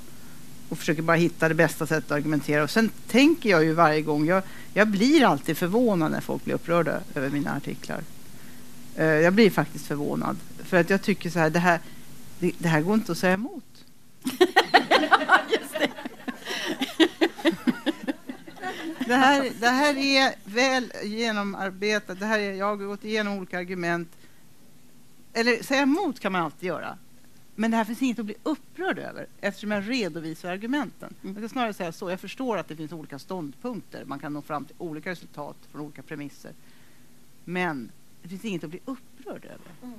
och 0.75 0.79
försöker 0.79 1.03
bara 1.03 1.17
hitta 1.17 1.49
det 1.49 1.55
bästa 1.55 1.87
sättet 1.87 2.11
att 2.11 2.17
argumentera. 2.17 2.63
Och 2.63 2.71
sen 2.71 2.91
tänker 3.09 3.51
jag 3.51 3.65
ju 3.65 3.73
varje 3.73 4.03
gång, 4.03 4.27
jag, 4.27 4.43
jag 4.73 4.89
blir 4.89 5.25
alltid 5.25 5.57
förvånad 5.57 6.13
när 6.13 6.21
folk 6.21 6.45
blir 6.45 6.55
upprörda 6.55 7.01
över 7.15 7.31
mina 7.31 7.57
artiklar. 7.57 8.01
Eh, 8.97 9.05
jag 9.05 9.33
blir 9.33 9.51
faktiskt 9.51 9.87
förvånad. 9.87 10.37
För 10.65 10.81
att 10.81 10.91
jag 10.91 11.03
tycker 11.03 11.31
så 11.31 11.39
här, 11.39 11.51
det 11.51 11.59
här, 11.59 11.81
det, 12.39 12.53
det 12.59 12.69
här 12.69 12.81
går 12.81 12.95
inte 12.95 13.13
att 13.13 13.19
säga 13.19 13.35
emot. 13.35 13.65
Det 19.07 19.15
här, 19.15 19.51
det 19.61 19.69
här 19.69 19.97
är 19.97 20.35
väl 20.45 20.93
genomarbetat. 21.03 22.21
Det 22.21 22.27
här 22.27 22.39
är, 22.39 22.53
jag 22.53 22.67
har 22.67 22.77
gått 22.77 23.05
igenom 23.05 23.39
olika 23.39 23.59
argument. 23.59 24.09
Eller 25.33 25.63
säga 25.63 25.83
emot 25.83 26.21
kan 26.21 26.33
man 26.33 26.43
alltid 26.43 26.67
göra. 26.67 26.99
Men 27.55 27.71
det 27.71 27.77
här 27.77 27.85
finns 27.85 28.03
inget 28.03 28.19
att 28.19 28.27
bli 28.27 28.35
upprörd 28.43 28.99
över 28.99 29.27
eftersom 29.41 29.71
jag 29.71 29.91
redovisar 29.91 30.49
argumenten. 30.49 31.15
Mm. 31.23 31.35
Jag 31.35 31.43
ska 31.43 31.53
snarare 31.53 31.73
säga 31.73 31.93
så. 31.93 32.11
Jag 32.11 32.21
förstår 32.21 32.59
att 32.59 32.69
det 32.69 32.77
finns 32.77 32.93
olika 32.93 33.19
ståndpunkter. 33.19 34.05
Man 34.05 34.19
kan 34.19 34.33
nå 34.33 34.43
fram 34.43 34.65
till 34.65 34.75
olika 34.79 35.11
resultat 35.11 35.57
från 35.73 35.81
olika 35.81 36.03
premisser. 36.03 36.53
Men 37.45 37.91
det 38.23 38.29
finns 38.29 38.45
inget 38.45 38.65
att 38.65 38.71
bli 38.71 38.81
upprörd 38.85 39.45
över. 39.45 39.93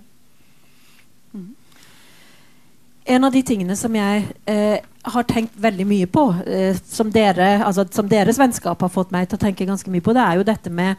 En 3.07 3.23
av 3.23 3.31
de 3.31 3.41
tingene 3.43 3.75
som 3.75 3.95
jeg 3.95 4.27
eh, 4.45 4.79
har 5.01 5.23
tenkt 5.23 5.53
veldig 5.61 5.85
mye 5.85 6.07
på, 6.07 6.23
eh, 6.47 6.77
som, 6.85 7.11
dere, 7.11 7.63
altså, 7.63 7.85
som 7.91 8.07
deres 8.09 8.39
vennskap 8.41 8.81
har 8.81 8.89
fått 8.89 9.11
meg 9.13 9.27
til 9.29 9.37
å 9.37 9.43
tenke 9.43 9.67
ganske 9.69 9.91
mye 9.93 10.01
på, 10.01 10.15
det 10.17 10.23
er 10.23 10.39
jo 10.39 10.47
dette 10.47 10.73
med 10.73 10.95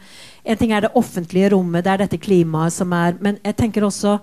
En 0.47 0.57
ting 0.57 0.71
er 0.71 0.85
det 0.85 0.93
offentlige 0.95 1.49
rommet, 1.51 1.83
det 1.83 1.91
er 1.91 2.03
dette 2.05 2.17
klimaet 2.17 2.73
som 2.73 2.93
er 2.95 3.17
Men 3.19 3.41
jeg 3.43 3.57
tenker 3.59 3.83
også 3.83 4.19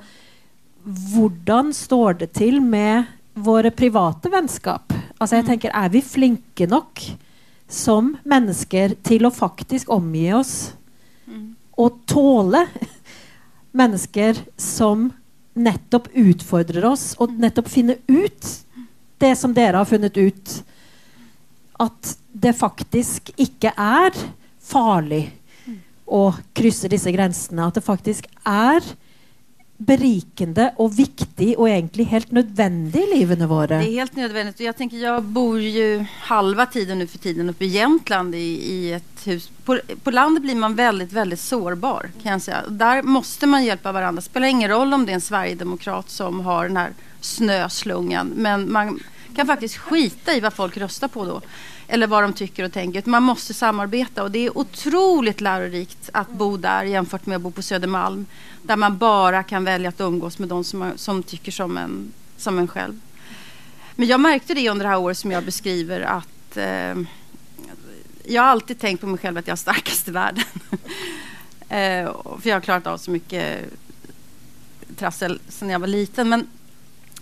Hvordan 0.85 1.73
står 1.73 2.19
det 2.21 2.33
til 2.37 2.61
med 2.63 3.09
våre 3.35 3.71
private 3.73 4.31
vennskap? 4.31 4.93
Altså 5.19 5.39
jeg 5.39 5.47
tenker, 5.49 5.71
Er 5.75 5.89
vi 5.89 6.03
flinke 6.03 6.67
nok 6.69 7.01
som 7.69 8.17
mennesker 8.25 8.95
til 9.03 9.25
å 9.25 9.33
faktisk 9.33 9.89
omgi 9.91 10.33
oss 10.33 10.73
Mm. 11.27 11.55
og 11.81 12.03
tåle 12.07 12.67
mennesker 13.81 14.37
som 14.61 15.07
nettopp 15.55 16.11
utfordrer 16.13 16.85
oss, 16.85 17.15
og 17.19 17.33
nettopp 17.39 17.71
finne 17.71 17.97
ut 18.11 18.51
det 19.23 19.31
som 19.39 19.55
dere 19.55 19.79
har 19.81 19.89
funnet 19.89 20.19
ut. 20.19 20.55
At 21.81 22.17
det 22.35 22.53
faktisk 22.59 23.31
ikke 23.41 23.73
er 23.73 24.13
farlig 24.61 25.31
å 26.05 26.35
krysse 26.55 26.91
disse 26.93 27.11
grensene. 27.15 27.71
At 27.71 27.79
det 27.79 27.87
faktisk 27.87 28.29
er 28.45 28.85
berikende 29.85 30.75
och 30.77 30.99
viktig 30.99 31.59
och 31.59 31.69
egentligen 31.69 32.11
helt 32.11 32.31
nödvändig 32.31 33.01
i 33.01 33.19
livet 33.19 33.39
våra. 33.39 33.67
Det 33.67 33.75
är 33.75 33.93
helt 33.93 34.17
nödvändigt. 34.17 34.61
Jag, 34.61 34.77
tänker, 34.77 34.97
jag 34.97 35.23
bor 35.23 35.61
ju 35.61 36.05
halva 36.21 36.67
tiden 36.67 36.99
nu 36.99 37.07
för 37.07 37.19
tiden 37.19 37.51
uppe 37.51 37.65
i 37.65 37.69
Jämtland 37.69 38.35
i, 38.35 38.39
i 38.39 38.93
ett 38.93 39.27
hus. 39.27 39.51
På, 39.65 39.79
på 40.03 40.11
landet 40.11 40.43
blir 40.43 40.55
man 40.55 40.75
väldigt, 40.75 41.13
väldigt 41.13 41.41
sårbar 41.41 42.11
kan 42.23 42.33
jag 42.33 42.43
säga. 42.43 42.63
Där 42.69 43.03
måste 43.03 43.47
man 43.47 43.65
hjälpa 43.65 43.93
varandra. 43.93 44.21
Det 44.21 44.25
spelar 44.25 44.49
ingen 44.49 44.71
roll 44.71 44.95
om 44.95 45.07
det 45.07 45.13
är 45.13 45.15
en 45.15 45.21
sverigedemokrat 45.21 46.11
som 46.11 46.41
har 46.41 46.69
den 46.69 46.77
här 46.77 46.93
snöslungan. 47.21 48.33
Men 48.37 48.73
man 48.73 49.01
kan 49.37 49.47
faktiskt 49.47 49.77
skita 49.77 50.35
i 50.35 50.41
vad 50.41 50.53
folk 50.53 50.77
röstar 50.77 51.09
på 51.09 51.25
då. 51.25 51.41
Eller 51.89 52.07
vad 52.07 52.23
de 52.23 52.33
tycker 52.33 52.65
och 52.65 52.73
tänker. 52.73 53.03
Man 53.07 53.23
måste 53.23 53.55
samarbeta 53.55 54.23
och 54.23 54.31
det 54.31 54.47
är 54.47 54.59
otroligt 54.59 55.41
lärorikt 55.41 56.11
att 56.13 56.31
bo 56.31 56.57
där 56.57 56.85
jämfört 56.85 57.27
med 57.27 57.37
att 57.37 57.43
bo 57.43 57.51
på 57.51 57.63
Södermalm. 57.63 58.27
Där 58.63 58.77
man 58.77 58.99
bara 58.99 59.43
kan 59.43 59.65
välja 59.65 59.89
att 59.89 60.01
umgås 60.01 60.39
med 60.39 60.49
de 60.49 60.65
som, 60.65 60.93
som 60.97 61.23
tycker 61.23 61.53
som 61.53 61.77
en, 61.77 62.13
som 62.37 62.59
en 62.59 62.69
själv. 62.69 63.01
Men 63.97 64.09
jag 64.09 64.21
märkte 64.21 64.55
det 64.55 64.69
under 64.69 64.85
det 64.85 64.91
här 64.91 64.99
året 64.99 65.19
som 65.19 65.31
jag 65.31 65.45
beskriver 65.45 66.01
att 66.01 66.57
eh, 66.57 66.95
jag 68.25 68.43
har 68.43 68.49
alltid 68.49 68.79
tänkt 68.79 69.01
på 69.01 69.07
mig 69.07 69.19
själv 69.19 69.39
att 69.39 69.47
jag 69.47 69.53
är 69.53 69.57
starkast 69.57 70.09
i 70.09 70.11
världen. 70.11 70.45
eh, 71.69 72.13
för 72.41 72.49
jag 72.49 72.57
har 72.57 72.61
klarat 72.61 72.87
av 72.87 72.99
så 72.99 73.11
mycket 73.11 73.65
trassel 74.97 75.41
sedan 75.49 75.71
jag 75.71 75.79
var 75.79 75.87
liten. 75.87 76.29
Men 76.29 76.47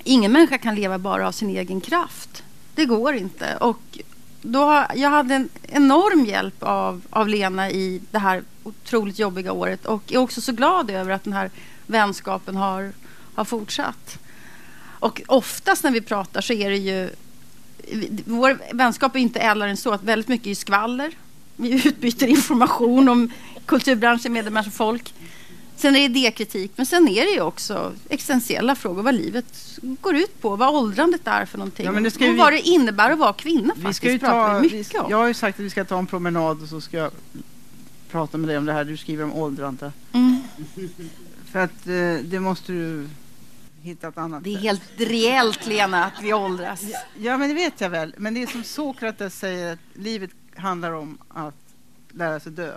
ingen 0.04 0.32
människa 0.32 0.58
kan 0.58 0.74
leva 0.74 0.98
bara 0.98 1.28
av 1.28 1.32
sin 1.32 1.50
egen 1.50 1.80
kraft. 1.80 2.44
Det 2.74 2.84
går 2.84 3.14
inte. 3.14 3.56
Och 3.56 3.98
då, 4.42 4.86
jag 4.94 5.10
hade 5.10 5.34
en 5.34 5.48
enorm 5.62 6.24
hjälp 6.24 6.62
av, 6.62 7.02
av 7.10 7.28
Lena 7.28 7.70
i 7.70 8.00
det 8.10 8.18
här 8.18 8.42
otroligt 8.62 9.18
jobbiga 9.18 9.52
året 9.52 9.86
och 9.86 10.12
är 10.12 10.18
också 10.18 10.40
så 10.40 10.52
glad 10.52 10.90
över 10.90 11.10
att 11.10 11.24
den 11.24 11.32
här 11.32 11.50
vänskapen 11.86 12.56
har, 12.56 12.92
har 13.34 13.44
fortsatt. 13.44 14.18
Och 14.84 15.22
oftast 15.26 15.84
när 15.84 15.90
vi 15.90 16.00
pratar 16.00 16.40
så 16.40 16.52
är 16.52 16.70
det 16.70 16.76
ju... 16.76 17.10
Vår 18.24 18.58
vänskap 18.74 19.16
är 19.16 19.20
inte 19.20 19.40
ädlare 19.40 19.70
än 19.70 19.76
så. 19.76 19.92
att 19.92 20.02
Väldigt 20.02 20.28
mycket 20.28 20.46
är 20.46 20.54
skvaller. 20.54 21.12
Vi 21.56 21.88
utbyter 21.88 22.26
information 22.26 23.08
om 23.08 23.32
kulturbranschen, 23.66 24.32
medmänniskor, 24.32 24.70
folk. 24.70 25.14
Sen 25.76 25.96
är 25.96 26.08
det 26.08 26.18
idékritik, 26.20 26.72
men 26.76 26.86
sen 26.86 27.08
är 27.08 27.24
det 27.24 27.30
ju 27.30 27.40
också 27.40 27.92
existentiella 28.08 28.74
frågor. 28.74 29.02
Vad 29.02 29.14
livet 29.14 29.78
går 29.82 30.16
ut 30.16 30.40
på, 30.40 30.56
vad 30.56 30.74
åldrandet 30.74 31.20
är 31.24 31.44
för 31.46 31.58
någonting. 31.58 31.84
Ja, 31.86 31.92
och 31.92 32.20
vi- 32.20 32.36
vad 32.36 32.52
det 32.52 32.60
innebär 32.60 33.10
att 33.10 33.18
vara 33.18 33.32
kvinna 33.32 33.74
Vi 33.76 33.82
faktiskt. 33.82 34.20
ska 34.22 34.30
ta, 34.30 34.58
vi 34.58 34.84
jag 35.10 35.16
har 35.16 35.26
ju 35.28 35.34
sagt 35.34 35.58
att 35.58 35.64
vi 35.64 35.70
ska 35.70 35.84
ta 35.84 35.98
en 35.98 36.06
promenad 36.06 36.62
och 36.62 36.68
så 36.68 36.80
ska 36.80 36.96
jag 36.96 37.10
prata 38.10 38.38
med 38.38 38.48
dig 38.48 38.58
om 38.58 38.64
det 38.64 38.72
här. 38.72 38.84
Du 38.84 38.96
skriver 38.96 39.24
om 39.24 39.32
åldrande. 39.34 39.92
Mm. 40.12 40.36
För 41.52 41.58
att 41.58 41.86
eh, 41.86 42.24
det 42.30 42.40
måste 42.40 42.72
du 42.72 43.08
hitta 43.82 44.08
ett 44.08 44.18
annat 44.18 44.44
Det 44.44 44.54
är 44.54 44.58
helt 44.58 44.82
reellt, 44.96 45.66
Lena, 45.66 46.04
att 46.04 46.22
vi 46.22 46.32
åldras. 46.32 46.80
Ja, 47.18 47.38
men 47.38 47.48
det 47.48 47.54
vet 47.54 47.80
jag 47.80 47.90
väl. 47.90 48.14
Men 48.18 48.34
det 48.34 48.42
är 48.42 48.46
som 48.46 48.64
Sokrates 48.64 49.38
säger 49.38 49.72
att 49.72 49.78
livet 49.94 50.30
handlar 50.56 50.92
om 50.92 51.18
att 51.28 51.54
lära 52.12 52.40
sig 52.40 52.52
dö. 52.52 52.72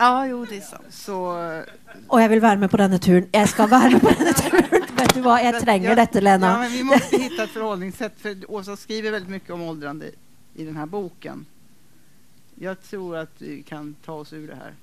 Ja, 0.00 0.26
jo, 0.26 0.44
det 0.44 0.56
är 0.56 0.60
sant. 0.60 0.82
Så 0.90 1.42
eh, 1.52 1.64
Og 2.08 2.20
jeg 2.20 2.30
vil 2.30 2.40
være 2.40 2.56
med 2.56 2.70
på 2.72 2.78
denne 2.80 2.98
turen. 2.98 3.26
Jeg 3.32 3.48
skal 3.48 3.68
være 3.68 3.90
med 3.90 4.00
på 4.00 4.12
denne 4.16 4.32
turen! 4.32 4.86
Vet 5.00 5.12
du 5.12 5.20
hva, 5.20 5.34
jeg 5.44 5.60
trenger 5.60 5.90
ja, 5.90 5.96
dette, 5.98 6.22
Lena. 6.24 6.52
Ja, 6.54 6.62
men 6.62 6.72
vi 6.72 6.84
måste 6.88 7.16
hitta 7.24 7.44
ett 7.44 7.50
förhållningssätt. 7.50 8.14
För 8.16 8.50
Åsa 8.50 8.76
skriver 8.76 9.10
väldigt 9.10 9.30
mycket 9.30 9.50
om 9.50 9.62
åldrande 9.62 10.10
i 10.54 10.64
den 10.64 10.76
här 10.76 10.86
boken. 10.86 11.46
Jag 12.54 12.82
tror 12.82 13.16
att 13.16 13.34
vi 13.38 13.62
kan 13.62 13.94
ta 14.04 14.12
oss 14.12 14.32
ur 14.32 14.48
det 14.48 14.54
här. 14.54 14.74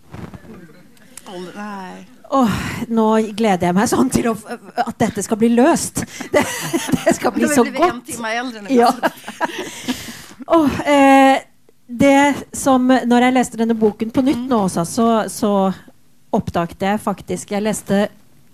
Nej. 1.55 2.07
Åh, 2.29 2.51
nå 2.87 3.09
gleder 3.17 3.67
jeg 3.67 3.75
meg 3.75 3.89
sånn 3.89 4.13
til 4.13 4.29
å, 4.31 4.37
at 4.85 4.95
dette 5.01 5.25
skal 5.25 5.41
bli 5.41 5.49
løst. 5.57 6.05
Det, 6.31 6.45
det 6.93 7.17
skal 7.17 7.33
bli 7.33 7.43
Då 7.43 7.49
har 7.49 7.55
så 7.55 7.63
vi 7.63 7.71
blivit 7.71 7.93
en 7.93 8.01
timme 8.01 8.33
äldre 8.37 8.61
nu. 8.61 8.69
Ja. 8.69 8.93
Åh, 10.47 10.81
eh, 10.89 11.39
det 11.87 12.47
som 12.51 12.83
Når 12.83 13.23
jeg 13.23 13.33
leste 13.33 13.59
denne 13.59 13.75
boken 13.77 14.11
på 14.11 14.23
nytt 14.25 14.43
nå 14.49 14.59
også, 14.65 14.83
så, 14.85 15.07
så 15.31 15.51
oppdaget 16.35 16.83
jeg 16.83 16.99
faktisk 16.99 17.53
Jeg 17.55 17.63
leste 17.63 18.07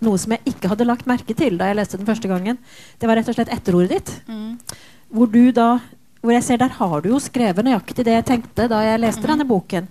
noe 0.03 0.19
som 0.19 0.35
jeg 0.35 0.53
ikke 0.53 0.69
hadde 0.69 0.85
lagt 0.85 1.07
merke 1.09 1.33
til 1.37 1.55
da 1.57 1.69
jeg 1.69 1.77
leste 1.79 1.95
den 1.95 2.07
første 2.07 2.27
gangen. 2.27 2.57
Det 2.99 3.07
var 3.07 3.15
rett 3.15 3.29
og 3.31 3.37
slett 3.37 3.51
etterordet 3.55 3.93
ditt. 3.93 4.09
Mm. 4.27 4.57
Hvor 5.15 5.29
du 5.31 5.45
da 5.55 5.77
hvor 6.23 6.31
jeg 6.31 6.43
ser 6.43 6.59
Der 6.59 6.75
har 6.75 7.01
du 7.03 7.09
jo 7.09 7.19
skrevet 7.19 7.65
nøyaktig 7.65 8.05
det 8.07 8.13
jeg 8.17 8.25
tenkte 8.27 8.69
da 8.71 8.81
jeg 8.83 8.99
leste 8.99 9.27
denne 9.27 9.47
boken. 9.47 9.87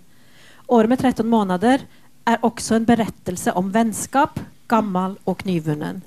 Året 0.72 0.88
med 0.88 1.00
13 1.00 1.28
måneder 1.28 1.84
er 2.28 2.44
også 2.46 2.78
en 2.78 2.86
berettelse 2.88 3.52
om 3.58 3.72
vennskap, 3.74 4.38
gammel 4.68 5.18
og 5.28 5.42
nyvunnen. 5.44 6.00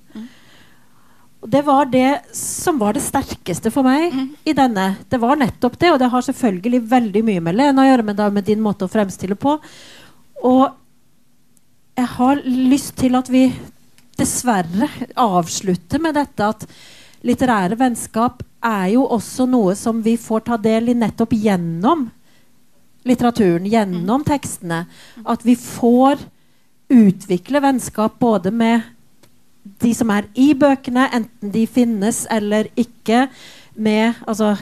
Og 1.45 1.51
Det 1.51 1.61
var 1.61 1.85
det 1.85 2.33
som 2.33 2.79
var 2.81 2.95
det 2.97 3.03
sterkeste 3.05 3.69
for 3.69 3.85
meg 3.85 4.15
i 4.49 4.53
denne. 4.57 4.95
Det 5.05 5.19
var 5.21 5.37
nettopp 5.37 5.75
det, 5.77 5.91
og 5.93 5.99
det 6.01 6.09
har 6.09 6.25
selvfølgelig 6.25 6.79
veldig 6.89 7.21
mye 7.27 7.43
med 7.45 7.59
Lena 7.59 7.83
å 7.83 7.85
gjøre, 7.85 8.05
men 8.07 8.21
med 8.33 8.47
din 8.47 8.63
måte 8.65 8.87
å 8.87 8.89
fremstille 8.89 9.37
på. 9.37 9.53
Og 10.41 10.63
jeg 11.95 12.09
har 12.15 12.41
lyst 12.49 12.95
til 12.97 13.13
at 13.19 13.29
vi 13.29 13.43
dessverre 14.17 14.89
avslutter 15.21 16.01
med 16.01 16.17
dette 16.17 16.49
at 16.49 16.65
litterære 17.25 17.77
vennskap 17.77 18.41
er 18.65 18.95
jo 18.95 19.05
også 19.13 19.45
noe 19.45 19.77
som 19.77 20.01
vi 20.01 20.15
får 20.17 20.47
ta 20.49 20.57
del 20.57 20.89
i 20.89 20.97
nettopp 20.97 21.37
gjennom 21.37 22.07
litteraturen, 23.05 23.69
gjennom 23.69 24.25
tekstene. 24.25 24.87
At 25.21 25.45
vi 25.45 25.53
får 25.61 26.25
utvikle 26.89 27.61
vennskap 27.61 28.17
både 28.17 28.49
med 28.49 28.94
de 29.82 29.91
som 29.97 30.11
er 30.13 30.28
i 30.38 30.51
bøkene, 30.57 31.07
enten 31.13 31.53
de 31.53 31.66
finnes 31.68 32.26
eller 32.32 32.70
ikke. 32.80 33.28
Med, 33.76 34.22
altså, 34.24 34.53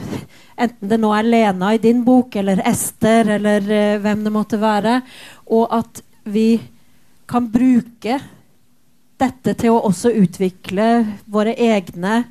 enten 0.58 0.90
det 0.90 0.96
nå 0.98 1.12
er 1.14 1.26
Lena 1.28 1.74
i 1.74 1.82
din 1.82 2.00
bok, 2.06 2.34
eller 2.40 2.64
Ester, 2.66 3.28
eller 3.36 3.68
eh, 3.70 3.98
hvem 4.02 4.24
det 4.26 4.32
måtte 4.34 4.58
være. 4.58 4.96
Og 5.54 5.68
at 5.70 6.02
vi 6.24 6.58
kan 7.30 7.46
bruke 7.52 8.18
dette 9.20 9.54
til 9.60 9.70
å 9.70 9.84
også 9.86 10.10
utvikle 10.18 10.88
våre 11.30 11.54
egne 11.54 12.24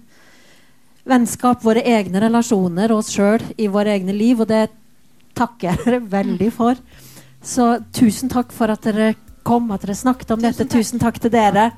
vennskap, 1.07 1.63
våre 1.63 1.83
egne 1.87 2.21
relasjoner, 2.23 2.91
oss 2.91 3.13
sjøl 3.15 3.43
i 3.57 3.69
våre 3.71 3.95
egne 3.95 4.15
liv. 4.15 4.43
Og 4.43 4.49
det 4.51 4.67
takker 5.37 5.69
jeg 5.69 5.83
dere 5.85 6.01
veldig 6.17 6.51
for. 6.53 6.79
Så 7.43 7.77
tusen 7.95 8.31
takk 8.31 8.53
for 8.55 8.71
at 8.71 8.83
dere 8.87 9.13
kom, 9.43 9.71
at 9.75 9.83
dere 9.83 9.97
snakket 9.99 10.35
om 10.35 10.43
dette. 10.43 10.67
Tusen 10.71 11.01
takk 11.01 11.19
til 11.21 11.33
dere. 11.33 11.71